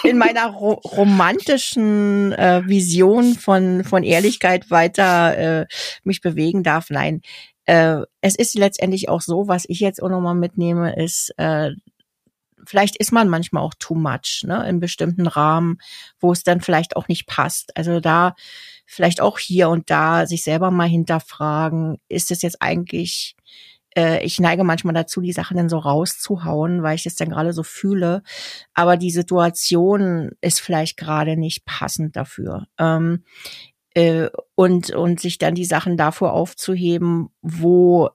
In 0.03 0.19
meiner 0.19 0.47
ro 0.49 0.73
romantischen 0.73 2.33
äh, 2.33 2.63
Vision 2.67 3.35
von 3.35 3.85
von 3.85 4.03
Ehrlichkeit 4.03 4.71
weiter 4.71 5.61
äh, 5.63 5.67
mich 6.03 6.21
bewegen 6.21 6.63
darf. 6.65 6.91
Nein, 6.91 7.23
äh, 7.67 8.01
es 8.21 8.35
ist 8.35 8.59
letztendlich 8.59 9.09
auch 9.09 9.21
so, 9.21 9.47
was 9.47 9.65
ich 9.69 9.79
jetzt 9.79 10.03
auch 10.03 10.09
nochmal 10.09 10.35
mitnehme, 10.35 10.97
ist, 10.97 11.33
äh, 11.37 11.71
vielleicht 12.67 12.97
ist 12.97 13.13
man 13.13 13.29
manchmal 13.29 13.63
auch 13.63 13.75
too 13.79 13.95
much, 13.95 14.43
ne, 14.45 14.69
in 14.69 14.81
bestimmten 14.81 15.27
Rahmen, 15.27 15.79
wo 16.19 16.33
es 16.33 16.43
dann 16.43 16.61
vielleicht 16.61 16.97
auch 16.97 17.09
nicht 17.09 17.27
passt. 17.27 17.77
Also 17.77 18.01
da 18.01 18.35
vielleicht 18.87 19.21
auch 19.21 19.39
hier 19.39 19.69
und 19.69 19.91
da 19.91 20.27
sich 20.27 20.43
selber 20.43 20.71
mal 20.71 20.89
hinterfragen, 20.89 21.99
ist 22.09 22.31
es 22.31 22.43
jetzt 22.43 22.61
eigentlich, 22.61 23.37
äh, 23.97 24.25
ich 24.25 24.41
neige 24.41 24.65
manchmal 24.65 24.95
dazu, 24.95 25.21
die 25.21 25.33
Sachen 25.33 25.57
dann 25.57 25.69
so 25.69 25.79
rauszuhauen, 25.79 26.83
weil 26.83 26.97
ich 26.97 27.07
es 27.07 27.15
dann 27.15 27.31
gerade 27.31 27.53
so 27.53 27.63
fühle. 27.63 28.23
Aber 28.75 28.97
die 28.97 29.11
Situation 29.13 30.33
ist 30.41 30.61
vielleicht 30.61 30.97
gerade 30.97 31.37
nicht 31.37 31.65
passend 31.65 32.17
dafür. 32.17 32.67
Ähm, 32.79 33.25
äh, 33.95 34.29
und, 34.55 34.91
und 34.91 35.21
sich 35.21 35.39
dann 35.39 35.55
die 35.55 35.65
Sachen 35.65 35.97
davor 35.97 36.33
aufzuheben, 36.33 37.31
wo 37.43 38.11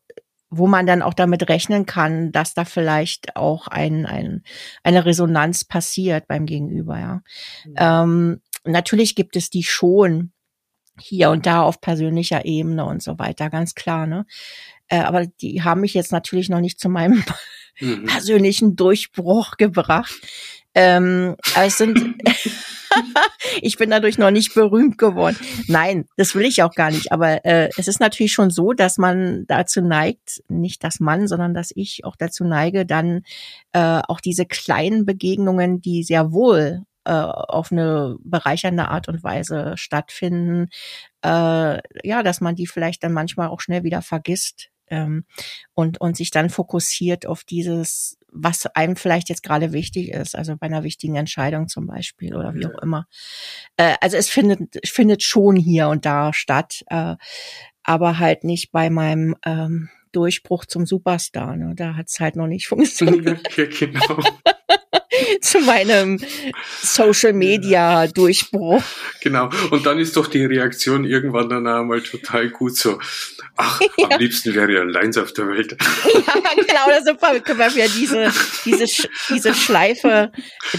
wo 0.57 0.67
man 0.67 0.85
dann 0.85 1.01
auch 1.01 1.13
damit 1.13 1.49
rechnen 1.49 1.85
kann, 1.85 2.31
dass 2.31 2.53
da 2.53 2.65
vielleicht 2.65 3.35
auch 3.35 3.67
ein, 3.67 4.05
ein, 4.05 4.43
eine 4.83 5.05
Resonanz 5.05 5.65
passiert 5.65 6.27
beim 6.27 6.45
Gegenüber. 6.45 6.99
Ja. 6.99 7.21
Mhm. 7.65 7.73
Ähm, 7.77 8.41
natürlich 8.63 9.15
gibt 9.15 9.35
es 9.35 9.49
die 9.49 9.63
schon, 9.63 10.31
hier 10.97 11.29
und 11.29 11.45
da 11.45 11.61
auf 11.61 11.81
persönlicher 11.81 12.45
Ebene 12.45 12.85
und 12.85 13.03
so 13.03 13.19
weiter, 13.19 13.49
ganz 13.49 13.75
klar, 13.75 14.07
ne? 14.07 14.25
Äh, 14.87 14.99
aber 14.99 15.25
die 15.25 15.63
haben 15.63 15.81
mich 15.81 15.93
jetzt 15.93 16.11
natürlich 16.11 16.47
noch 16.47 16.61
nicht 16.61 16.79
zu 16.79 16.89
meinem 16.89 17.23
mhm. 17.79 18.05
persönlichen 18.07 18.75
Durchbruch 18.75 19.57
gebracht. 19.57 20.13
Ähm, 20.73 21.35
aber 21.53 21.65
es 21.65 21.77
sind, 21.77 22.15
ich 23.61 23.77
bin 23.77 23.89
dadurch 23.89 24.17
noch 24.17 24.31
nicht 24.31 24.53
berühmt 24.53 24.97
geworden. 24.97 25.37
Nein, 25.67 26.05
das 26.17 26.35
will 26.35 26.45
ich 26.45 26.63
auch 26.63 26.73
gar 26.73 26.91
nicht. 26.91 27.11
Aber 27.11 27.45
äh, 27.45 27.69
es 27.77 27.87
ist 27.87 27.99
natürlich 27.99 28.33
schon 28.33 28.49
so, 28.49 28.73
dass 28.73 28.97
man 28.97 29.45
dazu 29.47 29.81
neigt, 29.81 30.43
nicht 30.47 30.83
das 30.83 30.99
Mann, 30.99 31.27
sondern 31.27 31.53
dass 31.53 31.71
ich 31.75 32.05
auch 32.05 32.15
dazu 32.15 32.43
neige, 32.43 32.85
dann 32.85 33.23
äh, 33.73 34.01
auch 34.07 34.19
diese 34.19 34.45
kleinen 34.45 35.05
Begegnungen, 35.05 35.81
die 35.81 36.03
sehr 36.03 36.31
wohl 36.31 36.83
äh, 37.05 37.11
auf 37.11 37.71
eine 37.71 38.17
bereichernde 38.23 38.87
Art 38.89 39.07
und 39.07 39.23
Weise 39.23 39.73
stattfinden, 39.75 40.69
äh, 41.23 41.79
ja, 42.07 42.23
dass 42.23 42.41
man 42.41 42.55
die 42.55 42.67
vielleicht 42.67 43.03
dann 43.03 43.13
manchmal 43.13 43.49
auch 43.49 43.61
schnell 43.61 43.83
wieder 43.83 44.01
vergisst 44.01 44.69
ähm, 44.87 45.25
und, 45.73 46.01
und 46.01 46.17
sich 46.17 46.31
dann 46.31 46.49
fokussiert 46.49 47.25
auf 47.25 47.43
dieses, 47.43 48.17
was 48.35 48.65
einem 48.67 48.95
vielleicht 48.95 49.29
jetzt 49.29 49.43
gerade 49.43 49.71
wichtig 49.71 50.09
ist, 50.09 50.35
also 50.35 50.55
bei 50.57 50.67
einer 50.67 50.83
wichtigen 50.83 51.15
Entscheidung 51.15 51.67
zum 51.67 51.87
Beispiel 51.87 52.35
oder 52.35 52.53
wie 52.53 52.65
auch 52.67 52.81
immer. 52.81 53.07
Äh, 53.77 53.95
also 54.01 54.17
es 54.17 54.29
findet, 54.29 54.77
findet 54.85 55.23
schon 55.23 55.55
hier 55.55 55.87
und 55.87 56.05
da 56.05 56.33
statt, 56.33 56.83
äh, 56.87 57.15
aber 57.83 58.19
halt 58.19 58.43
nicht 58.43 58.71
bei 58.71 58.89
meinem 58.89 59.35
ähm, 59.45 59.89
Durchbruch 60.11 60.65
zum 60.65 60.85
Superstar. 60.85 61.55
Ne? 61.55 61.73
Da 61.75 61.95
hat 61.95 62.07
es 62.07 62.19
halt 62.19 62.35
noch 62.35 62.47
nicht 62.47 62.67
funktioniert. 62.67 63.47
Ja, 63.57 63.65
genau. 63.65 64.19
zu 65.41 65.59
meinem 65.59 66.19
Social 66.81 67.33
Media 67.33 68.07
Durchbruch. 68.07 68.83
Genau. 69.21 69.49
Und 69.71 69.85
dann 69.85 69.99
ist 69.99 70.15
doch 70.17 70.27
die 70.27 70.45
Reaktion 70.45 71.05
irgendwann 71.05 71.49
dann 71.49 71.67
einmal 71.67 72.01
total 72.01 72.49
gut 72.49 72.77
so. 72.77 72.99
Ach, 73.57 73.79
ja. 73.97 74.09
am 74.09 74.19
liebsten 74.19 74.53
wäre 74.53 74.73
ja 74.73 74.81
allein 74.81 75.15
auf 75.17 75.33
der 75.33 75.47
Welt. 75.47 75.77
Ja, 76.15 76.51
genau, 76.55 76.87
da 76.87 77.03
super. 77.03 77.39
Können 77.39 77.59
wir 77.59 77.75
wieder 77.75 77.87
diese, 77.87 78.31
diese, 78.63 78.85
diese 79.29 79.53
Schleife, 79.53 80.31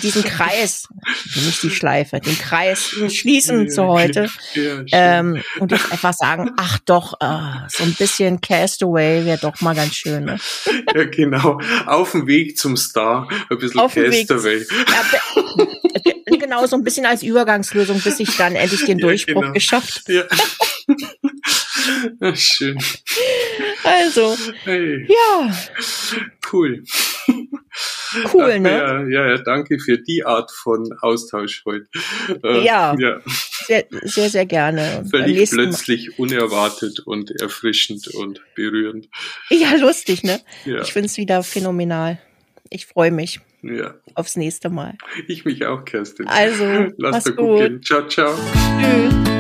diesen 0.02 0.24
Kreis, 0.24 0.88
nicht 1.34 1.62
die 1.62 1.70
Schleife, 1.70 2.20
den 2.20 2.38
Kreis 2.38 2.94
schließen 3.08 3.66
ja, 3.66 3.68
zu 3.68 3.86
heute. 3.86 4.28
Ja, 4.54 4.82
ähm, 4.92 5.42
und 5.58 5.72
jetzt 5.72 5.90
einfach 5.92 6.14
sagen, 6.14 6.52
ach 6.56 6.78
doch, 6.84 7.14
uh, 7.22 7.66
so 7.68 7.84
ein 7.84 7.94
bisschen 7.94 8.40
Castaway 8.40 9.24
wäre 9.24 9.38
doch 9.38 9.60
mal 9.60 9.74
ganz 9.74 9.94
schön. 9.94 10.24
Ne? 10.24 10.38
Ja, 10.94 11.04
genau. 11.04 11.60
Auf 11.86 12.12
dem 12.12 12.26
Weg 12.26 12.58
zum 12.58 12.76
Star, 12.76 13.28
ein 13.50 13.58
bisschen 13.58 13.80
Castaway. 14.26 14.64
Ja, 14.68 16.36
genau, 16.38 16.66
so 16.66 16.76
ein 16.76 16.84
bisschen 16.84 17.06
als 17.06 17.22
Übergangslösung, 17.22 18.00
bis 18.00 18.20
ich 18.20 18.36
dann 18.36 18.54
endlich 18.54 18.84
den 18.84 18.98
Durchbruch 18.98 19.42
genau. 19.42 19.52
geschafft. 19.52 20.08
Ja. 20.08 20.24
Schön. 22.34 22.78
Also, 23.84 24.36
hey. 24.64 25.06
ja. 25.08 25.56
Cool. 26.52 26.84
Cool, 28.32 28.52
Ach, 28.54 28.58
ne? 28.60 28.70
Ja, 28.70 29.02
ja, 29.02 29.28
ja, 29.30 29.38
danke 29.38 29.78
für 29.78 29.98
die 29.98 30.24
Art 30.24 30.50
von 30.50 30.88
Austausch 31.00 31.62
heute. 31.66 31.86
Äh, 32.42 32.64
ja, 32.64 32.96
ja. 32.98 33.20
Sehr, 33.66 33.84
sehr, 34.02 34.30
sehr 34.30 34.46
gerne. 34.46 35.04
Völlig 35.10 35.50
plötzlich, 35.50 36.08
Mal. 36.10 36.14
unerwartet 36.18 37.00
und 37.00 37.30
erfrischend 37.40 38.08
und 38.08 38.40
berührend. 38.54 39.08
Ja, 39.50 39.74
lustig, 39.74 40.22
ne? 40.22 40.40
Ja. 40.64 40.82
Ich 40.82 40.92
finde 40.92 41.06
es 41.06 41.16
wieder 41.16 41.42
phänomenal. 41.42 42.18
Ich 42.70 42.86
freue 42.86 43.10
mich. 43.10 43.40
Ja. 43.74 43.94
Aufs 44.14 44.36
nächste 44.36 44.70
Mal. 44.70 44.94
Ich 45.26 45.44
mich 45.44 45.64
auch, 45.66 45.84
Kerstin. 45.84 46.26
Also, 46.26 46.92
lass 46.96 47.24
dir 47.24 47.34
gut 47.34 47.58
gehen. 47.58 47.82
Ciao, 47.82 48.06
ciao. 48.08 48.34
Tschüss. 48.80 49.35